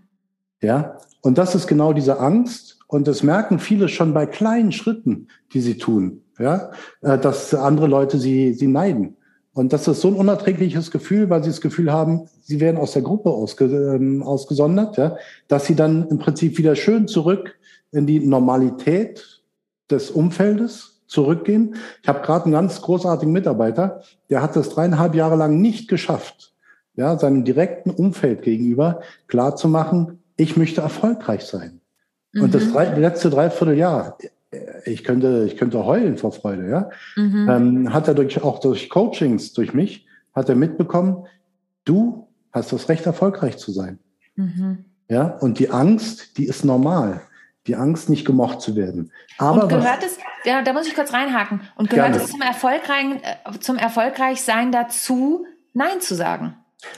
Ja, 0.63 0.97
und 1.21 1.37
das 1.39 1.55
ist 1.55 1.67
genau 1.67 1.93
diese 1.93 2.19
Angst. 2.19 2.79
Und 2.87 3.09
das 3.09 3.23
merken 3.23 3.59
viele 3.59 3.89
schon 3.89 4.15
bei 4.15 4.27
kleinen 4.27 4.73
Schritten, 4.73 5.29
die 5.53 5.61
sie 5.61 5.77
tun 5.77 6.23
ja, 6.39 6.71
äh, 7.03 7.19
dass 7.19 7.55
andere 7.55 7.87
Leute 7.87 8.19
sie, 8.19 8.55
sie 8.55 8.67
neiden. 8.67 9.17
Und 9.53 9.73
das 9.73 9.89
ist 9.89 10.03
so 10.03 10.09
ein 10.09 10.15
unerträgliches 10.15 10.91
Gefühl, 10.91 11.31
weil 11.31 11.43
sie 11.43 11.49
das 11.49 11.63
Gefühl 11.63 11.91
haben, 11.91 12.29
sie 12.43 12.61
werden 12.61 12.77
aus 12.77 12.93
der 12.93 13.01
Gruppe 13.01 13.31
ausge, 13.31 13.65
ähm, 13.65 14.23
ausgesondert, 14.23 14.99
ja, 14.99 15.17
dass 15.49 15.65
sie 15.65 15.75
dann 15.75 16.09
im 16.09 16.19
Prinzip 16.19 16.59
wieder 16.59 16.77
schön 16.77 17.09
zurück 17.09 17.59
in 17.91 18.07
die 18.07 18.21
Normalität 18.21 19.43
des 19.91 20.11
Umfeldes 20.11 21.01
zurückgehen. 21.07 21.77
Ich 22.03 22.09
habe 22.09 22.21
gerade 22.21 22.45
einen 22.45 22.53
ganz 22.53 22.83
großartigen 22.83 23.33
Mitarbeiter, 23.33 24.03
der 24.29 24.43
hat 24.43 24.57
das 24.57 24.69
dreieinhalb 24.69 25.15
Jahre 25.15 25.37
lang 25.37 25.61
nicht 25.61 25.89
geschafft, 25.89 26.53
ja, 26.95 27.19
seinem 27.19 27.45
direkten 27.45 27.91
Umfeld 27.91 28.43
gegenüber 28.43 29.01
klarzumachen, 29.27 30.19
ich 30.37 30.59
möchte 30.59 30.83
erfolgreich 30.83 31.45
sein. 31.45 31.81
Und 32.35 32.55
das 32.55 32.67
mhm. 32.67 32.73
drei, 32.73 32.99
letzte 32.99 33.31
Dreivierteljahr, 33.31 34.19
ich 34.85 35.05
könnte, 35.05 35.45
ich 35.47 35.57
könnte 35.57 35.85
heulen 35.85 36.17
vor 36.19 36.33
Freude, 36.33 36.69
ja. 36.69 36.91
Mhm. 37.17 37.49
Ähm, 37.49 37.93
hat 37.93 38.09
er 38.09 38.15
durch, 38.15 38.43
auch 38.43 38.61
durch 38.61 38.89
Coachings, 38.89 39.53
durch 39.53 39.75
mich, 39.75 40.07
hat 40.35 40.49
er 40.49 40.55
mitbekommen, 40.55 41.27
du 41.85 42.29
hast 42.53 42.73
das 42.73 42.89
Recht, 42.89 43.07
erfolgreich 43.07 43.59
zu 43.59 43.73
sein. 43.73 43.99
Mhm. 44.37 44.85
Ja, 45.09 45.37
und 45.41 45.59
die 45.59 45.71
Angst, 45.71 46.39
die 46.39 46.47
ist 46.47 46.65
normal. 46.65 47.21
Die 47.67 47.77
Angst, 47.77 48.09
nicht 48.09 48.25
gemocht 48.25 48.61
zu 48.61 48.77
werden. 48.77 49.11
Aber 49.39 49.65
und 49.65 49.69
gehört 49.69 50.03
was, 50.03 50.13
es, 50.13 50.19
ja, 50.45 50.63
da 50.63 50.73
muss 50.73 50.87
ich 50.87 50.95
kurz 50.95 51.13
reinhaken. 51.13 51.63
Und 51.75 51.91
gehört 51.91 52.13
gerne. 52.13 52.23
es 52.23 52.31
zum 52.31 52.41
erfolgreichen, 52.41 53.21
äh, 53.23 53.59
zum 53.59 53.77
Erfolgreichsein 53.77 54.71
dazu, 54.71 55.47
Nein 55.73 56.01
zu 56.01 56.15
sagen? 56.15 56.55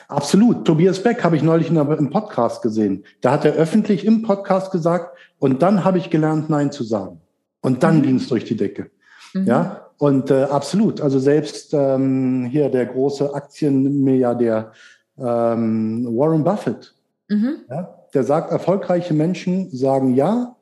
Absolut. 0.09 0.67
Tobias 0.67 1.03
Beck 1.03 1.25
habe 1.25 1.37
ich 1.37 1.43
neulich 1.43 1.71
in 1.71 1.79
einem 1.79 2.11
Podcast 2.11 2.63
gesehen. 2.63 3.05
Da 3.23 3.33
hat 3.33 3.45
er 3.45 3.55
öffentlich 3.55 4.05
im 4.05 4.23
Podcast 4.23 4.71
gesagt, 4.71 5.17
und 5.39 5.63
dann 5.63 5.85
habe 5.85 5.99
ich 5.99 6.11
gelernt, 6.11 6.51
Nein 6.51 6.71
zu 6.73 6.85
sagen. 6.85 7.21
Und 7.61 7.83
dann 7.83 7.99
mhm. 7.99 8.03
ging 8.03 8.17
es 8.17 8.29
durch 8.29 8.45
die 8.45 8.57
Decke. 8.57 8.91
Mhm. 9.35 9.47
Ja, 9.47 9.89
und 9.99 10.31
äh, 10.31 10.45
absolut. 10.45 11.01
Also 11.01 11.19
selbst 11.19 11.75
ähm, 11.75 12.47
hier 12.51 12.69
der 12.69 12.87
große 12.87 13.35
Aktienmilliardär 13.35 14.73
ähm, 15.19 16.07
Warren 16.17 16.45
Buffett, 16.45 16.95
mhm. 17.29 17.57
ja, 17.69 17.95
der 18.15 18.25
sagt, 18.25 18.53
erfolgreiche 18.53 19.13
Menschen 19.13 19.71
sagen 19.71 20.15
ja 20.15 20.55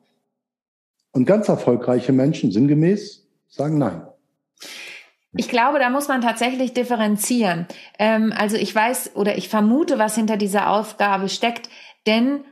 und 1.11 1.25
ganz 1.25 1.47
erfolgreiche 1.47 2.11
Menschen 2.11 2.51
sinngemäß 2.51 3.27
sagen 3.47 3.77
nein. 3.77 4.01
Ich 5.35 5.49
glaube, 5.49 5.77
da 5.77 5.89
muss 5.89 6.07
man 6.07 6.21
tatsächlich 6.21 6.73
differenzieren. 6.73 7.67
Ähm, 7.99 8.33
also 8.35 8.57
ich 8.57 8.73
weiß 8.73 9.15
oder 9.15 9.37
ich 9.37 9.49
vermute, 9.49 9.99
was 9.99 10.15
hinter 10.15 10.37
dieser 10.37 10.69
Aufgabe 10.69 11.29
steckt, 11.29 11.69
denn 12.07 12.43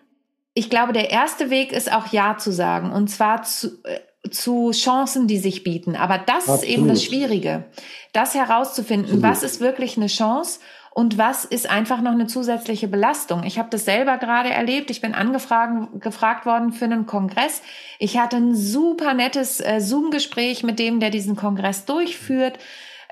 ich 0.53 0.69
glaube, 0.69 0.93
der 0.93 1.09
erste 1.09 1.49
Weg 1.49 1.73
ist 1.73 1.91
auch 1.91 2.07
Ja 2.13 2.37
zu 2.37 2.51
sagen 2.51 2.91
und 2.91 3.07
zwar 3.09 3.43
zu, 3.43 3.83
äh, 3.83 3.99
zu 4.29 4.71
Chancen, 4.71 5.27
die 5.27 5.37
sich 5.37 5.63
bieten. 5.63 5.95
Aber 5.95 6.17
das 6.17 6.49
Absolut. 6.49 6.63
ist 6.63 6.69
eben 6.69 6.87
das 6.87 7.03
Schwierige, 7.03 7.65
das 8.13 8.35
herauszufinden, 8.35 9.05
Absolut. 9.05 9.23
was 9.23 9.43
ist 9.43 9.59
wirklich 9.59 9.97
eine 9.97 10.07
Chance 10.07 10.59
und 10.91 11.17
was 11.17 11.43
ist 11.43 11.69
einfach 11.69 12.01
noch 12.01 12.13
eine 12.13 12.25
zusätzliche 12.25 12.87
Belastung. 12.87 13.43
Ich 13.43 13.59
habe 13.59 13.69
das 13.69 13.83
selber 13.83 14.17
gerade 14.17 14.49
erlebt. 14.49 14.89
Ich 14.89 15.01
bin 15.01 15.13
angefragt 15.13 16.01
gefragt 16.01 16.45
worden 16.45 16.71
für 16.71 16.85
einen 16.85 17.05
Kongress. 17.05 17.61
Ich 17.99 18.17
hatte 18.17 18.37
ein 18.37 18.55
super 18.55 19.13
nettes 19.13 19.59
äh, 19.59 19.81
Zoom-Gespräch 19.81 20.63
mit 20.63 20.79
dem, 20.79 21.01
der 21.01 21.09
diesen 21.09 21.35
Kongress 21.35 21.83
durchführt. 21.83 22.59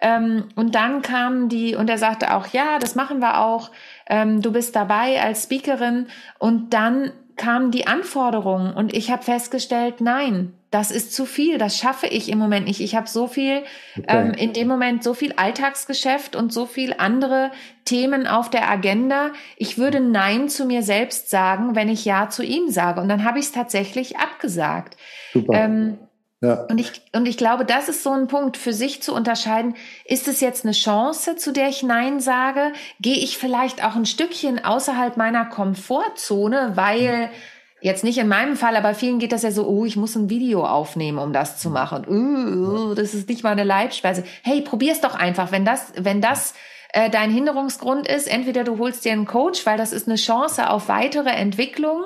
Ähm, 0.01 0.47
und 0.55 0.75
dann 0.75 1.01
kam 1.01 1.49
die, 1.49 1.75
und 1.75 1.89
er 1.89 1.97
sagte 1.97 2.33
auch, 2.33 2.47
ja, 2.47 2.79
das 2.79 2.95
machen 2.95 3.19
wir 3.19 3.41
auch. 3.41 3.69
Ähm, 4.07 4.41
du 4.41 4.53
bist 4.53 4.77
dabei 4.77 5.21
als 5.21 5.43
Speakerin. 5.43 6.07
Und 6.39 6.73
dann 6.73 7.11
kamen 7.35 7.71
die 7.71 7.87
Anforderungen 7.87 8.73
und 8.73 8.93
ich 8.93 9.11
habe 9.11 9.23
festgestellt, 9.23 10.01
nein, 10.01 10.53
das 10.73 10.89
ist 10.89 11.13
zu 11.13 11.25
viel, 11.25 11.59
das 11.59 11.77
schaffe 11.77 12.07
ich 12.07 12.29
im 12.29 12.39
Moment 12.39 12.65
nicht. 12.65 12.79
Ich 12.79 12.95
habe 12.95 13.07
so 13.07 13.27
viel, 13.27 13.63
okay. 13.97 14.05
ähm, 14.07 14.31
in 14.33 14.53
dem 14.53 14.67
Moment 14.67 15.03
so 15.03 15.13
viel 15.13 15.33
Alltagsgeschäft 15.33 16.35
und 16.35 16.51
so 16.51 16.65
viel 16.65 16.95
andere 16.97 17.51
Themen 17.85 18.25
auf 18.25 18.49
der 18.49 18.67
Agenda. 18.69 19.31
Ich 19.55 19.77
würde 19.77 19.99
Nein 19.99 20.49
zu 20.49 20.65
mir 20.65 20.81
selbst 20.81 21.29
sagen, 21.29 21.75
wenn 21.75 21.89
ich 21.89 22.05
Ja 22.05 22.29
zu 22.29 22.43
ihm 22.43 22.69
sage. 22.69 23.01
Und 23.01 23.07
dann 23.07 23.23
habe 23.23 23.37
ich 23.37 23.45
es 23.45 23.51
tatsächlich 23.51 24.17
abgesagt. 24.17 24.97
Super. 25.31 25.53
Ähm, 25.53 25.99
ja. 26.41 26.65
Und, 26.69 26.79
ich, 26.79 27.01
und 27.13 27.27
ich 27.27 27.37
glaube, 27.37 27.65
das 27.65 27.87
ist 27.87 28.01
so 28.01 28.09
ein 28.09 28.27
Punkt 28.27 28.57
für 28.57 28.73
sich 28.73 29.03
zu 29.03 29.13
unterscheiden. 29.13 29.75
Ist 30.05 30.27
es 30.27 30.41
jetzt 30.41 30.65
eine 30.65 30.73
Chance, 30.73 31.35
zu 31.35 31.53
der 31.53 31.69
ich 31.69 31.83
Nein 31.83 32.19
sage? 32.19 32.73
Gehe 32.99 33.15
ich 33.15 33.37
vielleicht 33.37 33.85
auch 33.85 33.95
ein 33.95 34.07
Stückchen 34.07 34.65
außerhalb 34.65 35.17
meiner 35.17 35.45
Komfortzone, 35.45 36.71
weil 36.75 37.29
Jetzt 37.83 38.05
nicht 38.05 38.17
in 38.17 38.29
meinem 38.29 38.55
Fall, 38.55 38.77
aber 38.77 38.95
vielen 38.95 39.19
geht 39.19 39.33
das 39.33 39.43
ja 39.43 39.51
so, 39.51 39.67
oh, 39.67 39.83
ich 39.83 39.97
muss 39.97 40.15
ein 40.15 40.29
Video 40.29 40.65
aufnehmen, 40.65 41.17
um 41.17 41.33
das 41.33 41.59
zu 41.59 41.69
machen. 41.69 42.05
Uh, 42.07 42.91
uh, 42.91 42.93
das 42.95 43.13
ist 43.13 43.27
nicht 43.27 43.43
meine 43.43 43.65
Leibspeise. 43.65 44.23
Hey, 44.41 44.61
probier's 44.61 45.01
doch 45.01 45.15
einfach. 45.15 45.51
Wenn 45.51 45.65
das, 45.65 45.91
wenn 45.97 46.21
das 46.21 46.53
äh, 46.93 47.09
dein 47.09 47.29
Hinderungsgrund 47.29 48.07
ist, 48.07 48.29
entweder 48.29 48.63
du 48.63 48.77
holst 48.77 49.03
dir 49.03 49.11
einen 49.11 49.25
Coach, 49.25 49.65
weil 49.65 49.77
das 49.77 49.91
ist 49.91 50.07
eine 50.07 50.15
Chance 50.15 50.69
auf 50.69 50.87
weitere 50.87 51.31
Entwicklung, 51.31 52.05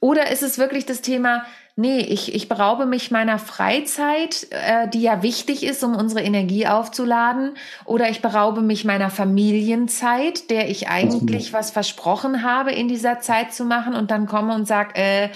oder 0.00 0.30
ist 0.30 0.42
es 0.42 0.56
wirklich 0.56 0.86
das 0.86 1.02
Thema, 1.02 1.44
nee, 1.76 2.00
ich, 2.00 2.34
ich 2.34 2.48
beraube 2.48 2.86
mich 2.86 3.10
meiner 3.10 3.38
Freizeit, 3.38 4.46
äh, 4.50 4.88
die 4.88 5.02
ja 5.02 5.22
wichtig 5.22 5.64
ist, 5.64 5.82
um 5.82 5.96
unsere 5.96 6.22
Energie 6.22 6.66
aufzuladen, 6.66 7.56
oder 7.84 8.08
ich 8.10 8.22
beraube 8.22 8.62
mich 8.62 8.84
meiner 8.84 9.10
Familienzeit, 9.10 10.50
der 10.50 10.70
ich 10.70 10.88
eigentlich 10.88 11.52
was 11.52 11.70
versprochen 11.70 12.42
habe, 12.42 12.72
in 12.72 12.88
dieser 12.88 13.20
Zeit 13.20 13.52
zu 13.52 13.64
machen 13.64 13.94
und 13.94 14.10
dann 14.10 14.26
komme 14.26 14.54
und 14.54 14.66
sag, 14.66 14.98
äh, 14.98 15.30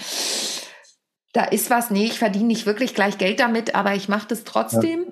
da 1.33 1.43
ist 1.43 1.69
was, 1.69 1.91
nee, 1.91 2.05
ich 2.05 2.17
verdiene 2.17 2.47
nicht 2.47 2.65
wirklich 2.65 2.95
gleich 2.95 3.17
Geld 3.17 3.39
damit, 3.39 3.75
aber 3.75 3.93
ich 3.93 4.09
mache 4.09 4.27
das 4.29 4.43
trotzdem. 4.43 5.05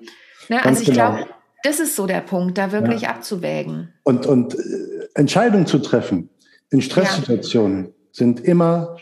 Ja. 0.48 0.56
Ne, 0.56 0.64
also 0.64 0.80
ich 0.82 0.90
genau. 0.90 1.12
glaube, 1.12 1.26
das 1.62 1.80
ist 1.80 1.94
so 1.94 2.06
der 2.06 2.20
Punkt, 2.20 2.56
da 2.58 2.72
wirklich 2.72 3.02
ja. 3.02 3.10
abzuwägen. 3.10 3.92
Und, 4.02 4.26
und 4.26 4.54
äh, 4.54 4.58
Entscheidungen 5.14 5.66
zu 5.66 5.78
treffen 5.78 6.30
in 6.70 6.80
Stresssituationen 6.80 7.84
ja. 7.84 7.90
sind 8.12 8.40
immer 8.40 8.96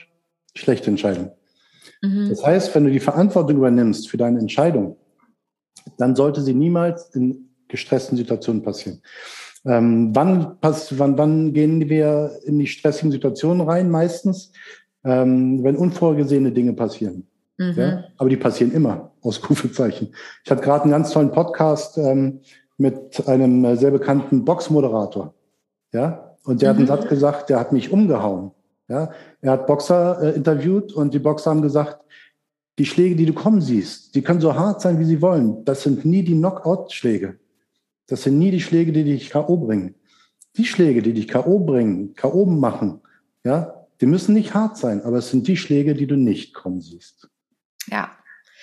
schlechte 0.55 0.89
Entscheidungen. 0.89 1.31
Mhm. 2.03 2.29
Das 2.29 2.45
heißt, 2.45 2.75
wenn 2.75 2.85
du 2.85 2.91
die 2.91 3.01
Verantwortung 3.01 3.57
übernimmst 3.57 4.09
für 4.09 4.17
deine 4.17 4.39
Entscheidung, 4.39 4.97
dann 5.99 6.17
sollte 6.17 6.43
sie 6.43 6.55
niemals 6.55 7.15
in 7.15 7.51
gestressten 7.69 8.17
Situationen 8.17 8.63
passieren. 8.63 9.03
Ähm, 9.65 10.15
wann, 10.15 10.61
pass, 10.61 10.99
wann, 10.99 11.19
wann 11.19 11.53
gehen 11.53 11.89
wir 11.89 12.39
in 12.45 12.59
die 12.59 12.67
stressigen 12.67 13.11
Situationen 13.11 13.63
rein? 13.69 13.91
Meistens, 13.91 14.53
ähm, 15.05 15.63
wenn 15.65 15.77
unvorgesehene 15.77 16.53
Dinge 16.53 16.73
passieren. 16.73 17.27
Mhm. 17.59 17.75
Ja? 17.77 18.05
Aber 18.17 18.29
die 18.29 18.37
passieren 18.37 18.73
immer, 18.73 19.13
Ausrufezeichen. 19.23 20.15
Ich 20.45 20.51
hatte 20.51 20.63
gerade 20.63 20.85
einen 20.85 20.93
ganz 20.93 21.11
tollen 21.11 21.33
Podcast 21.33 21.99
ähm, 21.99 22.41
mit 22.79 23.27
einem 23.27 23.65
äh, 23.65 23.77
sehr 23.77 23.91
bekannten 23.91 24.45
Boxmoderator. 24.45 25.35
Ja? 25.93 26.37
Und 26.45 26.63
der 26.63 26.69
mhm. 26.69 26.71
hat 26.71 26.77
einen 26.77 26.85
mhm. 26.85 27.03
Satz 27.03 27.09
gesagt, 27.09 27.51
der 27.51 27.59
hat 27.59 27.73
mich 27.73 27.91
umgehauen. 27.91 28.53
Ja? 28.89 29.11
Er 29.41 29.53
hat 29.53 29.67
Boxer 29.67 30.23
äh, 30.23 30.37
interviewt 30.37 30.93
und 30.93 31.15
die 31.15 31.19
Boxer 31.19 31.51
haben 31.51 31.63
gesagt, 31.63 32.01
die 32.79 32.87
Schläge, 32.87 33.17
die 33.17 33.27
du 33.27 33.33
kommen 33.33 33.61
siehst, 33.61 34.15
die 34.15 34.23
können 34.23 34.41
so 34.41 34.55
hart 34.55 34.83
sein, 34.83 34.99
wie 34.99 35.05
sie 35.05 35.23
wollen. 35.23 35.65
Das 35.65 35.83
sind 35.83 36.05
nie 36.05 36.23
die 36.23 36.35
Knockout-Schläge. 36.35 37.39
Das 38.07 38.23
sind 38.23 38.39
nie 38.39 38.51
die 38.51 38.61
Schläge, 38.61 38.93
die 38.93 39.05
dich 39.05 39.31
K.O. 39.31 39.57
bringen. 39.57 39.95
Die 40.57 40.65
Schläge, 40.65 41.03
die 41.03 41.13
dich 41.13 41.29
K.O. 41.29 41.59
bringen, 41.61 42.15
K.O. 42.15 42.45
machen, 42.47 43.01
ja, 43.45 43.87
die 44.01 44.07
müssen 44.07 44.35
nicht 44.35 44.55
hart 44.55 44.77
sein, 44.77 45.03
aber 45.03 45.19
es 45.19 45.31
sind 45.31 45.49
die 45.49 45.57
Schläge, 45.57 45.95
die 45.95 46.07
du 46.07 46.17
nicht 46.17 46.55
kommen 46.55 46.81
siehst. 46.81 47.31
Ja. 47.87 48.11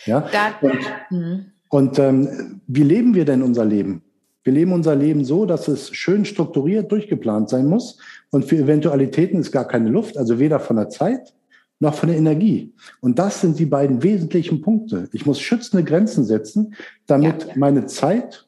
Ja. 0.05 0.21
Da, 0.31 0.55
und, 0.62 0.79
mhm. 1.09 1.45
und 1.69 1.99
ähm, 1.99 2.62
wie 2.67 2.83
leben 2.83 3.15
wir 3.15 3.25
denn 3.25 3.41
unser 3.41 3.65
Leben? 3.65 4.03
Wir 4.43 4.53
leben 4.53 4.73
unser 4.73 4.95
Leben 4.95 5.23
so, 5.23 5.45
dass 5.45 5.67
es 5.67 5.89
schön 5.95 6.25
strukturiert, 6.25 6.91
durchgeplant 6.91 7.49
sein 7.49 7.67
muss. 7.67 7.97
Und 8.29 8.45
für 8.45 8.58
Eventualitäten 8.58 9.39
ist 9.39 9.51
gar 9.51 9.67
keine 9.67 9.89
Luft, 9.89 10.17
also 10.17 10.39
weder 10.39 10.60
von 10.60 10.75
der 10.75 10.89
Zeit 10.89 11.34
noch 11.79 11.95
von 11.95 12.10
der 12.10 12.17
Energie. 12.17 12.73
Und 13.01 13.19
das 13.19 13.41
sind 13.41 13.60
die 13.60 13.65
beiden 13.65 14.01
wesentlichen 14.03 14.62
Punkte. 14.62 15.10
Ich 15.12 15.25
muss 15.25 15.39
schützende 15.39 15.84
Grenzen 15.84 16.23
setzen, 16.23 16.75
damit 17.06 17.43
ja, 17.43 17.49
ja. 17.49 17.53
meine 17.58 17.86
Zeit 17.86 18.47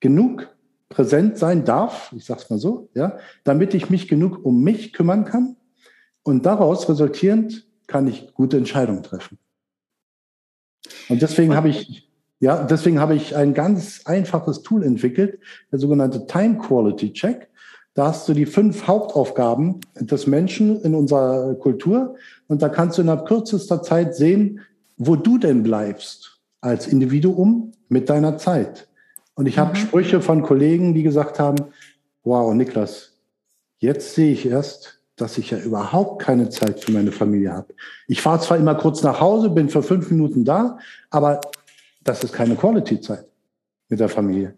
genug 0.00 0.48
präsent 0.88 1.38
sein 1.38 1.64
darf, 1.64 2.12
ich 2.14 2.24
sage 2.24 2.42
es 2.42 2.50
mal 2.50 2.58
so, 2.58 2.88
ja, 2.94 3.18
damit 3.42 3.74
ich 3.74 3.90
mich 3.90 4.06
genug 4.06 4.44
um 4.44 4.62
mich 4.62 4.92
kümmern 4.92 5.24
kann. 5.24 5.56
Und 6.22 6.46
daraus 6.46 6.88
resultierend 6.88 7.66
kann 7.86 8.06
ich 8.06 8.32
gute 8.34 8.56
Entscheidungen 8.56 9.02
treffen. 9.02 9.38
Und 11.08 11.22
deswegen 11.22 11.54
habe 11.54 11.68
ich, 11.68 12.08
ja, 12.44 12.62
deswegen 12.62 13.00
habe 13.00 13.14
ich 13.14 13.34
ein 13.34 13.54
ganz 13.54 14.02
einfaches 14.04 14.60
Tool 14.60 14.84
entwickelt, 14.84 15.38
der 15.72 15.78
sogenannte 15.78 16.26
Time 16.26 16.58
Quality 16.58 17.14
Check. 17.14 17.48
Da 17.94 18.08
hast 18.08 18.28
du 18.28 18.34
die 18.34 18.44
fünf 18.44 18.86
Hauptaufgaben 18.86 19.80
des 19.98 20.26
Menschen 20.26 20.78
in 20.82 20.94
unserer 20.94 21.54
Kultur 21.54 22.16
und 22.46 22.60
da 22.60 22.68
kannst 22.68 22.98
du 22.98 23.02
innerhalb 23.02 23.26
kürzester 23.26 23.82
Zeit 23.82 24.14
sehen, 24.14 24.60
wo 24.98 25.16
du 25.16 25.38
denn 25.38 25.62
bleibst 25.62 26.38
als 26.60 26.86
Individuum 26.86 27.72
mit 27.88 28.10
deiner 28.10 28.36
Zeit. 28.36 28.88
Und 29.36 29.46
ich 29.46 29.56
mhm. 29.56 29.60
habe 29.60 29.76
Sprüche 29.76 30.20
von 30.20 30.42
Kollegen, 30.42 30.92
die 30.92 31.02
gesagt 31.02 31.38
haben, 31.38 31.56
wow, 32.24 32.52
Niklas, 32.52 33.12
jetzt 33.78 34.14
sehe 34.14 34.32
ich 34.32 34.44
erst, 34.44 35.00
dass 35.16 35.38
ich 35.38 35.50
ja 35.50 35.58
überhaupt 35.58 36.20
keine 36.20 36.50
Zeit 36.50 36.80
für 36.80 36.92
meine 36.92 37.10
Familie 37.10 37.54
habe. 37.54 37.72
Ich 38.06 38.20
fahre 38.20 38.40
zwar 38.40 38.58
immer 38.58 38.74
kurz 38.74 39.02
nach 39.02 39.18
Hause, 39.20 39.48
bin 39.48 39.70
für 39.70 39.82
fünf 39.82 40.10
Minuten 40.10 40.44
da, 40.44 40.78
aber 41.08 41.40
das 42.04 42.24
ist 42.24 42.32
keine 42.32 42.56
Quality-Zeit 42.56 43.26
mit 43.88 44.00
der 44.00 44.08
Familie. 44.08 44.56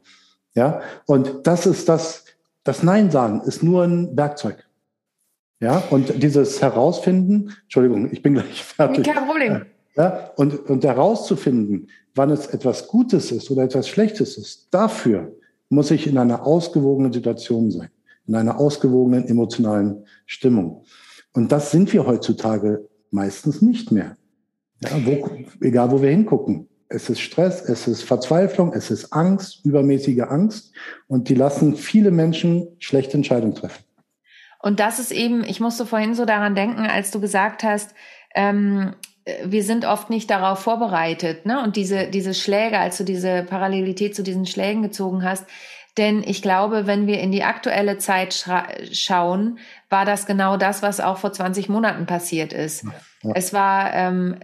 Ja, 0.54 0.80
und 1.06 1.46
das 1.46 1.66
ist 1.66 1.88
das, 1.88 2.24
das 2.64 2.82
Nein 2.82 3.10
sagen 3.10 3.42
ist 3.42 3.62
nur 3.62 3.84
ein 3.84 4.16
Werkzeug. 4.16 4.64
Ja, 5.60 5.82
und 5.90 6.22
dieses 6.22 6.60
Herausfinden, 6.60 7.54
Entschuldigung, 7.62 8.12
ich 8.12 8.22
bin 8.22 8.34
gleich 8.34 8.62
fertig. 8.64 9.06
Kein 9.06 9.26
Problem. 9.26 9.66
Ja, 9.96 10.30
und, 10.36 10.68
und 10.68 10.84
herauszufinden, 10.84 11.88
wann 12.14 12.30
es 12.30 12.46
etwas 12.48 12.86
Gutes 12.88 13.32
ist 13.32 13.50
oder 13.50 13.62
etwas 13.62 13.88
Schlechtes 13.88 14.36
ist, 14.36 14.68
dafür 14.70 15.34
muss 15.70 15.90
ich 15.90 16.06
in 16.06 16.18
einer 16.18 16.46
ausgewogenen 16.46 17.12
Situation 17.12 17.70
sein 17.70 17.88
in 18.26 18.34
einer 18.34 18.58
ausgewogenen 18.58 19.26
emotionalen 19.26 20.04
Stimmung. 20.26 20.84
Und 21.32 21.52
das 21.52 21.70
sind 21.70 21.92
wir 21.92 22.06
heutzutage 22.06 22.88
meistens 23.10 23.62
nicht 23.62 23.92
mehr. 23.92 24.16
Ja, 24.82 24.90
wo, 25.04 25.28
egal 25.60 25.90
wo 25.90 26.02
wir 26.02 26.10
hingucken. 26.10 26.68
Es 26.88 27.10
ist 27.10 27.20
Stress, 27.20 27.62
es 27.62 27.88
ist 27.88 28.02
Verzweiflung, 28.02 28.72
es 28.72 28.90
ist 28.90 29.12
Angst, 29.12 29.64
übermäßige 29.64 30.22
Angst. 30.28 30.72
Und 31.08 31.28
die 31.28 31.34
lassen 31.34 31.76
viele 31.76 32.10
Menschen 32.10 32.68
schlechte 32.78 33.14
Entscheidungen 33.14 33.54
treffen. 33.54 33.84
Und 34.60 34.80
das 34.80 34.98
ist 34.98 35.12
eben, 35.12 35.44
ich 35.44 35.60
musste 35.60 35.86
vorhin 35.86 36.14
so 36.14 36.24
daran 36.24 36.54
denken, 36.54 36.86
als 36.86 37.10
du 37.10 37.20
gesagt 37.20 37.62
hast, 37.62 37.94
ähm, 38.34 38.94
wir 39.44 39.64
sind 39.64 39.84
oft 39.84 40.10
nicht 40.10 40.30
darauf 40.30 40.60
vorbereitet. 40.60 41.46
Ne? 41.46 41.62
Und 41.62 41.76
diese, 41.76 42.08
diese 42.08 42.34
Schläge, 42.34 42.78
als 42.78 42.98
du 42.98 43.04
diese 43.04 43.42
Parallelität 43.42 44.14
zu 44.14 44.22
diesen 44.22 44.46
Schlägen 44.46 44.82
gezogen 44.82 45.24
hast, 45.24 45.44
denn 45.96 46.22
ich 46.22 46.42
glaube, 46.42 46.86
wenn 46.86 47.06
wir 47.06 47.20
in 47.20 47.32
die 47.32 47.42
aktuelle 47.42 47.96
Zeit 47.96 48.46
schauen, 48.92 49.58
war 49.88 50.04
das 50.04 50.26
genau 50.26 50.56
das, 50.56 50.82
was 50.82 51.00
auch 51.00 51.18
vor 51.18 51.32
20 51.32 51.68
Monaten 51.68 52.06
passiert 52.06 52.52
ist. 52.52 52.84
Ja. 53.22 53.32
Es 53.34 53.52
war, 53.52 53.94
ähm, 53.94 54.36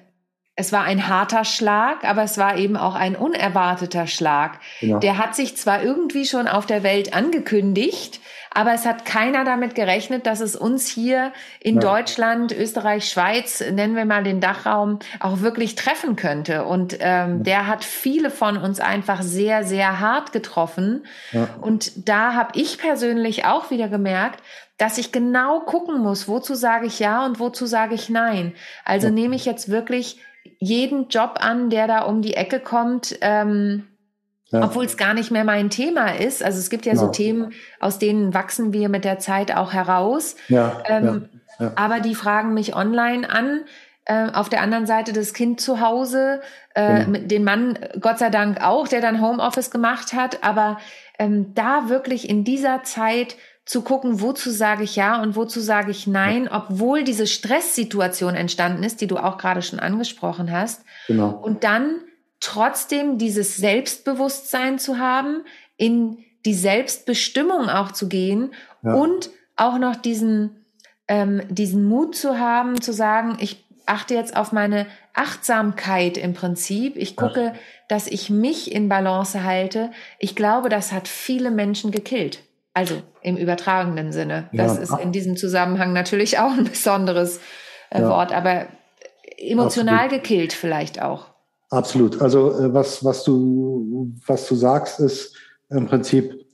es 0.55 0.71
war 0.71 0.83
ein 0.83 1.09
harter 1.09 1.45
Schlag, 1.45 2.05
aber 2.05 2.23
es 2.25 2.37
war 2.37 2.59
eben 2.59 2.77
auch 2.77 2.95
ein 2.95 3.17
unerwarteter 3.17 4.07
Schlag. 4.07 4.59
Genau. 4.81 4.99
Der 4.99 5.17
hat 5.17 5.35
sich 5.35 5.57
zwar 5.57 5.83
irgendwie 5.83 6.27
schon 6.27 6.47
auf 6.47 6.67
der 6.67 6.83
Welt 6.83 7.15
angekündigt, 7.15 8.21
aber 8.51 8.75
es 8.75 8.85
hat 8.85 9.07
keiner 9.07 9.45
damit 9.45 9.75
gerechnet, 9.75 10.27
dass 10.27 10.41
es 10.41 10.55
uns 10.55 10.87
hier 10.87 11.33
in 11.61 11.77
ja. 11.77 11.81
Deutschland, 11.81 12.53
Österreich, 12.53 13.09
Schweiz, 13.09 13.61
nennen 13.61 13.97
wir 13.97 14.05
mal 14.05 14.25
den 14.25 14.41
Dachraum, 14.41 14.99
auch 15.21 15.41
wirklich 15.41 15.75
treffen 15.75 16.17
könnte. 16.17 16.67
Und 16.67 16.99
ähm, 17.01 17.39
ja. 17.39 17.43
der 17.45 17.67
hat 17.67 17.83
viele 17.83 18.31
von 18.31 18.59
uns 18.59 18.79
einfach 18.79 19.23
sehr, 19.23 19.65
sehr 19.65 20.01
hart 20.01 20.33
getroffen. 20.33 21.07
Ja. 21.31 21.49
Und 21.63 22.09
da 22.09 22.35
habe 22.35 22.59
ich 22.59 22.77
persönlich 22.77 23.47
auch 23.47 23.71
wieder 23.71 23.89
gemerkt, 23.89 24.43
dass 24.77 24.99
ich 24.99 25.13
genau 25.13 25.61
gucken 25.61 26.01
muss, 26.01 26.29
wozu 26.29 26.55
sage 26.55 26.87
ich 26.87 26.99
ja 26.99 27.25
und 27.25 27.41
wozu 27.41 27.65
sage 27.65 27.95
ich 27.95 28.11
nein. 28.11 28.53
Also 28.85 29.09
nehme 29.09 29.35
ich 29.35 29.47
jetzt 29.47 29.71
wirklich 29.71 30.19
jeden 30.59 31.09
Job 31.09 31.39
an, 31.41 31.71
der 31.71 31.87
da 31.87 32.03
um 32.03 32.23
die 32.23 32.35
Ecke 32.35 32.61
kommt. 32.61 33.19
Ähm, 33.21 33.89
ja. 34.51 34.65
Obwohl 34.65 34.85
es 34.85 34.97
gar 34.99 35.15
nicht 35.15 35.31
mehr 35.31 35.45
mein 35.45 35.71
Thema 35.71 36.15
ist. 36.15 36.43
Also 36.43 36.59
es 36.59 36.69
gibt 36.69 36.85
ja 36.85 36.93
genau. 36.93 37.07
so 37.07 37.11
Themen, 37.11 37.53
aus 37.81 37.99
denen 37.99 38.35
wachsen 38.35 38.73
wir 38.73 38.91
mit 38.91 39.05
der 39.05 39.19
Zeit 39.19 39.57
auch 39.57 39.73
heraus. 39.73 40.37
Ja, 40.49 40.83
ähm, 40.87 41.29
ja, 41.59 41.67
ja. 41.67 41.73
Aber 41.77 42.01
die 42.01 42.15
fragen 42.15 42.53
mich 42.53 42.77
online 42.77 43.29
an. 43.29 43.63
Äh, 44.05 44.31
auf 44.33 44.49
der 44.49 44.63
anderen 44.63 44.85
Seite 44.85 45.13
das 45.13 45.33
Kind 45.33 45.61
zu 45.61 45.81
Hause, 45.81 46.41
äh, 46.75 47.05
genau. 47.05 47.19
den 47.21 47.45
Mann 47.45 47.79
Gott 48.01 48.19
sei 48.19 48.31
Dank 48.31 48.61
auch, 48.61 48.89
der 48.89 49.01
dann 49.01 49.23
Homeoffice 49.23 49.71
gemacht 49.71 50.13
hat. 50.13 50.43
Aber 50.43 50.79
ähm, 51.21 51.55
da 51.55 51.89
wirklich 51.89 52.29
in 52.29 52.43
dieser 52.43 52.83
Zeit 52.83 53.37
zu 53.65 53.83
gucken, 53.83 54.21
wozu 54.21 54.51
sage 54.51 54.83
ich 54.83 54.97
ja 54.97 55.23
und 55.23 55.37
wozu 55.37 55.61
sage 55.61 55.91
ich 55.91 56.07
nein, 56.07 56.49
obwohl 56.49 57.05
diese 57.05 57.27
Stresssituation 57.27 58.35
entstanden 58.35 58.83
ist, 58.83 59.01
die 59.01 59.07
du 59.07 59.19
auch 59.19 59.39
gerade 59.39 59.63
schon 59.63 59.79
angesprochen 59.79 60.51
hast. 60.51 60.85
Genau. 61.07 61.31
Und 61.31 61.63
dann 61.63 62.01
trotzdem 62.41 63.19
dieses 63.19 63.57
Selbstbewusstsein 63.57 64.79
zu 64.79 64.99
haben, 64.99 65.45
in 65.77 66.19
die 66.45 66.55
Selbstbestimmung 66.55 67.69
auch 67.69 67.93
zu 67.93 68.09
gehen 68.09 68.53
ja. 68.83 68.95
und 68.95 69.31
auch 69.55 69.79
noch 69.79 69.95
diesen, 69.95 70.65
ähm, 71.07 71.43
diesen 71.49 71.85
Mut 71.85 72.17
zu 72.17 72.41
haben, 72.41 72.81
zu 72.81 72.93
sagen, 72.93 73.37
ich 73.41 73.65
achte 73.87 74.15
jetzt 74.15 74.37
auf 74.37 74.53
meine 74.53 74.87
Achtsamkeit 75.15 76.17
im 76.17 76.35
Prinzip. 76.35 76.97
Ich 76.97 77.15
gucke, 77.15 77.55
dass 77.89 78.07
ich 78.07 78.31
mich 78.31 78.73
in 78.73 78.89
Balance 78.89 79.45
halte. 79.45 79.93
Ich 80.19 80.35
glaube, 80.35 80.69
das 80.69 80.93
hat 80.93 81.07
viele 81.07 81.51
Menschen 81.51 81.91
gekillt. 81.91 82.41
Also 82.75 83.03
im 83.21 83.37
übertragenen 83.37 84.13
Sinne. 84.13 84.49
Das 84.53 84.77
ja. 84.77 84.83
ist 84.83 84.99
in 84.99 85.13
diesem 85.13 85.37
Zusammenhang 85.37 85.93
natürlich 85.93 86.39
auch 86.39 86.53
ein 86.53 86.65
besonderes 86.65 87.41
äh, 87.91 88.01
ja. 88.01 88.09
Wort, 88.09 88.33
aber 88.33 88.67
emotional 89.39 90.07
Absolut. 90.07 90.23
gekillt 90.23 90.53
vielleicht 90.53 91.03
auch. 91.03 91.27
Absolut. 91.71 92.21
Also 92.21 92.51
äh, 92.59 92.73
was, 92.73 93.05
was, 93.05 93.25
du, 93.25 94.13
was 94.27 94.47
du 94.47 94.55
sagst, 94.55 95.01
ist 95.01 95.37
im 95.71 95.87
Prinzip 95.87 96.47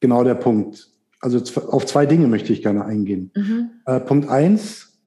genau 0.00 0.24
der 0.24 0.34
Punkt. 0.34 0.88
Also 1.20 1.38
auf 1.68 1.86
zwei 1.86 2.06
Dinge 2.06 2.28
möchte 2.28 2.52
ich 2.52 2.62
gerne 2.62 2.84
eingehen. 2.84 3.32
Mhm. 3.34 3.70
Äh, 3.86 4.00
Punkt 4.00 4.28
eins, 4.28 5.00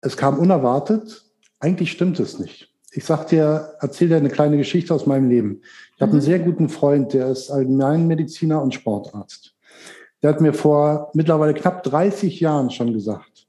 es 0.00 0.16
kam 0.16 0.38
unerwartet. 0.38 1.24
Eigentlich 1.60 1.92
stimmt 1.92 2.18
es 2.20 2.38
nicht. 2.38 2.72
Ich 2.90 3.04
sag 3.04 3.26
dir, 3.26 3.74
erzähl 3.80 4.08
dir 4.08 4.16
eine 4.16 4.28
kleine 4.28 4.56
Geschichte 4.56 4.94
aus 4.94 5.06
meinem 5.06 5.28
Leben. 5.28 5.62
Ich 5.94 6.00
mhm. 6.00 6.02
habe 6.02 6.12
einen 6.12 6.20
sehr 6.20 6.38
guten 6.38 6.68
Freund, 6.68 7.12
der 7.12 7.28
ist 7.28 7.50
Allgemeinmediziner 7.50 8.62
und 8.62 8.74
Sportarzt. 8.74 9.51
Der 10.22 10.30
hat 10.30 10.40
mir 10.40 10.54
vor 10.54 11.10
mittlerweile 11.14 11.54
knapp 11.54 11.82
30 11.82 12.40
Jahren 12.40 12.70
schon 12.70 12.92
gesagt, 12.92 13.46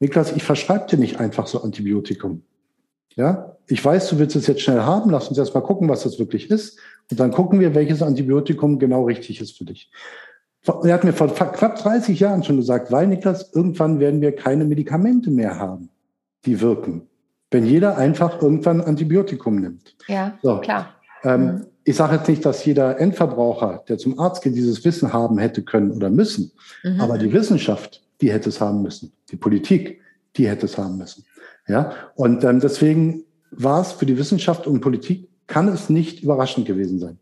Niklas, 0.00 0.32
ich 0.32 0.42
verschreibe 0.42 0.86
dir 0.86 0.98
nicht 0.98 1.20
einfach 1.20 1.46
so 1.46 1.62
Antibiotikum. 1.62 2.42
Ja, 3.14 3.56
ich 3.66 3.82
weiß, 3.84 4.08
du 4.08 4.18
willst 4.18 4.36
es 4.36 4.46
jetzt 4.46 4.62
schnell 4.62 4.80
haben. 4.80 5.10
Lass 5.10 5.28
uns 5.28 5.38
erst 5.38 5.54
mal 5.54 5.60
gucken, 5.60 5.88
was 5.88 6.02
das 6.02 6.18
wirklich 6.18 6.50
ist. 6.50 6.78
Und 7.10 7.20
dann 7.20 7.30
gucken 7.30 7.60
wir, 7.60 7.74
welches 7.74 8.02
Antibiotikum 8.02 8.78
genau 8.78 9.04
richtig 9.04 9.40
ist 9.40 9.56
für 9.56 9.64
dich. 9.64 9.90
Er 10.66 10.94
hat 10.94 11.04
mir 11.04 11.12
vor 11.12 11.28
knapp 11.28 11.76
30 11.76 12.18
Jahren 12.18 12.42
schon 12.42 12.56
gesagt, 12.56 12.90
weil 12.90 13.06
Niklas, 13.06 13.52
irgendwann 13.54 14.00
werden 14.00 14.20
wir 14.20 14.34
keine 14.34 14.64
Medikamente 14.64 15.30
mehr 15.30 15.58
haben, 15.58 15.90
die 16.46 16.60
wirken. 16.60 17.06
Wenn 17.50 17.66
jeder 17.66 17.98
einfach 17.98 18.42
irgendwann 18.42 18.80
Antibiotikum 18.80 19.56
nimmt. 19.56 19.94
Ja, 20.08 20.38
so. 20.42 20.60
klar. 20.60 20.94
Ähm, 21.22 21.40
mhm. 21.40 21.66
Ich 21.84 21.96
sage 21.96 22.16
jetzt 22.16 22.28
nicht, 22.28 22.44
dass 22.44 22.64
jeder 22.64 22.98
Endverbraucher, 22.98 23.84
der 23.88 23.98
zum 23.98 24.18
Arzt 24.18 24.42
geht, 24.42 24.54
dieses 24.54 24.84
Wissen 24.84 25.12
haben 25.12 25.38
hätte 25.38 25.62
können 25.62 25.92
oder 25.92 26.10
müssen. 26.10 26.52
Mhm. 26.82 27.00
Aber 27.00 27.18
die 27.18 27.32
Wissenschaft, 27.32 28.02
die 28.20 28.32
hätte 28.32 28.48
es 28.48 28.60
haben 28.60 28.82
müssen. 28.82 29.12
Die 29.30 29.36
Politik, 29.36 30.00
die 30.36 30.48
hätte 30.48 30.66
es 30.66 30.78
haben 30.78 30.96
müssen. 30.96 31.24
Ja, 31.68 31.92
und 32.14 32.44
ähm, 32.44 32.60
deswegen 32.60 33.24
war 33.50 33.80
es 33.80 33.92
für 33.92 34.06
die 34.06 34.18
Wissenschaft 34.18 34.66
und 34.66 34.80
Politik, 34.80 35.28
kann 35.46 35.68
es 35.68 35.88
nicht 35.88 36.22
überraschend 36.22 36.66
gewesen 36.66 36.98
sein. 36.98 37.18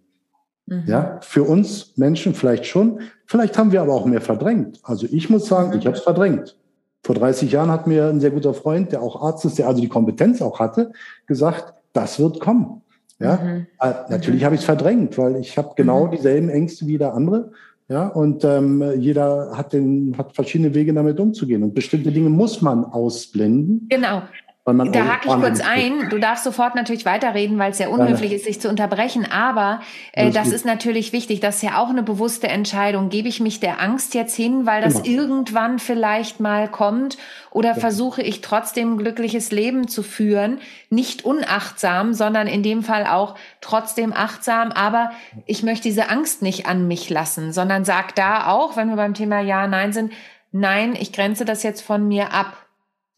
Mhm. 0.66 0.84
Ja, 0.86 1.18
für 1.22 1.44
uns 1.44 1.96
Menschen 1.96 2.34
vielleicht 2.34 2.66
schon. 2.66 3.00
Vielleicht 3.26 3.58
haben 3.58 3.72
wir 3.72 3.82
aber 3.82 3.94
auch 3.94 4.06
mehr 4.06 4.20
verdrängt. 4.20 4.80
Also 4.82 5.06
ich 5.10 5.28
muss 5.28 5.46
sagen, 5.46 5.70
mhm. 5.70 5.78
ich 5.78 5.86
habe 5.86 5.96
es 5.96 6.02
verdrängt. 6.02 6.56
Vor 7.04 7.16
30 7.16 7.50
Jahren 7.50 7.70
hat 7.70 7.86
mir 7.86 8.06
ein 8.06 8.20
sehr 8.20 8.30
guter 8.30 8.54
Freund, 8.54 8.92
der 8.92 9.02
auch 9.02 9.20
Arzt 9.22 9.44
ist, 9.44 9.58
der 9.58 9.66
also 9.66 9.80
die 9.80 9.88
Kompetenz 9.88 10.40
auch 10.40 10.60
hatte, 10.60 10.92
gesagt, 11.26 11.74
das 11.92 12.20
wird 12.20 12.38
kommen. 12.38 12.81
Ja, 13.22 13.36
mhm. 13.36 13.66
äh, 13.80 13.92
natürlich 14.10 14.40
mhm. 14.40 14.44
habe 14.44 14.54
ich 14.54 14.60
es 14.60 14.64
verdrängt, 14.64 15.16
weil 15.18 15.36
ich 15.36 15.56
habe 15.56 15.72
genau 15.76 16.06
mhm. 16.06 16.10
dieselben 16.12 16.48
Ängste 16.48 16.86
wie 16.86 16.98
der 16.98 17.14
andere. 17.14 17.52
Ja, 17.88 18.08
und 18.08 18.42
ähm, 18.44 18.82
jeder 18.98 19.56
hat, 19.56 19.72
den, 19.72 20.14
hat 20.16 20.34
verschiedene 20.34 20.74
Wege, 20.74 20.94
damit 20.94 21.20
umzugehen. 21.20 21.62
Und 21.62 21.74
bestimmte 21.74 22.10
Dinge 22.10 22.30
muss 22.30 22.62
man 22.62 22.84
ausblenden. 22.84 23.86
Genau. 23.90 24.22
Da 24.64 24.72
hake 24.72 25.26
ich 25.26 25.34
kurz 25.34 25.60
ein. 25.60 26.08
Du 26.08 26.18
darfst 26.18 26.44
sofort 26.44 26.76
natürlich 26.76 27.04
weiterreden, 27.04 27.58
weil 27.58 27.72
es 27.72 27.80
ja 27.80 27.88
unhöflich 27.88 28.32
ist, 28.32 28.44
sich 28.44 28.60
zu 28.60 28.68
unterbrechen. 28.68 29.26
Aber 29.28 29.80
äh, 30.12 30.30
das 30.30 30.52
ist 30.52 30.64
natürlich 30.64 31.12
wichtig. 31.12 31.40
Das 31.40 31.56
ist 31.56 31.62
ja 31.62 31.78
auch 31.78 31.88
eine 31.88 32.04
bewusste 32.04 32.46
Entscheidung. 32.46 33.08
Gebe 33.08 33.26
ich 33.26 33.40
mich 33.40 33.58
der 33.58 33.80
Angst 33.80 34.14
jetzt 34.14 34.36
hin, 34.36 34.64
weil 34.64 34.80
das 34.80 35.02
genau. 35.02 35.20
irgendwann 35.20 35.80
vielleicht 35.80 36.38
mal 36.38 36.68
kommt? 36.68 37.18
Oder 37.50 37.70
ja. 37.70 37.74
versuche 37.74 38.22
ich 38.22 38.40
trotzdem 38.40 38.92
ein 38.94 38.98
glückliches 38.98 39.50
Leben 39.50 39.88
zu 39.88 40.04
führen? 40.04 40.60
Nicht 40.90 41.24
unachtsam, 41.24 42.14
sondern 42.14 42.46
in 42.46 42.62
dem 42.62 42.84
Fall 42.84 43.06
auch 43.06 43.34
trotzdem 43.60 44.12
achtsam. 44.12 44.70
Aber 44.70 45.10
ich 45.44 45.64
möchte 45.64 45.88
diese 45.88 46.08
Angst 46.08 46.40
nicht 46.40 46.66
an 46.66 46.86
mich 46.86 47.10
lassen, 47.10 47.52
sondern 47.52 47.84
sag 47.84 48.14
da 48.14 48.46
auch, 48.46 48.76
wenn 48.76 48.88
wir 48.88 48.96
beim 48.96 49.14
Thema 49.14 49.40
Ja, 49.40 49.66
Nein 49.66 49.92
sind, 49.92 50.12
nein, 50.52 50.94
ich 50.96 51.12
grenze 51.12 51.44
das 51.44 51.64
jetzt 51.64 51.80
von 51.80 52.06
mir 52.06 52.32
ab. 52.32 52.61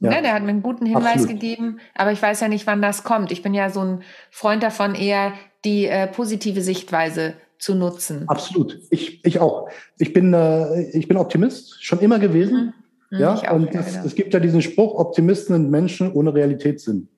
Ja. 0.04 0.10
Ne, 0.10 0.22
der 0.22 0.34
hat 0.34 0.42
mir 0.42 0.50
einen 0.50 0.62
guten 0.62 0.86
Hinweis 0.86 1.22
Absolut. 1.22 1.28
gegeben, 1.28 1.80
aber 1.94 2.12
ich 2.12 2.20
weiß 2.20 2.40
ja 2.40 2.48
nicht, 2.48 2.66
wann 2.66 2.82
das 2.82 3.04
kommt. 3.04 3.32
Ich 3.32 3.42
bin 3.42 3.54
ja 3.54 3.70
so 3.70 3.80
ein 3.80 4.02
Freund 4.30 4.62
davon, 4.62 4.94
eher 4.94 5.32
die 5.64 5.86
äh, 5.86 6.06
positive 6.06 6.60
Sichtweise 6.60 7.34
zu 7.58 7.74
nutzen. 7.74 8.28
Absolut. 8.28 8.78
Ich, 8.90 9.24
ich 9.24 9.40
auch. 9.40 9.68
Ich 9.98 10.12
bin, 10.12 10.34
äh, 10.34 10.82
ich 10.90 11.08
bin 11.08 11.16
Optimist, 11.16 11.82
schon 11.82 12.00
immer 12.00 12.18
gewesen. 12.18 12.74
Mhm. 13.10 13.18
Ja, 13.18 13.34
auch, 13.34 13.52
und 13.52 13.72
ja, 13.72 13.80
es, 14.04 14.14
gibt 14.14 14.34
ja 14.34 14.40
diesen 14.40 14.60
Spruch, 14.60 14.94
Optimisten 14.98 15.54
sind 15.54 15.70
Menschen 15.70 16.12
ohne 16.12 16.34
Realitätssinn. 16.34 17.08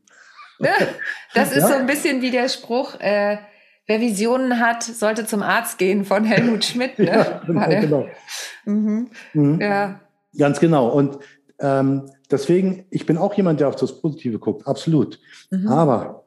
das 1.35 1.51
ist 1.53 1.62
ja? 1.62 1.68
so 1.68 1.75
ein 1.75 1.87
bisschen 1.87 2.22
wie 2.22 2.31
der 2.31 2.49
Spruch, 2.49 3.01
äh, 3.01 3.38
wer 3.87 4.01
Visionen 4.01 4.61
hat, 4.61 4.83
sollte 4.83 5.27
zum 5.27 5.42
Arzt 5.42 5.79
gehen 5.79 6.05
von 6.05 6.25
Helmut 6.25 6.64
Schmidt. 6.64 6.99
Ne? 6.99 7.07
ja, 7.07 7.42
genau. 7.46 7.68
genau. 7.68 8.07
Mhm. 8.64 9.11
Mhm. 9.33 9.61
Ja. 9.61 10.01
Ganz 10.38 10.61
genau. 10.61 10.88
Und 10.88 11.18
ähm, 11.59 12.11
deswegen, 12.31 12.85
ich 12.90 13.07
bin 13.07 13.19
auch 13.19 13.35
jemand, 13.35 13.61
der 13.61 13.69
auf 13.69 13.77
das 13.77 14.01
Positive 14.01 14.38
guckt, 14.38 14.66
absolut. 14.66 15.19
Mhm. 15.51 15.69
Aber 15.69 16.25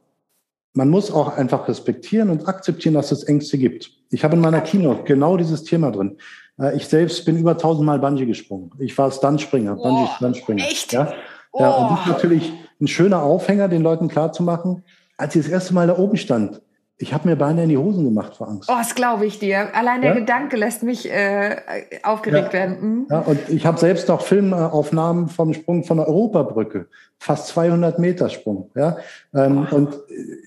man 0.73 0.89
muss 0.89 1.11
auch 1.11 1.35
einfach 1.37 1.67
respektieren 1.67 2.29
und 2.29 2.47
akzeptieren, 2.47 2.95
dass 2.95 3.11
es 3.11 3.23
Ängste 3.23 3.57
gibt. 3.57 3.91
Ich 4.11 4.23
habe 4.23 4.35
in 4.35 4.41
meiner 4.41 4.61
Keynote 4.61 5.03
genau 5.03 5.37
dieses 5.37 5.63
Thema 5.63 5.91
drin. 5.91 6.17
Äh, 6.59 6.75
ich 6.77 6.87
selbst 6.87 7.25
bin 7.25 7.37
über 7.37 7.57
tausendmal 7.57 7.99
Bungee 7.99 8.25
gesprungen. 8.25 8.71
Ich 8.79 8.97
war 8.97 9.11
Stuntspringer, 9.11 9.75
oh, 9.77 9.83
Bungee 9.83 10.09
Stuntspringer. 10.15 10.63
Echt? 10.63 10.93
Ja? 10.93 11.13
Oh. 11.51 11.61
ja, 11.61 11.71
und 11.71 11.91
das 11.91 11.99
ist 12.01 12.07
natürlich 12.07 12.53
ein 12.79 12.87
schöner 12.87 13.23
Aufhänger, 13.23 13.67
den 13.67 13.81
Leuten 13.81 14.07
klarzumachen. 14.07 14.83
Als 15.17 15.35
ich 15.35 15.43
das 15.43 15.51
erste 15.51 15.73
Mal 15.73 15.87
da 15.87 15.97
oben 15.97 16.17
stand, 16.17 16.61
ich 17.01 17.13
habe 17.13 17.29
mir 17.29 17.37
beinahe 17.37 17.63
in 17.63 17.69
die 17.69 17.77
Hosen 17.77 18.03
gemacht 18.03 18.35
vor 18.35 18.49
Angst. 18.49 18.69
Oh, 18.69 18.75
das 18.77 18.93
glaube 18.93 19.25
ich 19.25 19.39
dir. 19.39 19.73
Allein 19.73 20.01
der 20.01 20.11
ja? 20.11 20.19
Gedanke 20.19 20.57
lässt 20.57 20.83
mich 20.83 21.09
äh, 21.09 21.55
aufgeregt 22.03 22.47
ja. 22.47 22.53
werden. 22.53 22.77
Mhm. 22.81 23.07
Ja, 23.09 23.19
und 23.19 23.39
ich 23.47 23.65
habe 23.65 23.79
selbst 23.79 24.09
noch 24.09 24.21
Filmaufnahmen 24.21 25.29
vom 25.29 25.53
Sprung 25.53 25.85
von 25.85 25.97
der 25.97 26.09
Europabrücke. 26.09 26.87
Fast 27.17 27.47
200 27.47 27.99
Meter 27.99 28.27
Sprung. 28.29 28.69
Ja? 28.75 28.97
Ähm, 29.33 29.65
oh. 29.71 29.75
Und 29.75 29.97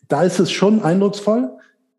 da 0.09 0.25
ist 0.25 0.39
es 0.41 0.53
schon 0.53 0.83
eindrucksvoll, 0.83 1.51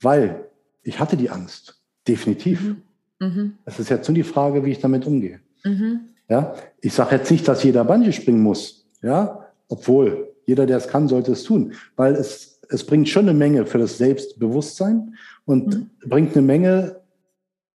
weil 0.01 0.45
ich 0.83 0.99
hatte 0.99 1.17
die 1.17 1.31
Angst. 1.31 1.81
Definitiv. 2.07 2.61
Mhm. 2.61 2.83
Mhm. 3.19 3.53
Es 3.65 3.79
ist 3.79 3.89
jetzt 3.89 4.07
nur 4.07 4.15
die 4.15 4.23
Frage, 4.23 4.63
wie 4.63 4.71
ich 4.71 4.79
damit 4.79 5.07
umgehe. 5.07 5.39
Mhm. 5.63 6.01
Ja? 6.29 6.53
Ich 6.79 6.93
sage 6.93 7.15
jetzt 7.15 7.31
nicht, 7.31 7.47
dass 7.47 7.63
jeder 7.63 7.83
Bungee 7.85 8.11
springen 8.11 8.43
muss. 8.43 8.85
Ja? 9.01 9.47
Obwohl, 9.67 10.31
jeder, 10.45 10.67
der 10.67 10.77
es 10.77 10.87
kann, 10.87 11.07
sollte 11.07 11.31
es 11.31 11.43
tun. 11.43 11.73
Weil 11.95 12.13
es 12.13 12.52
es 12.69 12.85
bringt 12.85 13.09
schon 13.09 13.27
eine 13.27 13.37
Menge 13.37 13.65
für 13.65 13.77
das 13.77 13.97
Selbstbewusstsein 13.97 15.15
und 15.45 15.67
mhm. 15.67 15.89
bringt 16.07 16.35
eine 16.35 16.45
Menge 16.45 17.01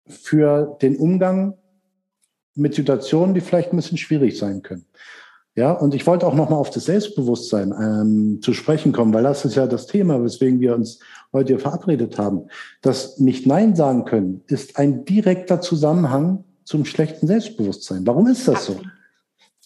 für 0.07 0.77
den 0.83 0.97
Umgang 0.97 1.57
mit 2.55 2.75
Situationen, 2.75 3.35
die 3.35 3.41
vielleicht 3.41 3.73
ein 3.73 3.77
bisschen 3.77 3.99
schwierig 3.99 4.39
sein 4.39 4.63
können. 4.63 4.87
Ja, 5.57 5.71
und 5.71 5.95
ich 5.95 6.05
wollte 6.07 6.27
auch 6.27 6.35
nochmal 6.35 6.59
auf 6.59 6.71
das 6.71 6.87
Selbstbewusstsein 6.87 7.73
ähm, 7.73 8.41
zu 8.43 8.53
sprechen 8.55 8.91
kommen, 8.91 9.15
weil 9.15 9.23
das 9.23 9.45
ist 9.45 9.55
ja 9.55 9.69
das 9.69 9.87
Thema, 9.87 10.23
weswegen 10.23 10.59
wir 10.59 10.75
uns 10.75 10.99
heute 11.33 11.53
hier 11.53 11.61
verabredet 11.61 12.19
haben. 12.19 12.49
Das 12.83 13.21
nicht 13.21 13.47
Nein 13.47 13.77
sagen 13.77 14.05
können 14.05 14.43
ist 14.49 14.79
ein 14.79 15.05
direkter 15.05 15.61
Zusammenhang 15.61 16.43
zum 16.65 16.85
schlechten 16.85 17.29
Selbstbewusstsein. 17.29 18.05
Warum 18.05 18.27
ist 18.27 18.49
das 18.49 18.67
so? 18.67 18.81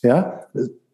Ja, 0.03 0.47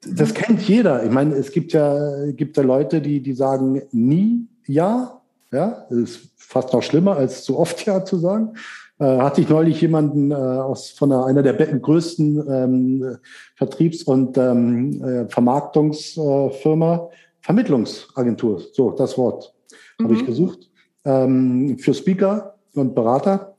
das 0.07 0.31
mhm. 0.31 0.35
kennt 0.35 0.63
jeder. 0.69 1.05
Ich 1.05 1.11
meine, 1.11 1.35
es 1.35 1.53
gibt 1.53 1.73
ja, 1.73 2.31
gibt 2.33 2.57
ja 2.57 2.63
Leute, 2.63 3.01
die, 3.01 3.21
die 3.21 3.35
sagen 3.35 3.83
nie 3.93 4.49
ja. 4.67 5.21
Ja, 5.53 5.87
das 5.89 5.99
ist 5.99 6.31
fast 6.37 6.73
noch 6.73 6.83
schlimmer, 6.83 7.17
als 7.17 7.45
zu 7.45 7.59
oft 7.59 7.87
ja 7.87 8.05
zu 8.05 8.19
sagen. 8.19 8.55
Äh, 8.99 9.19
hatte 9.19 9.41
ich 9.41 9.49
neulich 9.49 9.81
jemanden 9.81 10.31
äh, 10.31 10.35
aus 10.35 10.91
von 10.91 11.13
einer, 11.13 11.27
einer 11.27 11.43
der 11.43 11.55
größten 11.55 12.45
ähm, 12.49 13.17
Vertriebs- 13.57 14.05
und 14.05 14.39
ähm, 14.39 15.03
äh, 15.03 15.29
Vermarktungsfirma, 15.29 17.09
Vermittlungsagentur, 17.41 18.63
so 18.73 18.93
das 18.93 19.19
Wort 19.19 19.53
mhm. 19.99 20.05
habe 20.05 20.15
ich 20.15 20.25
gesucht, 20.25 20.71
ähm, 21.05 21.77
für 21.79 21.93
Speaker 21.93 22.55
und 22.75 22.95
Berater. 22.95 23.57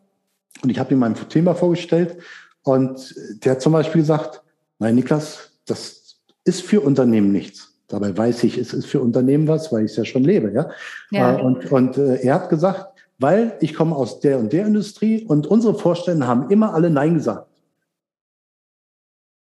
Und 0.63 0.69
ich 0.69 0.79
habe 0.79 0.93
ihm 0.93 0.99
mein 0.99 1.15
Thema 1.15 1.53
vorgestellt 1.53 2.17
und 2.63 3.13
der 3.43 3.53
hat 3.53 3.61
zum 3.61 3.73
Beispiel 3.73 4.01
gesagt, 4.01 4.41
nein, 4.79 4.95
Niklas, 4.95 5.51
das, 5.65 6.04
ist 6.45 6.61
für 6.61 6.81
Unternehmen 6.81 7.31
nichts. 7.31 7.73
Dabei 7.87 8.17
weiß 8.17 8.43
ich, 8.45 8.57
es 8.57 8.73
ist 8.73 8.87
für 8.87 9.01
Unternehmen 9.01 9.47
was, 9.47 9.71
weil 9.71 9.85
ich 9.85 9.91
es 9.91 9.97
ja 9.97 10.05
schon 10.05 10.23
lebe. 10.23 10.51
Ja? 10.51 10.69
ja. 11.11 11.37
Äh, 11.37 11.41
und, 11.41 11.71
und 11.71 11.97
äh, 11.97 12.21
er 12.21 12.35
hat 12.35 12.49
gesagt, 12.49 12.87
weil 13.19 13.57
ich 13.61 13.73
komme 13.73 13.95
aus 13.95 14.19
der 14.19 14.39
und 14.39 14.51
der 14.53 14.65
Industrie 14.65 15.23
und 15.23 15.47
unsere 15.47 15.75
Vorstände 15.75 16.27
haben 16.27 16.49
immer 16.49 16.73
alle 16.73 16.89
Nein 16.89 17.15
gesagt. 17.15 17.49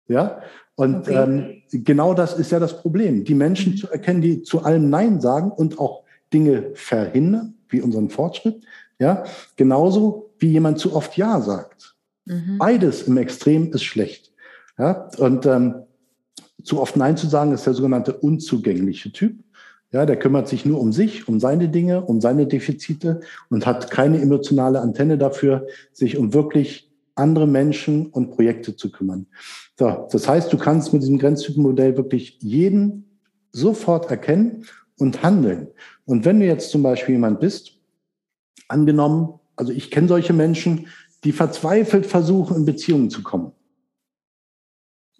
Ja, 0.08 0.42
und 0.74 1.08
okay. 1.08 1.14
ähm, 1.14 1.62
genau 1.84 2.12
das 2.12 2.34
ist 2.38 2.50
ja 2.50 2.58
das 2.58 2.80
Problem, 2.80 3.24
die 3.24 3.34
Menschen 3.34 3.72
mhm. 3.72 3.76
zu 3.76 3.88
erkennen, 3.88 4.20
die 4.20 4.42
zu 4.42 4.64
allem 4.64 4.90
Nein 4.90 5.20
sagen 5.20 5.50
und 5.50 5.78
auch 5.78 6.02
Dinge 6.32 6.70
verhindern, 6.74 7.54
wie 7.68 7.80
unseren 7.80 8.10
Fortschritt. 8.10 8.64
Ja, 8.98 9.24
genauso 9.56 10.30
wie 10.38 10.48
jemand 10.48 10.78
zu 10.78 10.94
oft 10.94 11.16
Ja 11.16 11.40
sagt. 11.40 11.94
Mhm. 12.24 12.58
Beides 12.58 13.02
im 13.02 13.16
Extrem 13.16 13.72
ist 13.72 13.84
schlecht. 13.84 14.32
Ja, 14.78 15.08
und 15.18 15.46
ähm, 15.46 15.82
zu 16.64 16.80
oft 16.80 16.96
Nein 16.96 17.16
zu 17.16 17.26
sagen, 17.26 17.52
ist 17.52 17.66
der 17.66 17.74
sogenannte 17.74 18.14
unzugängliche 18.14 19.12
Typ. 19.12 19.38
Ja, 19.92 20.06
der 20.06 20.18
kümmert 20.18 20.48
sich 20.48 20.64
nur 20.64 20.80
um 20.80 20.92
sich, 20.92 21.28
um 21.28 21.38
seine 21.38 21.68
Dinge, 21.68 22.02
um 22.02 22.20
seine 22.22 22.46
Defizite 22.46 23.20
und 23.50 23.66
hat 23.66 23.90
keine 23.90 24.20
emotionale 24.22 24.80
Antenne 24.80 25.18
dafür, 25.18 25.66
sich 25.92 26.16
um 26.16 26.32
wirklich 26.32 26.90
andere 27.14 27.46
Menschen 27.46 28.06
und 28.06 28.30
Projekte 28.30 28.74
zu 28.74 28.90
kümmern. 28.90 29.26
So, 29.78 30.08
das 30.10 30.26
heißt, 30.26 30.50
du 30.50 30.56
kannst 30.56 30.94
mit 30.94 31.02
diesem 31.02 31.18
Grenztypenmodell 31.18 31.96
wirklich 31.98 32.38
jeden 32.40 33.18
sofort 33.52 34.10
erkennen 34.10 34.64
und 34.98 35.22
handeln. 35.22 35.68
Und 36.06 36.24
wenn 36.24 36.40
du 36.40 36.46
jetzt 36.46 36.70
zum 36.70 36.82
Beispiel 36.82 37.16
jemand 37.16 37.40
bist, 37.40 37.72
angenommen, 38.68 39.40
also 39.56 39.72
ich 39.72 39.90
kenne 39.90 40.08
solche 40.08 40.32
Menschen, 40.32 40.86
die 41.24 41.32
verzweifelt 41.32 42.06
versuchen, 42.06 42.56
in 42.56 42.64
Beziehungen 42.64 43.10
zu 43.10 43.22
kommen. 43.22 43.52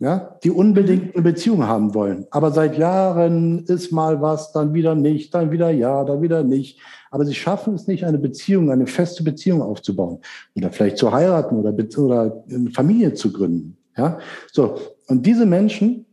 Ja, 0.02 0.36
die 0.42 0.50
unbedingt 0.50 1.14
eine 1.14 1.22
Beziehung 1.22 1.62
haben 1.62 1.94
wollen. 1.94 2.26
Aber 2.32 2.50
seit 2.50 2.76
Jahren 2.76 3.64
ist 3.66 3.92
mal 3.92 4.20
was, 4.20 4.50
dann 4.50 4.74
wieder 4.74 4.96
nicht, 4.96 5.32
dann 5.32 5.52
wieder 5.52 5.70
ja, 5.70 6.02
dann 6.02 6.20
wieder 6.20 6.42
nicht. 6.42 6.80
Aber 7.12 7.24
sie 7.24 7.36
schaffen 7.36 7.74
es 7.74 7.86
nicht, 7.86 8.04
eine 8.04 8.18
Beziehung, 8.18 8.72
eine 8.72 8.88
feste 8.88 9.22
Beziehung 9.22 9.62
aufzubauen. 9.62 10.18
Oder 10.56 10.72
vielleicht 10.72 10.98
zu 10.98 11.12
heiraten 11.12 11.54
oder, 11.54 11.72
oder 11.98 12.44
eine 12.50 12.70
Familie 12.70 13.14
zu 13.14 13.32
gründen. 13.32 13.76
Ja, 13.96 14.18
so. 14.50 14.76
Und 15.06 15.24
diese 15.24 15.46
Menschen, 15.46 16.04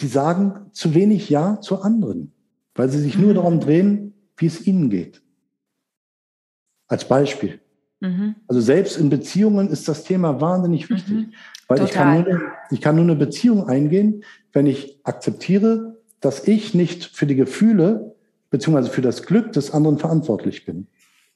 die 0.00 0.08
sagen 0.08 0.66
zu 0.72 0.92
wenig 0.92 1.30
Ja 1.30 1.60
zu 1.60 1.80
anderen, 1.80 2.32
weil 2.74 2.88
sie 2.88 2.98
sich 2.98 3.16
nur 3.16 3.30
mhm. 3.30 3.34
darum 3.34 3.60
drehen, 3.60 4.14
wie 4.36 4.46
es 4.46 4.66
ihnen 4.66 4.90
geht. 4.90 5.22
Als 6.88 7.06
Beispiel. 7.06 7.60
Mhm. 8.02 8.34
Also 8.48 8.60
selbst 8.60 8.96
in 8.96 9.10
Beziehungen 9.10 9.68
ist 9.68 9.86
das 9.86 10.02
Thema 10.02 10.40
wahnsinnig 10.40 10.90
wichtig, 10.90 11.14
mhm. 11.14 11.32
Weil 11.68 11.82
ich 11.82 11.90
kann, 11.90 12.24
nur, 12.24 12.40
ich 12.70 12.80
kann 12.80 12.96
nur 12.96 13.04
eine 13.04 13.16
Beziehung 13.16 13.68
eingehen, 13.68 14.24
wenn 14.52 14.66
ich 14.66 14.98
akzeptiere, 15.04 15.96
dass 16.20 16.46
ich 16.46 16.74
nicht 16.74 17.04
für 17.04 17.26
die 17.26 17.36
Gefühle 17.36 18.14
beziehungsweise 18.50 18.90
für 18.90 19.02
das 19.02 19.24
Glück 19.24 19.52
des 19.52 19.72
anderen 19.72 19.98
verantwortlich 19.98 20.64
bin. 20.64 20.86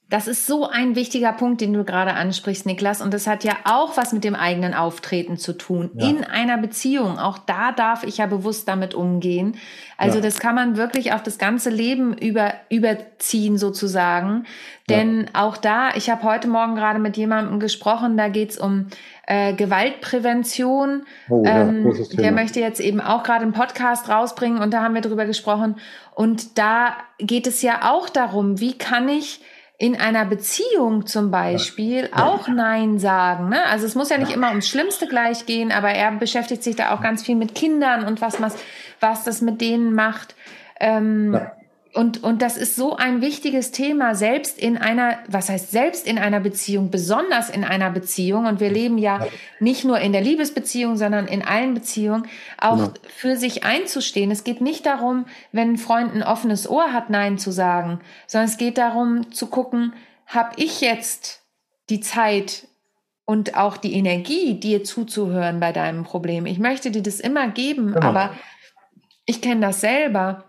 Das 0.09 0.29
ist 0.29 0.47
so 0.47 0.65
ein 0.69 0.95
wichtiger 0.95 1.33
Punkt, 1.33 1.59
den 1.59 1.73
du 1.73 1.83
gerade 1.83 2.13
ansprichst, 2.13 2.65
Niklas. 2.65 3.01
Und 3.01 3.13
das 3.13 3.27
hat 3.27 3.43
ja 3.43 3.57
auch 3.65 3.97
was 3.97 4.13
mit 4.13 4.23
dem 4.23 4.35
eigenen 4.35 4.73
Auftreten 4.73 5.35
zu 5.35 5.51
tun. 5.51 5.91
Ja. 5.95 6.07
In 6.07 6.23
einer 6.23 6.57
Beziehung. 6.57 7.19
Auch 7.19 7.37
da 7.37 7.73
darf 7.73 8.05
ich 8.05 8.19
ja 8.19 8.25
bewusst 8.25 8.69
damit 8.69 8.93
umgehen. 8.93 9.57
Also 9.97 10.19
ja. 10.19 10.23
das 10.23 10.39
kann 10.39 10.55
man 10.55 10.77
wirklich 10.77 11.11
auf 11.11 11.23
das 11.23 11.37
ganze 11.37 11.69
Leben 11.69 12.17
über, 12.17 12.53
überziehen 12.69 13.57
sozusagen. 13.57 14.45
Denn 14.89 15.23
ja. 15.33 15.43
auch 15.43 15.57
da, 15.57 15.89
ich 15.95 16.09
habe 16.09 16.23
heute 16.23 16.47
Morgen 16.47 16.75
gerade 16.75 16.99
mit 16.99 17.17
jemandem 17.17 17.59
gesprochen, 17.59 18.15
da 18.15 18.29
geht's 18.29 18.57
um 18.57 18.87
äh, 19.25 19.53
Gewaltprävention. 19.55 21.05
Oh, 21.29 21.43
ähm, 21.45 21.93
der 22.13 22.31
möchte 22.31 22.61
jetzt 22.61 22.79
eben 22.79 23.01
auch 23.01 23.23
gerade 23.23 23.41
einen 23.41 23.51
Podcast 23.51 24.07
rausbringen 24.07 24.61
und 24.61 24.73
da 24.73 24.83
haben 24.83 24.93
wir 24.93 25.01
drüber 25.01 25.25
gesprochen. 25.25 25.75
Und 26.15 26.57
da 26.57 26.95
geht 27.17 27.45
es 27.45 27.61
ja 27.61 27.91
auch 27.91 28.07
darum, 28.07 28.61
wie 28.61 28.77
kann 28.77 29.09
ich 29.09 29.41
in 29.79 29.95
einer 29.95 30.25
Beziehung 30.25 31.05
zum 31.05 31.29
Beispiel 31.29 32.09
ja. 32.09 32.25
auch 32.25 32.47
Nein 32.47 32.97
sagen. 32.97 33.49
Ne? 33.49 33.63
Also 33.65 33.85
es 33.85 33.93
muss 33.93 34.09
ja 34.09 34.17
nicht 34.17 34.31
immer 34.31 34.49
ums 34.49 34.67
Schlimmste 34.67 35.07
gleich 35.07 35.45
gehen, 35.45 35.71
aber 35.71 35.89
er 35.89 36.11
beschäftigt 36.13 36.63
sich 36.63 36.75
da 36.75 36.93
auch 36.93 37.01
ganz 37.01 37.23
viel 37.23 37.35
mit 37.35 37.53
Kindern 37.53 38.03
und 38.03 38.19
was, 38.19 38.41
was, 38.41 38.55
was 38.99 39.23
das 39.23 39.41
mit 39.41 39.61
denen 39.61 39.93
macht. 39.93 40.35
Ähm, 40.79 41.33
ja. 41.33 41.51
Und, 41.97 42.21
und 42.23 42.43
das 42.43 42.57
ist 42.57 42.75
so 42.75 42.95
ein 42.95 43.21
wichtiges 43.21 43.71
Thema, 43.71 44.13
selbst 44.13 44.59
in 44.59 44.77
einer, 44.77 45.17
was 45.27 45.49
heißt 45.49 45.71
selbst 45.71 46.05
in 46.05 46.19
einer 46.19 46.39
Beziehung, 46.39 46.91
besonders 46.91 47.49
in 47.49 47.63
einer 47.63 47.89
Beziehung. 47.89 48.45
Und 48.45 48.59
wir 48.59 48.69
leben 48.69 48.99
ja 48.99 49.25
nicht 49.59 49.83
nur 49.83 49.99
in 49.99 50.11
der 50.11 50.21
Liebesbeziehung, 50.21 50.95
sondern 50.95 51.27
in 51.27 51.43
allen 51.43 51.73
Beziehungen, 51.73 52.27
auch 52.59 52.77
genau. 52.77 52.93
für 53.07 53.35
sich 53.35 53.63
einzustehen. 53.63 54.29
Es 54.29 54.43
geht 54.43 54.61
nicht 54.61 54.85
darum, 54.85 55.25
wenn 55.51 55.73
ein 55.73 55.77
Freund 55.77 56.13
ein 56.13 56.21
offenes 56.21 56.69
Ohr 56.69 56.93
hat, 56.93 57.09
Nein 57.09 57.39
zu 57.39 57.49
sagen, 57.49 57.99
sondern 58.27 58.47
es 58.47 58.57
geht 58.57 58.77
darum 58.77 59.31
zu 59.31 59.47
gucken, 59.47 59.93
habe 60.27 60.51
ich 60.57 60.81
jetzt 60.81 61.41
die 61.89 61.99
Zeit 61.99 62.67
und 63.25 63.57
auch 63.57 63.75
die 63.75 63.93
Energie, 63.93 64.59
dir 64.59 64.83
zuzuhören 64.83 65.59
bei 65.59 65.71
deinem 65.71 66.03
Problem. 66.03 66.45
Ich 66.45 66.59
möchte 66.59 66.91
dir 66.91 67.01
das 67.01 67.19
immer 67.19 67.47
geben, 67.47 67.93
genau. 67.93 68.05
aber 68.05 68.33
ich 69.25 69.41
kenne 69.41 69.61
das 69.61 69.81
selber 69.81 70.43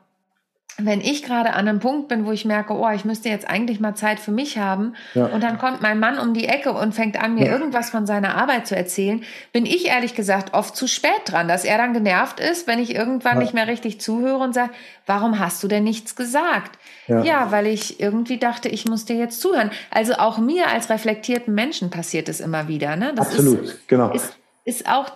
wenn 0.81 1.01
ich 1.01 1.25
gerade 1.25 1.55
an 1.55 1.69
einem 1.69 1.81
Punkt 1.81 2.07
bin, 2.07 2.25
wo 2.25 2.31
ich 2.31 2.45
merke, 2.45 2.73
oh, 2.73 2.89
ich 2.91 3.05
müsste 3.05 3.29
jetzt 3.29 3.49
eigentlich 3.51 3.81
mal 3.81 3.97
Zeit 3.97 4.21
für 4.21 4.31
mich 4.31 4.59
haben, 4.59 4.95
ja. 5.15 5.27
und 5.27 5.43
dann 5.43 5.59
kommt 5.59 5.83
mein 5.83 5.99
Mann 5.99 6.19
um 6.19 6.35
die 6.35 6.47
Ecke 6.47 6.73
und 6.73 6.95
fängt 6.95 7.21
an, 7.21 7.35
mir 7.35 7.47
ja. 7.47 7.53
irgendwas 7.53 7.91
von 7.91 8.07
seiner 8.07 8.37
Arbeit 8.37 8.69
zu 8.69 8.77
erzählen, 8.77 9.25
bin 9.53 9.67
ich 9.67 9.87
ehrlich 9.87 10.15
gesagt 10.15 10.55
oft 10.55 10.77
zu 10.77 10.87
spät 10.87 11.11
dran, 11.27 11.49
dass 11.49 11.65
er 11.65 11.79
dann 11.79 11.95
genervt 11.95 12.39
ist, 12.39 12.69
wenn 12.69 12.79
ich 12.79 12.95
irgendwann 12.95 13.35
ja. 13.35 13.41
nicht 13.41 13.55
mehr 13.55 13.67
richtig 13.67 14.01
zuhöre 14.01 14.39
und 14.39 14.55
sage, 14.55 14.71
warum 15.05 15.41
hast 15.41 15.63
du 15.65 15.69
denn 15.69 15.83
nichts 15.83 16.15
gesagt? 16.15 16.79
Ja. 17.09 17.51
weil 17.51 17.67
ich 17.67 18.01
irgendwie 18.01 18.39
dachte, 18.39 18.69
ich 18.69 18.87
muss 18.87 19.05
dir 19.05 19.17
jetzt 19.17 19.41
zuhören. 19.41 19.71
Also 19.91 20.15
auch 20.15 20.39
mir 20.39 20.69
als 20.69 20.91
reflektierten 20.91 21.55
Menschen 21.55 21.91
passiert 21.91 22.29
es 22.29 22.39
immer 22.41 22.69
wieder. 22.69 22.97
Ne? 22.97 23.13
Das 23.15 23.29
Absolut, 23.29 23.63
ist, 23.63 23.89
genau. 23.89 24.13
Ist, 24.13 24.37
ist 24.65 24.89
auch, 24.89 25.11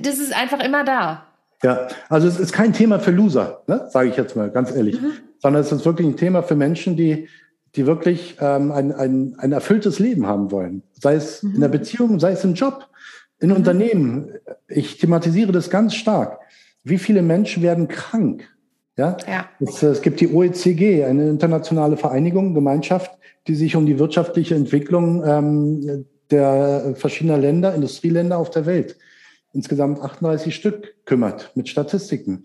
das 0.00 0.18
ist 0.18 0.34
einfach 0.34 0.60
immer 0.60 0.84
da. 0.84 1.26
Ja, 1.64 1.88
also 2.10 2.28
es 2.28 2.38
ist 2.38 2.52
kein 2.52 2.74
Thema 2.74 2.98
für 2.98 3.10
Loser, 3.10 3.62
ne? 3.66 3.88
sage 3.88 4.10
ich 4.10 4.16
jetzt 4.18 4.36
mal 4.36 4.50
ganz 4.50 4.70
ehrlich, 4.76 5.00
mhm. 5.00 5.12
sondern 5.38 5.62
es 5.62 5.72
ist 5.72 5.86
wirklich 5.86 6.06
ein 6.06 6.16
Thema 6.16 6.42
für 6.42 6.56
Menschen, 6.56 6.94
die, 6.94 7.26
die 7.74 7.86
wirklich 7.86 8.36
ähm, 8.38 8.70
ein, 8.70 8.92
ein, 8.92 9.34
ein 9.38 9.52
erfülltes 9.52 9.98
Leben 9.98 10.26
haben 10.26 10.50
wollen. 10.50 10.82
Sei 10.92 11.14
es 11.14 11.42
mhm. 11.42 11.54
in 11.54 11.60
der 11.62 11.68
Beziehung, 11.68 12.20
sei 12.20 12.32
es 12.32 12.44
im 12.44 12.52
Job, 12.52 12.86
in 13.40 13.48
mhm. 13.48 13.56
Unternehmen. 13.56 14.28
Ich 14.68 14.98
thematisiere 14.98 15.52
das 15.52 15.70
ganz 15.70 15.94
stark. 15.94 16.38
Wie 16.82 16.98
viele 16.98 17.22
Menschen 17.22 17.62
werden 17.62 17.88
krank? 17.88 18.46
Ja, 18.98 19.16
ja. 19.26 19.48
Es, 19.58 19.82
es 19.82 20.02
gibt 20.02 20.20
die 20.20 20.34
OECD, 20.34 21.04
eine 21.04 21.30
internationale 21.30 21.96
Vereinigung, 21.96 22.52
Gemeinschaft, 22.52 23.10
die 23.48 23.54
sich 23.54 23.74
um 23.74 23.86
die 23.86 23.98
wirtschaftliche 23.98 24.54
Entwicklung 24.54 25.24
ähm, 25.26 26.04
der 26.30 26.92
verschiedener 26.94 27.38
Länder, 27.38 27.74
Industrieländer 27.74 28.36
auf 28.36 28.50
der 28.50 28.66
Welt 28.66 28.98
insgesamt 29.54 30.00
38 30.00 30.54
Stück 30.54 30.94
kümmert 31.04 31.52
mit 31.54 31.68
Statistiken. 31.68 32.44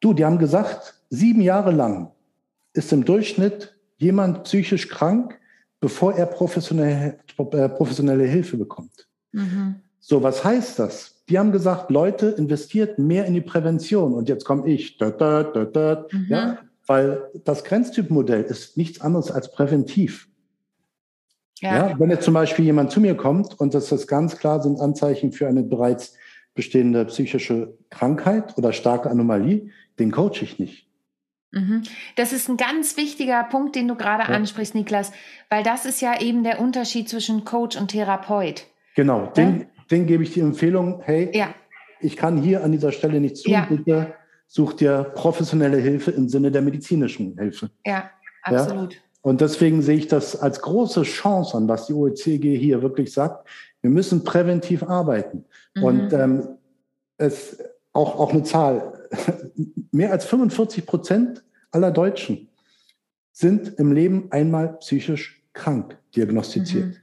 Du, 0.00 0.12
die 0.12 0.24
haben 0.24 0.38
gesagt, 0.38 0.94
sieben 1.10 1.40
Jahre 1.40 1.72
lang 1.72 2.12
ist 2.72 2.92
im 2.92 3.04
Durchschnitt 3.04 3.76
jemand 3.96 4.44
psychisch 4.44 4.88
krank, 4.88 5.38
bevor 5.80 6.14
er 6.14 6.26
professionelle, 6.26 7.18
äh, 7.38 7.68
professionelle 7.68 8.24
Hilfe 8.24 8.56
bekommt. 8.56 9.08
Mhm. 9.32 9.76
So, 9.98 10.22
was 10.22 10.44
heißt 10.44 10.78
das? 10.78 11.24
Die 11.28 11.38
haben 11.38 11.50
gesagt, 11.50 11.90
Leute, 11.90 12.28
investiert 12.28 12.98
mehr 12.98 13.24
in 13.24 13.34
die 13.34 13.40
Prävention. 13.40 14.14
Und 14.14 14.28
jetzt 14.28 14.44
komme 14.44 14.68
ich, 14.68 14.98
da, 14.98 15.10
da, 15.10 15.42
da, 15.42 15.64
da, 15.64 16.06
mhm. 16.12 16.26
ja, 16.28 16.58
weil 16.86 17.30
das 17.44 17.64
Grenztypmodell 17.64 18.42
ist 18.42 18.76
nichts 18.76 19.00
anderes 19.00 19.30
als 19.30 19.50
präventiv. 19.50 20.28
Ja. 21.60 21.88
ja. 21.88 21.98
wenn 21.98 22.10
jetzt 22.10 22.24
zum 22.24 22.34
Beispiel 22.34 22.66
jemand 22.66 22.90
zu 22.92 23.00
mir 23.00 23.16
kommt 23.16 23.58
und 23.58 23.72
das 23.74 23.90
ist 23.90 24.06
ganz 24.06 24.36
klar 24.36 24.62
sind 24.62 24.78
Anzeichen 24.78 25.32
für 25.32 25.48
eine 25.48 25.62
bereits 25.62 26.12
bestehende 26.56 27.04
psychische 27.04 27.78
Krankheit 27.90 28.58
oder 28.58 28.72
starke 28.72 29.08
Anomalie, 29.08 29.70
den 30.00 30.10
coache 30.10 30.42
ich 30.42 30.58
nicht. 30.58 30.88
Mhm. 31.52 31.82
Das 32.16 32.32
ist 32.32 32.48
ein 32.48 32.56
ganz 32.56 32.96
wichtiger 32.96 33.44
Punkt, 33.44 33.76
den 33.76 33.86
du 33.86 33.94
gerade 33.94 34.24
ja. 34.24 34.30
ansprichst, 34.30 34.74
Niklas, 34.74 35.12
weil 35.48 35.62
das 35.62 35.86
ist 35.86 36.00
ja 36.00 36.20
eben 36.20 36.42
der 36.42 36.60
Unterschied 36.60 37.08
zwischen 37.08 37.44
Coach 37.44 37.76
und 37.76 37.92
Therapeut. 37.92 38.66
Genau, 38.96 39.26
den, 39.26 39.60
ja? 39.60 39.66
den 39.90 40.06
gebe 40.06 40.24
ich 40.24 40.32
die 40.32 40.40
Empfehlung, 40.40 41.00
hey, 41.04 41.30
ja. 41.32 41.54
ich 42.00 42.16
kann 42.16 42.38
hier 42.38 42.64
an 42.64 42.72
dieser 42.72 42.90
Stelle 42.90 43.20
nicht 43.20 43.36
zu, 43.36 43.50
bitte 43.68 44.14
such 44.48 44.74
dir 44.74 45.12
professionelle 45.14 45.78
Hilfe 45.78 46.10
im 46.10 46.28
Sinne 46.28 46.50
der 46.50 46.62
medizinischen 46.62 47.38
Hilfe. 47.38 47.70
Ja, 47.84 48.10
absolut. 48.42 49.00
Und 49.26 49.40
deswegen 49.40 49.82
sehe 49.82 49.96
ich 49.96 50.06
das 50.06 50.40
als 50.40 50.62
große 50.62 51.02
Chance 51.02 51.56
an, 51.56 51.66
was 51.66 51.88
die 51.88 51.94
OECG 51.94 52.56
hier 52.56 52.80
wirklich 52.80 53.12
sagt. 53.12 53.48
Wir 53.80 53.90
müssen 53.90 54.22
präventiv 54.22 54.84
arbeiten. 54.84 55.44
Mhm. 55.74 55.82
Und 55.82 56.12
ähm, 56.12 56.48
es 57.16 57.58
auch, 57.92 58.20
auch 58.20 58.32
eine 58.32 58.44
Zahl, 58.44 58.92
mehr 59.90 60.12
als 60.12 60.26
45 60.26 60.86
Prozent 60.86 61.42
aller 61.72 61.90
Deutschen 61.90 62.50
sind 63.32 63.80
im 63.80 63.90
Leben 63.90 64.28
einmal 64.30 64.74
psychisch 64.78 65.42
krank 65.52 65.98
diagnostiziert. 66.14 66.86
Mhm. 66.86 66.96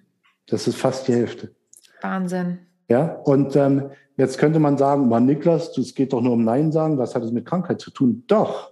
Das 0.48 0.66
ist 0.66 0.78
fast 0.78 1.10
die 1.10 1.14
Hälfte. 1.16 1.54
Wahnsinn. 2.00 2.60
Ja, 2.88 3.16
und 3.26 3.54
ähm, 3.58 3.90
jetzt 4.16 4.38
könnte 4.38 4.60
man 4.60 4.78
sagen, 4.78 5.10
Mann, 5.10 5.26
Niklas, 5.26 5.78
es 5.78 5.94
geht 5.94 6.14
doch 6.14 6.22
nur 6.22 6.32
um 6.32 6.46
Nein 6.46 6.72
sagen, 6.72 6.98
was 6.98 7.16
hat 7.16 7.24
es 7.24 7.34
mit 7.34 7.46
Krankheit 7.46 7.82
zu 7.82 7.92
tun? 7.92 8.24
Doch, 8.28 8.72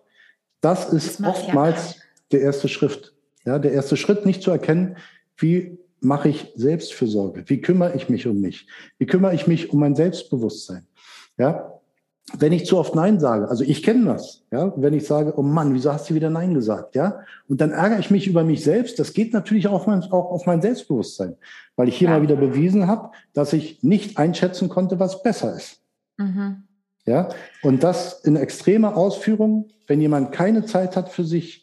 das 0.61 0.93
ist 0.93 1.19
das 1.19 1.27
oftmals 1.27 1.95
ja 1.95 2.01
der 2.31 2.41
erste 2.43 2.69
Schritt. 2.69 3.13
Ja, 3.45 3.59
der 3.59 3.71
erste 3.71 3.97
Schritt, 3.97 4.25
nicht 4.25 4.43
zu 4.43 4.51
erkennen, 4.51 4.97
wie 5.37 5.79
mache 5.99 6.29
ich 6.29 6.51
Selbstfürsorge? 6.55 7.43
Wie 7.47 7.61
kümmere 7.61 7.95
ich 7.95 8.09
mich 8.09 8.27
um 8.27 8.41
mich? 8.41 8.67
Wie 8.97 9.05
kümmere 9.05 9.33
ich 9.33 9.47
mich 9.47 9.71
um 9.71 9.79
mein 9.79 9.95
Selbstbewusstsein? 9.95 10.85
Ja, 11.37 11.81
wenn 12.37 12.53
ich 12.53 12.65
zu 12.65 12.77
oft 12.77 12.95
Nein 12.95 13.19
sage, 13.19 13.49
also 13.49 13.63
ich 13.63 13.83
kenne 13.83 14.05
das, 14.05 14.43
ja, 14.51 14.71
wenn 14.77 14.93
ich 14.93 15.05
sage, 15.05 15.33
oh 15.37 15.41
Mann, 15.41 15.73
wieso 15.73 15.91
hast 15.91 16.09
du 16.09 16.13
wieder 16.13 16.29
Nein 16.29 16.53
gesagt, 16.53 16.95
ja, 16.95 17.21
und 17.47 17.61
dann 17.61 17.71
ärgere 17.71 17.99
ich 17.99 18.11
mich 18.11 18.27
über 18.27 18.43
mich 18.43 18.63
selbst, 18.63 18.99
das 18.99 19.13
geht 19.13 19.33
natürlich 19.33 19.67
auch, 19.67 19.87
mein, 19.87 20.03
auch 20.03 20.31
auf 20.31 20.45
mein 20.45 20.61
Selbstbewusstsein, 20.61 21.35
weil 21.75 21.89
ich 21.89 21.97
hier 21.97 22.09
ja. 22.09 22.15
mal 22.15 22.21
wieder 22.21 22.35
bewiesen 22.35 22.87
habe, 22.87 23.11
dass 23.33 23.53
ich 23.53 23.83
nicht 23.83 24.17
einschätzen 24.17 24.69
konnte, 24.69 24.99
was 24.99 25.23
besser 25.23 25.55
ist. 25.55 25.81
Mhm. 26.17 26.63
Ja, 27.05 27.29
und 27.63 27.83
das 27.83 28.21
in 28.23 28.35
extremer 28.35 28.95
Ausführung, 28.95 29.69
wenn 29.87 29.99
jemand 29.99 30.31
keine 30.31 30.65
Zeit 30.65 30.95
hat 30.95 31.09
für 31.09 31.23
sich, 31.23 31.60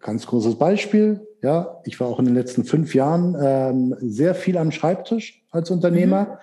ganz 0.00 0.26
großes 0.26 0.56
Beispiel, 0.56 1.26
ja, 1.42 1.80
ich 1.84 2.00
war 2.00 2.08
auch 2.08 2.18
in 2.18 2.24
den 2.24 2.34
letzten 2.34 2.64
fünf 2.64 2.94
Jahren 2.94 3.36
ähm, 3.40 3.96
sehr 4.00 4.34
viel 4.34 4.58
am 4.58 4.72
Schreibtisch 4.72 5.44
als 5.50 5.70
Unternehmer, 5.70 6.40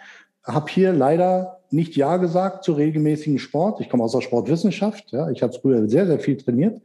mhm. 0.48 0.54
habe 0.54 0.72
hier 0.72 0.94
leider 0.94 1.60
nicht 1.72 1.96
Ja 1.96 2.18
gesagt 2.18 2.64
zu 2.64 2.74
regelmäßigen 2.74 3.40
Sport. 3.40 3.82
Ich 3.82 3.90
komme 3.90 4.04
aus 4.04 4.12
der 4.12 4.22
Sportwissenschaft. 4.22 5.12
Ja, 5.12 5.30
ich 5.32 5.42
habe 5.42 5.54
früher 5.54 5.90
sehr, 5.90 6.06
sehr 6.06 6.20
viel 6.20 6.38
trainiert. 6.38 6.82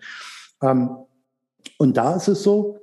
Ähm, 0.62 0.90
und 1.76 1.96
da 1.96 2.16
ist 2.16 2.28
es 2.28 2.42
so, 2.42 2.78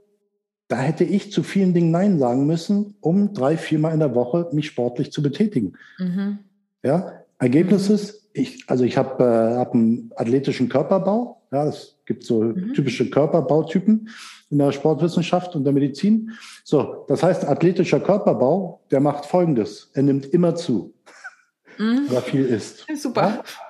da 0.67 0.78
hätte 0.78 1.03
ich 1.03 1.32
zu 1.32 1.43
vielen 1.43 1.73
Dingen 1.73 1.91
Nein 1.91 2.19
sagen 2.19 2.45
müssen, 2.45 2.95
um 3.01 3.34
drei, 3.34 3.57
viermal 3.57 3.93
in 3.93 3.99
der 3.99 4.15
Woche 4.15 4.49
mich 4.51 4.67
sportlich 4.67 5.11
zu 5.11 5.21
betätigen. 5.21 5.73
Mhm. 5.97 6.39
Ja, 6.84 7.23
Ergebnis 7.39 7.89
mhm. 7.89 7.95
ist, 7.95 8.30
ich, 8.34 8.63
also 8.67 8.84
ich 8.84 8.97
habe 8.97 9.23
äh, 9.23 9.57
hab 9.57 9.73
einen 9.73 10.11
athletischen 10.15 10.69
Körperbau. 10.69 11.41
Ja, 11.56 11.66
es 11.68 11.95
gibt 12.06 12.26
so 12.26 12.43
mhm. 12.43 12.74
typische 12.74 13.10
Körperbautypen 13.10 14.10
in 14.49 14.58
der 14.58 14.74
Sportwissenschaft 14.74 15.56
und 15.56 15.64
der 15.64 15.72
Medizin. 15.72 16.32
So, 16.66 17.06
das 17.08 17.24
heißt, 17.24 17.47
athletischer 17.47 18.01
Körperbau, 18.01 18.82
der 18.91 18.99
macht 18.99 19.26
Folgendes. 19.26 19.89
Er 19.93 20.03
nimmt 20.03 20.26
immer 20.26 20.56
zu, 20.56 20.93
mhm. 21.78 22.10
wenn 22.10 22.16
er 22.16 22.22
viel 22.22 22.45
isst. 22.45 22.86
Super. 22.97 23.22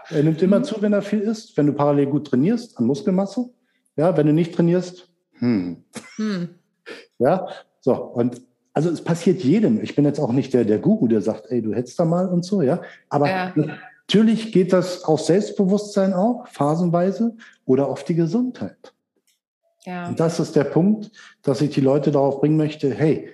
Ja? 0.10 0.18
Er 0.18 0.24
nimmt 0.24 0.42
immer 0.42 0.58
mhm. 0.58 0.64
zu, 0.64 0.82
wenn 0.82 0.94
er 0.94 1.04
viel 1.04 1.20
isst. 1.20 1.56
Wenn 1.58 1.68
du 1.68 1.74
parallel 1.74 2.08
gut 2.08 2.26
trainierst, 2.26 2.76
an 2.80 2.86
Muskelmasse. 2.86 3.52
Ja, 3.98 4.18
wenn 4.18 4.26
du 4.26 4.34
nicht 4.34 4.56
trainierst, 4.56 5.08
hm. 5.34 5.84
hm. 6.16 6.50
Ja, 7.20 7.48
so. 7.82 7.94
Und 7.94 8.42
also 8.74 8.90
es 8.90 9.04
passiert 9.04 9.42
jedem. 9.44 9.80
Ich 9.82 9.96
bin 9.96 10.06
jetzt 10.06 10.20
auch 10.20 10.34
nicht 10.34 10.56
der, 10.56 10.66
der 10.66 10.80
Guru, 10.80 11.08
der 11.08 11.22
sagt, 11.22 11.46
ey, 11.50 11.62
du 11.62 11.74
hättest 11.74 12.00
da 12.00 12.04
mal 12.04 12.28
und 12.28 12.44
so, 12.44 12.64
ja. 12.64 12.82
Aber 13.10 13.30
ja. 13.30 13.54
Natürlich 14.08 14.52
geht 14.52 14.72
das 14.72 15.04
auf 15.04 15.22
Selbstbewusstsein 15.22 16.14
auch, 16.14 16.48
phasenweise, 16.48 17.36
oder 17.66 17.88
auf 17.88 18.04
die 18.04 18.16
Gesundheit. 18.16 18.94
Ja. 19.86 20.08
Und 20.08 20.20
das 20.20 20.40
ist 20.40 20.56
der 20.56 20.64
Punkt, 20.64 21.12
dass 21.42 21.62
ich 21.62 21.72
die 21.72 21.82
Leute 21.82 22.12
darauf 22.12 22.40
bringen 22.40 22.58
möchte, 22.58 22.94
hey, 22.94 23.30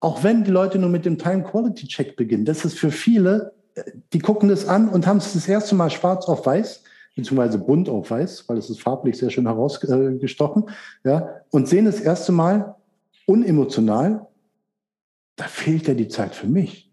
auch 0.00 0.24
wenn 0.24 0.44
die 0.44 0.50
Leute 0.50 0.78
nur 0.78 0.88
mit 0.88 1.04
dem 1.04 1.18
Time 1.18 1.42
Quality 1.42 1.86
Check 1.86 2.16
beginnen, 2.16 2.44
das 2.44 2.64
ist 2.64 2.78
für 2.78 2.90
viele, 2.90 3.52
die 4.12 4.18
gucken 4.18 4.48
das 4.48 4.66
an 4.66 4.88
und 4.88 5.06
haben 5.06 5.18
es 5.18 5.34
das 5.34 5.46
erste 5.46 5.74
Mal 5.74 5.90
schwarz 5.90 6.26
auf 6.26 6.46
weiß, 6.46 6.82
beziehungsweise 7.14 7.58
bunt 7.58 7.88
auf 7.88 8.10
weiß, 8.10 8.48
weil 8.48 8.56
es 8.56 8.70
ist 8.70 8.80
farblich 8.80 9.18
sehr 9.18 9.30
schön 9.30 9.46
herausgestochen, 9.46 10.70
ja, 11.04 11.42
und 11.50 11.68
sehen 11.68 11.84
das 11.84 12.00
erste 12.00 12.32
Mal 12.32 12.76
unemotional, 13.26 14.26
da 15.36 15.44
fehlt 15.44 15.86
ja 15.86 15.94
die 15.94 16.08
Zeit 16.08 16.34
für 16.34 16.46
mich. 16.46 16.90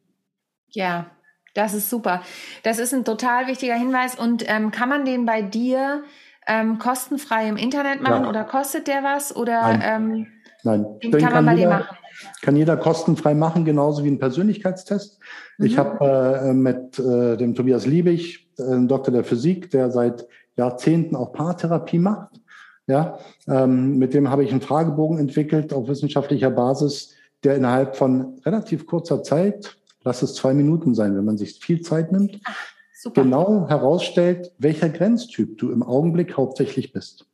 Ja, 0.69 1.09
das 1.57 1.73
ist 1.73 1.89
super. 1.89 2.21
Das 2.63 2.77
ist 2.77 2.93
ein 2.93 3.03
total 3.03 3.47
wichtiger 3.47 3.73
Hinweis. 3.73 4.15
Und 4.15 4.43
ähm, 4.47 4.71
kann 4.71 4.89
man 4.89 5.05
den 5.05 5.25
bei 5.25 5.41
dir 5.41 6.03
ähm, 6.47 6.77
kostenfrei 6.77 7.49
im 7.49 7.57
Internet 7.57 8.01
machen 8.01 8.23
ja. 8.23 8.29
oder 8.29 8.43
kostet 8.43 8.87
der 8.87 9.03
was? 9.03 9.35
Oder 9.35 9.61
Nein, 9.61 9.83
ähm, 9.83 10.27
Nein. 10.63 10.85
Den, 11.01 11.11
den 11.11 11.21
kann, 11.21 11.33
kann 11.33 11.45
man 11.45 11.55
bei 11.55 11.59
jeder, 11.59 11.69
dir 11.69 11.77
machen. 11.79 11.97
Kann 12.41 12.55
jeder 12.55 12.77
kostenfrei 12.77 13.33
machen, 13.33 13.65
genauso 13.65 14.03
wie 14.03 14.09
ein 14.09 14.19
Persönlichkeitstest. 14.19 15.19
Mhm. 15.57 15.65
Ich 15.65 15.77
habe 15.77 16.43
äh, 16.45 16.53
mit 16.53 16.99
äh, 16.99 17.37
dem 17.37 17.55
Tobias 17.55 17.87
Liebig, 17.87 18.47
äh, 18.59 18.85
Doktor 18.85 19.11
der 19.11 19.23
Physik, 19.23 19.71
der 19.71 19.89
seit 19.89 20.27
Jahrzehnten 20.57 21.15
auch 21.15 21.33
Paartherapie 21.33 21.99
macht. 21.99 22.39
Ja, 22.85 23.17
ähm, 23.47 23.97
mit 23.97 24.13
dem 24.13 24.29
habe 24.29 24.45
ich 24.45 24.51
einen 24.51 24.61
Fragebogen 24.61 25.17
entwickelt 25.17 25.73
auf 25.73 25.89
wissenschaftlicher 25.89 26.51
Basis, 26.51 27.15
der 27.43 27.55
innerhalb 27.55 27.97
von 27.97 28.39
relativ 28.45 28.85
kurzer 28.85 29.23
Zeit, 29.23 29.77
lass 30.07 30.23
es 30.23 30.33
zwei 30.33 30.53
Minuten 30.53 30.95
sein, 30.95 31.15
wenn 31.15 31.25
man 31.25 31.37
sich 31.37 31.59
viel 31.59 31.81
Zeit 31.81 32.11
nimmt, 32.11 32.39
Ach, 32.45 32.55
Super. 32.93 33.21
genau 33.21 33.67
herausstellt, 33.69 34.51
welcher 34.57 34.89
Grenztyp 34.89 35.57
du 35.57 35.71
im 35.71 35.83
Augenblick 35.83 36.35
hauptsächlich 36.35 36.91
bist. 36.91 37.25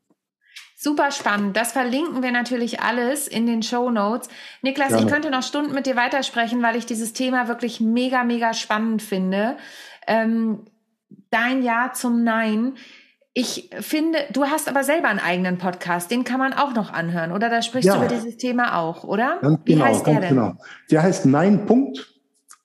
Super 0.76 1.11
spannend. 1.11 1.55
Das 1.55 1.71
verlinken 1.71 2.21
wir 2.21 2.34
natürlich 2.34 2.82
alles 2.82 3.30
in 3.30 3.47
den 3.47 3.63
Show 3.63 3.89
Notes. 3.89 4.28
Niklas, 4.61 4.89
Gerne. 4.89 5.05
ich 5.05 5.11
könnte 5.11 5.30
noch 5.30 5.43
Stunden 5.43 5.74
mit 5.74 5.86
dir 5.86 5.95
weitersprechen, 5.95 6.61
weil 6.61 6.76
ich 6.76 6.86
dieses 6.86 7.13
Thema 7.13 7.47
wirklich 7.47 7.80
mega, 7.80 8.26
mega 8.26 8.53
spannend 8.53 9.01
finde. 9.01 9.55
Ähm, 10.07 10.65
dein 11.30 11.63
Ja 11.63 11.91
zum 11.93 12.26
Nein. 12.26 12.74
Ich 13.34 13.69
finde, 13.80 14.19
du 14.34 14.45
hast 14.45 14.67
aber 14.67 14.84
selber 14.84 15.07
einen 15.07 15.19
eigenen 15.19 15.57
Podcast, 15.57 16.11
den 16.11 16.26
kann 16.26 16.39
man 16.39 16.51
auch 16.51 16.74
noch 16.74 16.91
anhören, 16.91 17.32
oder? 17.32 17.49
Da 17.49 17.61
sprichst 17.61 17.88
ja. 17.88 17.95
du 17.95 18.05
über 18.05 18.13
dieses 18.13 18.36
Thema 18.36 18.78
auch, 18.78 19.05
oder? 19.05 19.39
Ganz 19.41 19.61
Wie 19.63 19.74
genau, 19.74 19.86
heißt 19.86 20.05
der 20.05 20.19
denn? 20.19 20.30
Genau. 20.30 20.53
Der 20.91 21.01
heißt 21.01 21.26
Nein 21.26 21.65
Punkt 21.65 22.12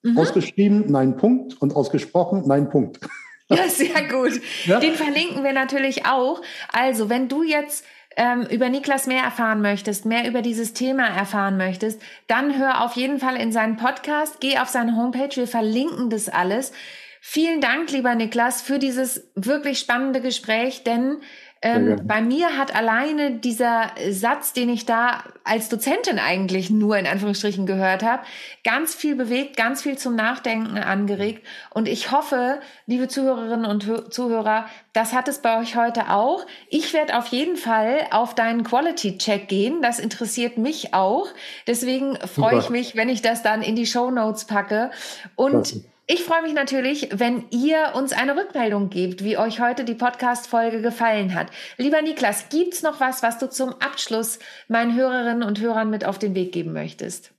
Mhm. 0.03 0.17
Ausgeschrieben, 0.17 0.85
nein, 0.87 1.17
Punkt. 1.17 1.61
Und 1.61 1.75
ausgesprochen, 1.75 2.43
nein, 2.45 2.69
Punkt. 2.69 2.99
Ja, 3.51 3.67
sehr 3.67 4.07
gut. 4.07 4.39
Ja? 4.65 4.79
Den 4.79 4.93
verlinken 4.93 5.43
wir 5.43 5.53
natürlich 5.53 6.05
auch. 6.05 6.39
Also, 6.71 7.09
wenn 7.09 7.29
du 7.29 7.41
jetzt 7.41 7.83
ähm, 8.15 8.45
über 8.51 8.69
Niklas 8.69 9.07
mehr 9.07 9.23
erfahren 9.23 9.61
möchtest, 9.61 10.05
mehr 10.05 10.27
über 10.27 10.43
dieses 10.43 10.73
Thema 10.73 11.07
erfahren 11.07 11.57
möchtest, 11.57 11.99
dann 12.27 12.59
hör 12.59 12.83
auf 12.83 12.93
jeden 12.93 13.17
Fall 13.17 13.35
in 13.37 13.51
seinen 13.51 13.77
Podcast, 13.77 14.39
geh 14.39 14.59
auf 14.59 14.69
seine 14.69 14.95
Homepage, 14.95 15.35
wir 15.35 15.47
verlinken 15.47 16.11
das 16.11 16.29
alles. 16.29 16.73
Vielen 17.21 17.59
Dank, 17.59 17.91
lieber 17.91 18.13
Niklas, 18.15 18.61
für 18.61 18.77
dieses 18.77 19.29
wirklich 19.35 19.79
spannende 19.79 20.21
Gespräch, 20.21 20.83
denn 20.83 21.17
ähm, 21.61 22.01
bei 22.05 22.21
mir 22.21 22.57
hat 22.57 22.73
alleine 22.73 23.31
dieser 23.31 23.91
Satz, 24.09 24.53
den 24.53 24.69
ich 24.69 24.85
da 24.85 25.23
als 25.43 25.67
Dozentin 25.67 26.17
eigentlich 26.17 26.69
nur 26.69 26.97
in 26.97 27.05
Anführungsstrichen 27.05 27.65
gehört 27.65 28.01
habe, 28.01 28.23
ganz 28.63 28.95
viel 28.95 29.15
bewegt, 29.15 29.57
ganz 29.57 29.81
viel 29.81 29.97
zum 29.97 30.15
Nachdenken 30.15 30.77
angeregt. 30.77 31.45
Und 31.71 31.89
ich 31.89 32.11
hoffe, 32.11 32.61
liebe 32.85 33.09
Zuhörerinnen 33.09 33.65
und 33.65 34.13
Zuhörer, 34.13 34.67
das 34.93 35.11
hat 35.11 35.27
es 35.27 35.41
bei 35.41 35.59
euch 35.59 35.75
heute 35.75 36.09
auch. 36.09 36.45
Ich 36.69 36.93
werde 36.93 37.17
auf 37.17 37.27
jeden 37.27 37.57
Fall 37.57 38.07
auf 38.11 38.35
deinen 38.35 38.63
Quality-Check 38.63 39.49
gehen. 39.49 39.81
Das 39.81 39.99
interessiert 39.99 40.57
mich 40.57 40.93
auch. 40.93 41.27
Deswegen 41.67 42.15
freue 42.15 42.59
ich 42.59 42.69
mich, 42.69 42.95
wenn 42.95 43.09
ich 43.09 43.21
das 43.21 43.43
dann 43.43 43.63
in 43.63 43.75
die 43.75 43.85
Show 43.85 44.11
Notes 44.11 44.45
packe. 44.45 44.91
Und 45.35 45.51
Klasse. 45.51 45.83
Ich 46.11 46.23
freue 46.23 46.41
mich 46.41 46.55
natürlich, 46.55 47.07
wenn 47.13 47.43
ihr 47.51 47.93
uns 47.93 48.13
eine 48.13 48.35
Rückmeldung 48.35 48.89
gebt, 48.89 49.23
wie 49.23 49.37
euch 49.37 49.61
heute 49.61 49.85
die 49.85 49.93
Podcast-Folge 49.93 50.81
gefallen 50.81 51.35
hat. 51.35 51.51
Lieber 51.77 52.01
Niklas, 52.01 52.49
gibt's 52.49 52.81
noch 52.81 52.99
was, 52.99 53.21
was 53.21 53.37
du 53.37 53.47
zum 53.47 53.73
Abschluss 53.73 54.39
meinen 54.67 54.95
Hörerinnen 54.95 55.43
und 55.43 55.61
Hörern 55.61 55.91
mit 55.91 56.05
auf 56.05 56.17
den 56.17 56.33
Weg 56.33 56.51
geben 56.51 56.73
möchtest? 56.73 57.31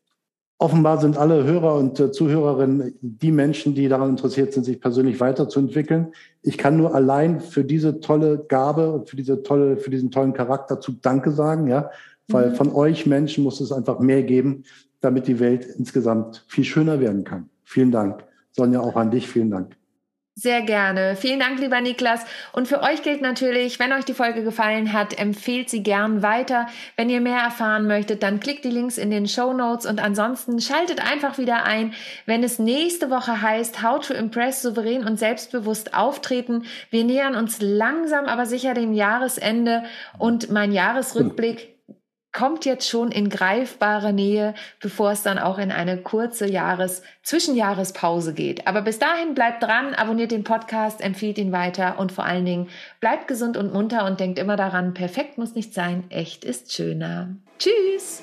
Offenbar 0.59 1.01
sind 1.01 1.17
alle 1.17 1.43
Hörer 1.43 1.75
und 1.75 1.99
äh, 1.99 2.13
Zuhörerinnen 2.13 2.95
die 3.01 3.33
Menschen, 3.33 3.75
die 3.75 3.89
daran 3.89 4.11
interessiert 4.11 4.53
sind, 4.53 4.63
sich 4.63 4.81
persönlich 4.81 5.19
weiterzuentwickeln. 5.19 6.13
Ich 6.43 6.57
kann 6.57 6.77
nur 6.77 6.95
allein 6.95 7.41
für 7.41 7.65
diese 7.65 7.99
tolle 7.99 8.39
Gabe 8.39 8.93
und 8.93 9.11
für 9.11 9.17
diese 9.17 9.43
tolle, 9.43 9.79
für 9.79 9.91
diesen 9.91 10.13
tollen 10.13 10.33
Charakterzug 10.33 11.03
Danke 11.03 11.33
sagen, 11.33 11.67
ja, 11.67 11.91
weil 12.29 12.51
mhm. 12.51 12.55
von 12.55 12.73
euch 12.73 13.05
Menschen 13.05 13.43
muss 13.43 13.61
es 13.61 13.73
einfach 13.73 13.99
mehr 13.99 14.23
geben, 14.23 14.63
damit 15.01 15.27
die 15.27 15.41
Welt 15.41 15.67
insgesamt 15.77 16.45
viel 16.47 16.63
schöner 16.63 17.01
werden 17.01 17.25
kann. 17.25 17.51
Vielen 17.65 17.91
Dank. 17.91 18.30
Sonja, 18.53 18.81
auch 18.81 18.97
an 18.97 19.11
dich 19.11 19.29
vielen 19.29 19.51
Dank. 19.51 19.77
Sehr 20.37 20.63
gerne. 20.63 21.17
Vielen 21.17 21.41
Dank, 21.41 21.61
lieber 21.61 21.83
Niklas. 21.83 22.25
Und 22.53 22.67
für 22.67 22.83
euch 22.83 23.03
gilt 23.03 23.21
natürlich, 23.21 23.79
wenn 23.79 23.93
euch 23.93 24.07
die 24.07 24.15
Folge 24.15 24.43
gefallen 24.43 24.95
hat, 24.95 25.19
empfehlt 25.19 25.69
sie 25.69 25.83
gern 25.83 26.23
weiter. 26.23 26.67
Wenn 26.97 27.11
ihr 27.11 27.21
mehr 27.21 27.41
erfahren 27.41 27.87
möchtet, 27.87 28.23
dann 28.23 28.41
klickt 28.41 28.65
die 28.65 28.71
Links 28.71 28.97
in 28.97 29.11
den 29.11 29.29
Show 29.29 29.53
Notes 29.53 29.85
und 29.85 30.03
ansonsten 30.03 30.59
schaltet 30.61 31.05
einfach 31.05 31.37
wieder 31.37 31.65
ein, 31.65 31.93
wenn 32.25 32.43
es 32.43 32.59
nächste 32.59 33.11
Woche 33.11 33.43
heißt, 33.43 33.83
How 33.83 34.01
to 34.01 34.15
Impress 34.15 34.63
souverän 34.63 35.05
und 35.05 35.19
selbstbewusst 35.19 35.93
auftreten. 35.93 36.65
Wir 36.91 37.05
nähern 37.05 37.35
uns 37.35 37.61
langsam, 37.61 38.25
aber 38.25 38.47
sicher 38.47 38.73
dem 38.73 38.95
Jahresende 38.95 39.83
und 40.19 40.51
mein 40.51 40.73
Jahresrückblick 40.73 41.80
kommt 42.33 42.65
jetzt 42.65 42.89
schon 42.89 43.11
in 43.11 43.29
greifbare 43.29 44.13
Nähe, 44.13 44.55
bevor 44.81 45.13
es 45.13 45.23
dann 45.23 45.39
auch 45.39 45.59
in 45.59 45.73
eine 45.73 45.99
kurze 45.99 46.49
Jahres 46.49 47.03
Zwischenjahrespause 47.23 48.35
geht. 48.35 48.67
Aber 48.67 48.83
bis 48.83 48.99
dahin 48.99 49.35
bleibt 49.35 49.63
dran, 49.63 49.95
abonniert 49.95 50.31
den 50.31 50.45
Podcast, 50.45 51.01
empfiehlt 51.01 51.39
ihn 51.39 51.53
weiter 51.53 51.99
und 51.99 52.13
vor 52.13 52.25
allen 52.25 52.45
Dingen 52.45 52.69
bleibt 53.01 53.29
gesund 53.29 53.57
und 53.57 53.73
munter 53.73 54.07
und 54.07 54.21
denkt 54.21 54.39
immer 54.39 54.57
daran, 54.57 54.95
perfekt 54.95 55.39
muss 55.39 55.55
nicht 55.55 55.75
sein, 55.75 56.05
echt 56.11 56.45
ist 56.45 56.73
schöner. 56.73 57.37
Tschüss! 57.59 58.23